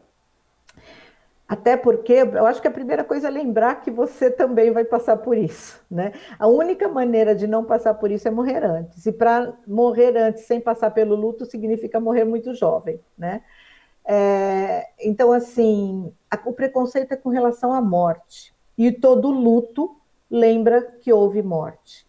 Até 1.48 1.78
porque 1.78 2.12
eu 2.12 2.46
acho 2.46 2.62
que 2.62 2.68
a 2.68 2.72
primeira 2.72 3.06
coisa 3.06 3.30
é 3.30 3.32
lembrar 3.32 3.76
que 3.76 3.90
você 3.90 4.30
também 4.30 4.70
vai 4.70 4.84
passar 4.84 5.16
por 5.16 5.38
isso, 5.38 5.82
né? 5.90 6.12
A 6.38 6.46
única 6.46 6.90
maneira 6.90 7.34
de 7.34 7.48
não 7.48 7.64
passar 7.64 7.94
por 7.94 8.12
isso 8.12 8.28
é 8.28 8.32
morrer 8.32 8.66
antes. 8.66 9.06
E 9.06 9.14
para 9.14 9.54
morrer 9.66 10.18
antes 10.18 10.44
sem 10.44 10.60
passar 10.60 10.92
pelo 10.92 11.16
luto 11.16 11.46
significa 11.46 12.02
morrer 12.02 12.26
muito 12.26 12.54
jovem, 12.54 13.00
né? 13.18 13.44
É, 14.10 14.88
então, 15.02 15.34
assim, 15.34 16.14
a, 16.32 16.40
o 16.46 16.54
preconceito 16.54 17.12
é 17.12 17.18
com 17.18 17.30
relação 17.30 17.74
à 17.74 17.82
morte. 17.82 18.56
E 18.78 18.90
todo 18.90 19.30
luto 19.30 19.98
lembra 20.32 20.82
que 20.82 21.12
houve 21.12 21.44
morte. 21.44 22.08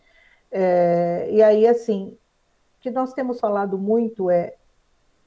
É, 0.51 1.28
e 1.30 1.42
aí, 1.42 1.66
assim, 1.66 2.16
o 2.78 2.80
que 2.80 2.90
nós 2.90 3.12
temos 3.12 3.40
falado 3.40 3.76
muito 3.76 4.30
é 4.30 4.55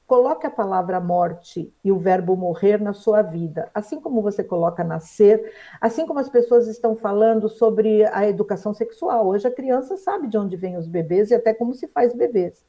coloque 0.06 0.46
a 0.46 0.50
palavra 0.50 1.00
morte 1.00 1.72
e 1.82 1.90
o 1.90 1.98
verbo 1.98 2.36
morrer 2.36 2.78
na 2.78 2.92
sua 2.92 3.22
vida, 3.22 3.70
assim 3.72 3.98
como 3.98 4.20
você 4.20 4.44
coloca 4.44 4.84
nascer, 4.84 5.54
assim 5.80 6.06
como 6.06 6.18
as 6.18 6.28
pessoas 6.28 6.66
estão 6.68 6.94
falando 6.94 7.48
sobre 7.48 8.04
a 8.06 8.28
educação 8.28 8.74
sexual. 8.74 9.26
Hoje 9.26 9.48
a 9.48 9.50
criança 9.50 9.96
sabe 9.96 10.28
de 10.28 10.36
onde 10.36 10.54
vêm 10.54 10.76
os 10.76 10.86
bebês 10.86 11.30
e 11.30 11.34
até 11.34 11.54
como 11.54 11.72
se 11.72 11.88
faz 11.88 12.14
bebês, 12.14 12.62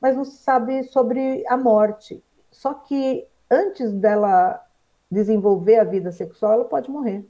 mas 0.00 0.16
não 0.16 0.24
sabe 0.24 0.82
sobre 0.84 1.44
a 1.46 1.56
morte. 1.56 2.20
Só 2.50 2.74
que 2.74 3.28
antes 3.50 3.92
dela 3.92 4.64
desenvolver 5.10 5.78
a 5.78 5.84
vida 5.84 6.12
sexual, 6.12 6.52
ela 6.52 6.64
pode 6.64 6.90
morrer. 6.90 7.24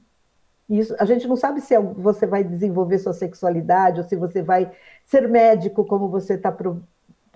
Isso, 0.69 0.95
a 0.99 1.05
gente 1.05 1.27
não 1.27 1.35
sabe 1.35 1.61
se 1.61 1.75
você 1.77 2.27
vai 2.27 2.43
desenvolver 2.43 2.99
sua 2.99 3.13
sexualidade 3.13 4.01
ou 4.01 4.07
se 4.07 4.15
você 4.15 4.43
vai 4.43 4.71
ser 5.03 5.27
médico, 5.27 5.83
como 5.85 6.07
você 6.09 6.35
está 6.35 6.55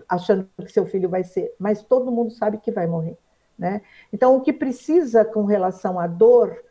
achando 0.08 0.48
que 0.58 0.72
seu 0.72 0.86
filho 0.86 1.10
vai 1.10 1.24
ser, 1.24 1.54
mas 1.58 1.82
todo 1.82 2.12
mundo 2.12 2.32
sabe 2.32 2.60
que 2.60 2.72
vai 2.72 2.86
morrer. 2.86 3.18
Né? 3.58 3.82
Então, 4.12 4.36
o 4.36 4.42
que 4.42 4.54
precisa 4.54 5.26
com 5.26 5.46
relação 5.46 6.00
à 6.00 6.06
dor 6.06 6.64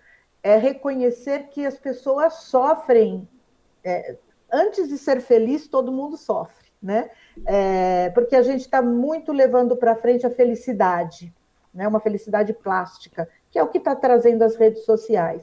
é 0.43 0.57
reconhecer 0.57 1.49
que 1.49 1.65
as 1.65 1.79
pessoas 1.79 2.35
sofrem. 2.45 3.27
É, 3.85 4.17
antes 4.53 4.89
de 4.89 4.99
ser 4.99 5.21
feliz, 5.21 5.67
todo 5.67 5.93
mundo 5.93 6.17
sofre, 6.17 6.69
né? 6.81 7.11
É, 7.47 8.11
porque 8.11 8.37
a 8.37 8.43
gente 8.43 8.61
está 8.61 8.83
muito 8.83 9.33
levando 9.33 9.77
para 9.77 9.97
frente 9.97 10.27
a 10.27 10.31
felicidade, 10.31 11.33
né? 11.73 11.87
Uma 11.87 12.01
felicidade 12.01 12.53
plástica, 12.53 13.29
que 13.51 13.59
é 13.59 13.62
o 13.62 13.68
que 13.68 13.79
está 13.79 13.95
trazendo 13.95 14.43
as 14.43 14.57
redes 14.57 14.85
sociais. 14.85 15.43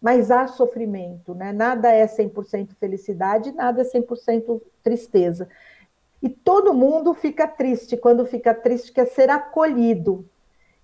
Mas 0.00 0.30
há 0.30 0.46
sofrimento, 0.46 1.34
né? 1.34 1.52
Nada 1.52 1.90
é 1.90 2.06
100% 2.06 2.70
felicidade, 2.78 3.52
nada 3.52 3.82
é 3.82 3.84
100% 3.84 4.60
tristeza. 4.82 5.48
E 6.22 6.28
todo 6.28 6.74
mundo 6.74 7.14
fica 7.14 7.46
triste 7.46 7.96
quando 7.96 8.24
fica 8.26 8.54
triste, 8.54 8.92
quer 8.92 9.06
ser 9.06 9.30
acolhido. 9.30 10.26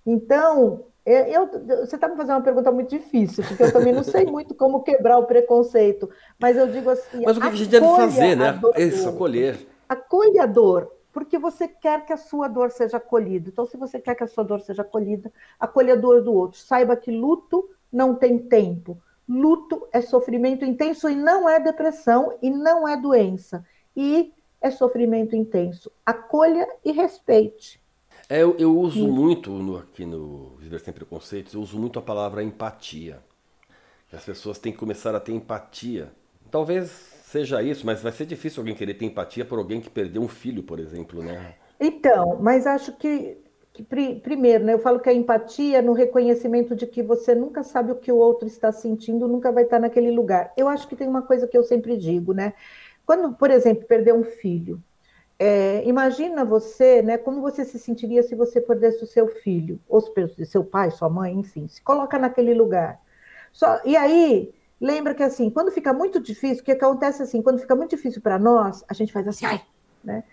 Então, 0.05 0.85
eu, 1.05 1.47
você 1.85 1.95
está 1.95 2.07
me 2.07 2.15
fazendo 2.15 2.35
uma 2.35 2.41
pergunta 2.41 2.71
muito 2.71 2.89
difícil, 2.89 3.43
porque 3.47 3.63
eu 3.63 3.71
também 3.71 3.93
não 3.93 4.03
sei 4.03 4.25
muito 4.27 4.53
como 4.53 4.83
quebrar 4.83 5.17
o 5.17 5.25
preconceito, 5.25 6.09
mas 6.39 6.57
eu 6.57 6.67
digo 6.67 6.89
assim. 6.89 7.23
Mas 7.23 7.37
o 7.37 7.41
que 7.41 7.47
a 7.47 7.51
gente 7.51 7.69
deve 7.69 7.85
fazer, 7.85 8.35
né? 8.35 8.59
Isso, 8.77 9.07
acolher. 9.09 9.57
Dor, 10.53 10.91
porque 11.17 11.39
você 11.39 11.67
quer 11.67 12.05
que 12.05 12.13
a 12.13 12.17
sua 12.17 12.47
dor 12.47 12.69
seja 12.69 12.97
acolhida. 12.97 13.49
Então, 13.49 13.65
se 13.65 13.75
você 13.75 13.99
quer 13.99 14.13
que 14.13 14.23
a 14.23 14.27
sua 14.27 14.43
dor 14.43 14.61
seja 14.61 14.83
acolhida, 14.83 15.33
acolha 15.59 15.93
a 15.93 15.97
dor 15.97 16.21
do 16.21 16.31
outro. 16.31 16.59
Saiba 16.59 16.95
que 16.95 17.09
luto 17.09 17.67
não 17.91 18.13
tem 18.13 18.37
tempo. 18.37 19.01
Luto 19.27 19.87
é 19.91 19.99
sofrimento 19.99 20.63
intenso 20.63 21.09
e 21.09 21.15
não 21.15 21.49
é 21.49 21.59
depressão 21.59 22.37
e 22.39 22.51
não 22.51 22.87
é 22.87 22.95
doença. 22.95 23.65
E 23.95 24.31
é 24.61 24.69
sofrimento 24.69 25.35
intenso. 25.35 25.91
Acolha 26.05 26.67
e 26.85 26.91
respeite. 26.91 27.81
É, 28.29 28.43
eu, 28.43 28.55
eu 28.59 28.77
uso 28.77 28.99
Sim. 28.99 29.09
muito 29.09 29.49
no, 29.49 29.77
aqui 29.79 30.05
no 30.05 30.55
Viver 30.59 30.79
Sem 30.81 30.93
Preconceitos, 30.93 31.55
eu 31.55 31.61
uso 31.61 31.79
muito 31.79 31.97
a 31.97 32.01
palavra 32.03 32.43
empatia. 32.43 33.17
As 34.13 34.23
pessoas 34.23 34.59
têm 34.59 34.71
que 34.71 34.77
começar 34.77 35.15
a 35.15 35.19
ter 35.19 35.31
empatia. 35.31 36.11
Talvez 36.51 37.16
seja 37.27 37.61
isso, 37.61 37.85
mas 37.85 38.01
vai 38.01 38.11
ser 38.11 38.25
difícil 38.25 38.61
alguém 38.61 38.73
querer 38.73 38.93
ter 38.93 39.05
empatia 39.05 39.43
por 39.43 39.59
alguém 39.59 39.81
que 39.81 39.89
perdeu 39.89 40.21
um 40.21 40.29
filho, 40.29 40.63
por 40.63 40.79
exemplo, 40.79 41.21
né? 41.21 41.55
Então, 41.77 42.37
mas 42.41 42.65
acho 42.65 42.93
que, 42.93 43.37
que 43.73 43.83
primeiro, 43.83 44.63
né, 44.63 44.73
eu 44.73 44.79
falo 44.79 44.99
que 44.99 45.09
a 45.09 45.13
empatia 45.13 45.81
no 45.81 45.91
reconhecimento 45.91 46.73
de 46.73 46.87
que 46.87 47.03
você 47.03 47.35
nunca 47.35 47.63
sabe 47.63 47.91
o 47.91 47.95
que 47.95 48.11
o 48.11 48.15
outro 48.15 48.47
está 48.47 48.71
sentindo, 48.71 49.27
nunca 49.27 49.51
vai 49.51 49.63
estar 49.63 49.77
naquele 49.77 50.09
lugar. 50.09 50.53
Eu 50.55 50.69
acho 50.69 50.87
que 50.87 50.95
tem 50.95 51.07
uma 51.07 51.21
coisa 51.21 51.45
que 51.45 51.57
eu 51.57 51.63
sempre 51.63 51.97
digo, 51.97 52.33
né? 52.33 52.53
Quando, 53.05 53.33
por 53.33 53.51
exemplo, 53.51 53.85
perder 53.85 54.13
um 54.13 54.23
filho, 54.23 54.81
é, 55.37 55.83
imagina 55.85 56.45
você, 56.45 57.01
né, 57.01 57.17
como 57.17 57.41
você 57.41 57.65
se 57.65 57.77
sentiria 57.77 58.23
se 58.23 58.35
você 58.35 58.61
perdesse 58.61 59.03
o 59.03 59.07
seu 59.07 59.27
filho, 59.27 59.79
ou 59.87 60.01
seu 60.45 60.63
pai, 60.63 60.91
sua 60.91 61.09
mãe, 61.09 61.33
enfim, 61.33 61.67
se 61.67 61.81
coloca 61.81 62.17
naquele 62.17 62.53
lugar. 62.53 63.01
Só, 63.51 63.81
e 63.83 63.97
aí, 63.97 64.53
lembra 64.79 65.13
que 65.15 65.23
assim, 65.23 65.49
quando 65.49 65.71
fica 65.71 65.93
muito 65.93 66.19
difícil, 66.19 66.61
o 66.61 66.65
que 66.65 66.71
acontece 66.71 67.23
assim, 67.23 67.41
quando 67.41 67.59
fica 67.59 67.75
muito 67.75 67.91
difícil 67.91 68.21
para 68.21 68.37
nós, 68.37 68.83
a 68.87 68.93
gente 68.93 69.11
faz 69.11 69.27
assim, 69.27 69.45
ai, 69.45 69.61
né? 70.03 70.23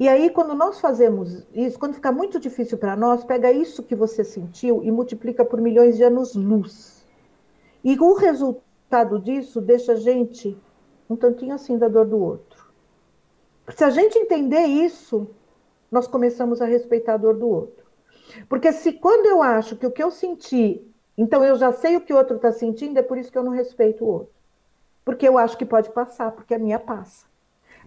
E 0.00 0.08
aí, 0.08 0.30
quando 0.30 0.54
nós 0.54 0.80
fazemos 0.80 1.46
isso, 1.54 1.78
quando 1.78 1.94
fica 1.94 2.10
muito 2.10 2.40
difícil 2.40 2.76
para 2.76 2.96
nós, 2.96 3.24
pega 3.24 3.52
isso 3.52 3.82
que 3.82 3.94
você 3.94 4.24
sentiu 4.24 4.82
e 4.82 4.90
multiplica 4.90 5.44
por 5.44 5.60
milhões 5.60 5.96
de 5.96 6.02
anos-luz. 6.02 7.06
E 7.84 7.96
o 7.98 8.14
resultado 8.14 9.20
disso 9.20 9.60
deixa 9.60 9.92
a 9.92 9.96
gente 9.96 10.58
um 11.08 11.14
tantinho 11.14 11.54
assim 11.54 11.78
da 11.78 11.88
dor 11.88 12.06
do 12.06 12.18
outro. 12.18 12.66
Se 13.76 13.84
a 13.84 13.90
gente 13.90 14.18
entender 14.18 14.64
isso, 14.64 15.30
nós 15.90 16.08
começamos 16.08 16.60
a 16.60 16.64
respeitar 16.64 17.14
a 17.14 17.18
dor 17.18 17.36
do 17.36 17.48
outro. 17.48 17.86
Porque 18.48 18.72
se 18.72 18.94
quando 18.94 19.26
eu 19.26 19.42
acho 19.42 19.76
que 19.76 19.86
o 19.86 19.90
que 19.90 20.02
eu 20.02 20.10
senti, 20.10 20.84
então 21.22 21.44
eu 21.44 21.54
já 21.54 21.72
sei 21.72 21.96
o 21.96 22.00
que 22.00 22.12
o 22.12 22.16
outro 22.16 22.34
está 22.34 22.50
sentindo, 22.50 22.98
é 22.98 23.02
por 23.02 23.16
isso 23.16 23.30
que 23.30 23.38
eu 23.38 23.44
não 23.44 23.52
respeito 23.52 24.04
o 24.04 24.08
outro. 24.08 24.34
Porque 25.04 25.28
eu 25.28 25.38
acho 25.38 25.56
que 25.56 25.64
pode 25.64 25.88
passar, 25.90 26.32
porque 26.32 26.52
a 26.52 26.58
minha 26.58 26.80
passa. 26.80 27.26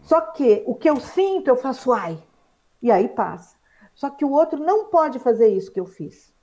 Só 0.01 0.21
que 0.21 0.63
o 0.65 0.73
que 0.73 0.89
eu 0.89 0.97
sinto, 1.01 1.49
eu 1.49 1.57
faço 1.57 1.91
ai, 1.91 2.17
e 2.81 2.89
aí 2.89 3.09
passa. 3.09 3.57
Só 3.93 4.09
que 4.09 4.23
o 4.23 4.31
outro 4.31 4.57
não 4.57 4.86
pode 4.86 5.19
fazer 5.19 5.49
isso 5.49 5.69
que 5.69 5.79
eu 5.79 5.86
fiz. 5.86 6.33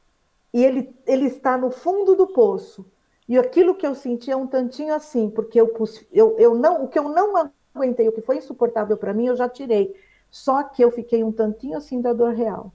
E 0.52 0.62
ele, 0.62 0.94
ele 1.06 1.26
está 1.28 1.56
no 1.56 1.70
fundo 1.70 2.14
do 2.14 2.26
poço. 2.26 2.84
E 3.26 3.38
aquilo 3.38 3.74
que 3.74 3.86
eu 3.86 3.94
senti 3.94 4.30
é 4.30 4.36
um 4.36 4.46
tantinho 4.46 4.94
assim, 4.94 5.30
porque 5.30 5.58
eu, 5.58 5.72
eu, 6.12 6.38
eu 6.38 6.54
não, 6.54 6.84
o 6.84 6.88
que 6.88 6.98
eu 6.98 7.08
não 7.08 7.50
aguentei, 7.74 8.06
o 8.06 8.12
que 8.12 8.20
foi 8.20 8.36
insuportável 8.36 8.98
para 8.98 9.14
mim, 9.14 9.28
eu 9.28 9.36
já 9.36 9.48
tirei. 9.48 9.94
Só 10.30 10.62
que 10.62 10.84
eu 10.84 10.90
fiquei 10.90 11.24
um 11.24 11.32
tantinho 11.32 11.78
assim 11.78 12.02
da 12.02 12.12
dor 12.12 12.34
real. 12.34 12.70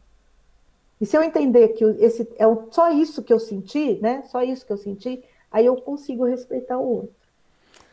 E 1.00 1.06
se 1.06 1.16
eu 1.16 1.24
entender 1.24 1.70
que 1.70 1.84
esse 2.00 2.28
é 2.38 2.46
só 2.72 2.92
isso 2.92 3.22
que 3.24 3.32
eu 3.32 3.40
senti, 3.40 4.00
né? 4.02 4.24
Só 4.28 4.42
isso 4.42 4.66
que 4.66 4.74
eu 4.74 4.78
senti, 4.78 5.24
aí 5.52 5.66
eu 5.66 5.76
consigo 5.76 6.26
respeitar 6.26 6.78
o 6.78 6.98
outro. 6.98 7.16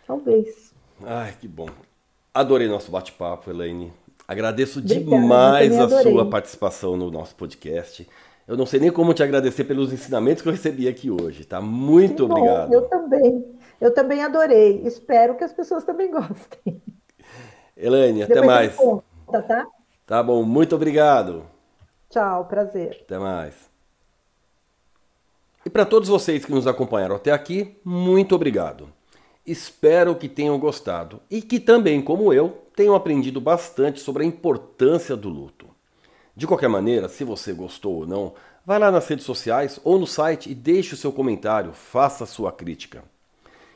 Talvez. 0.06 0.72
Ai, 1.02 1.34
que 1.38 1.46
bom. 1.46 1.68
Adorei 2.32 2.68
nosso 2.68 2.90
bate-papo, 2.90 3.50
Elaine. 3.50 3.92
Agradeço 4.26 4.78
Obrigada, 4.78 5.04
demais 5.04 5.78
a 5.78 6.02
sua 6.02 6.28
participação 6.28 6.96
no 6.96 7.10
nosso 7.10 7.34
podcast. 7.34 8.08
Eu 8.46 8.56
não 8.56 8.66
sei 8.66 8.80
nem 8.80 8.90
como 8.90 9.14
te 9.14 9.22
agradecer 9.22 9.64
pelos 9.64 9.92
ensinamentos 9.92 10.42
que 10.42 10.48
eu 10.48 10.52
recebi 10.52 10.88
aqui 10.88 11.10
hoje, 11.10 11.44
tá? 11.44 11.60
Muito 11.60 12.26
bom, 12.26 12.34
obrigado. 12.34 12.72
Eu 12.72 12.82
também. 12.82 13.44
Eu 13.80 13.92
também 13.92 14.22
adorei. 14.22 14.82
Espero 14.84 15.36
que 15.36 15.44
as 15.44 15.52
pessoas 15.52 15.84
também 15.84 16.10
gostem. 16.12 16.82
Elaine, 17.76 18.22
até 18.22 18.34
Depois 18.34 18.50
mais. 18.52 18.74
Conta, 18.76 19.42
tá? 19.42 19.66
Tá 20.06 20.22
bom, 20.22 20.42
muito 20.42 20.74
obrigado. 20.74 21.53
Tchau, 22.14 22.44
prazer. 22.44 23.00
Até 23.00 23.18
mais. 23.18 23.68
E 25.66 25.68
para 25.68 25.84
todos 25.84 26.08
vocês 26.08 26.44
que 26.44 26.52
nos 26.52 26.64
acompanharam 26.64 27.16
até 27.16 27.32
aqui, 27.32 27.76
muito 27.84 28.36
obrigado. 28.36 28.88
Espero 29.44 30.14
que 30.14 30.28
tenham 30.28 30.56
gostado 30.56 31.20
e 31.28 31.42
que 31.42 31.58
também, 31.58 32.00
como 32.00 32.32
eu, 32.32 32.62
tenham 32.76 32.94
aprendido 32.94 33.40
bastante 33.40 33.98
sobre 33.98 34.22
a 34.22 34.26
importância 34.26 35.16
do 35.16 35.28
luto. 35.28 35.66
De 36.36 36.46
qualquer 36.46 36.68
maneira, 36.68 37.08
se 37.08 37.24
você 37.24 37.52
gostou 37.52 37.96
ou 37.96 38.06
não, 38.06 38.34
vai 38.64 38.78
lá 38.78 38.92
nas 38.92 39.08
redes 39.08 39.24
sociais 39.24 39.80
ou 39.82 39.98
no 39.98 40.06
site 40.06 40.48
e 40.48 40.54
deixe 40.54 40.94
o 40.94 40.96
seu 40.96 41.10
comentário, 41.10 41.72
faça 41.72 42.24
sua 42.26 42.52
crítica. 42.52 43.02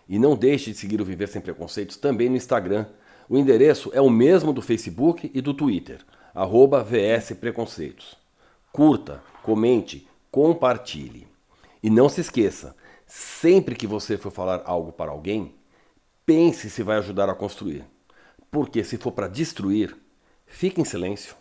E 0.08 0.16
não 0.16 0.36
deixe 0.36 0.70
de 0.70 0.78
seguir 0.78 1.00
o 1.00 1.04
Viver 1.04 1.26
Sem 1.26 1.42
Preconceitos 1.42 1.96
também 1.96 2.28
no 2.28 2.36
Instagram. 2.36 2.86
O 3.28 3.36
endereço 3.36 3.90
é 3.92 4.00
o 4.00 4.08
mesmo 4.08 4.52
do 4.52 4.62
Facebook 4.62 5.28
e 5.34 5.40
do 5.40 5.52
Twitter, 5.52 6.06
arroba 6.32 6.84
VS 6.84 7.32
Preconceitos. 7.40 8.27
Curta, 8.78 9.20
comente, 9.42 10.06
compartilhe. 10.30 11.26
E 11.82 11.90
não 11.90 12.08
se 12.08 12.20
esqueça, 12.20 12.76
sempre 13.04 13.74
que 13.74 13.88
você 13.88 14.16
for 14.16 14.30
falar 14.30 14.62
algo 14.64 14.92
para 14.92 15.10
alguém, 15.10 15.52
pense 16.24 16.70
se 16.70 16.84
vai 16.84 16.98
ajudar 16.98 17.28
a 17.28 17.34
construir. 17.34 17.84
Porque 18.52 18.84
se 18.84 18.96
for 18.96 19.10
para 19.10 19.26
destruir, 19.26 19.96
fique 20.46 20.80
em 20.80 20.84
silêncio. 20.84 21.34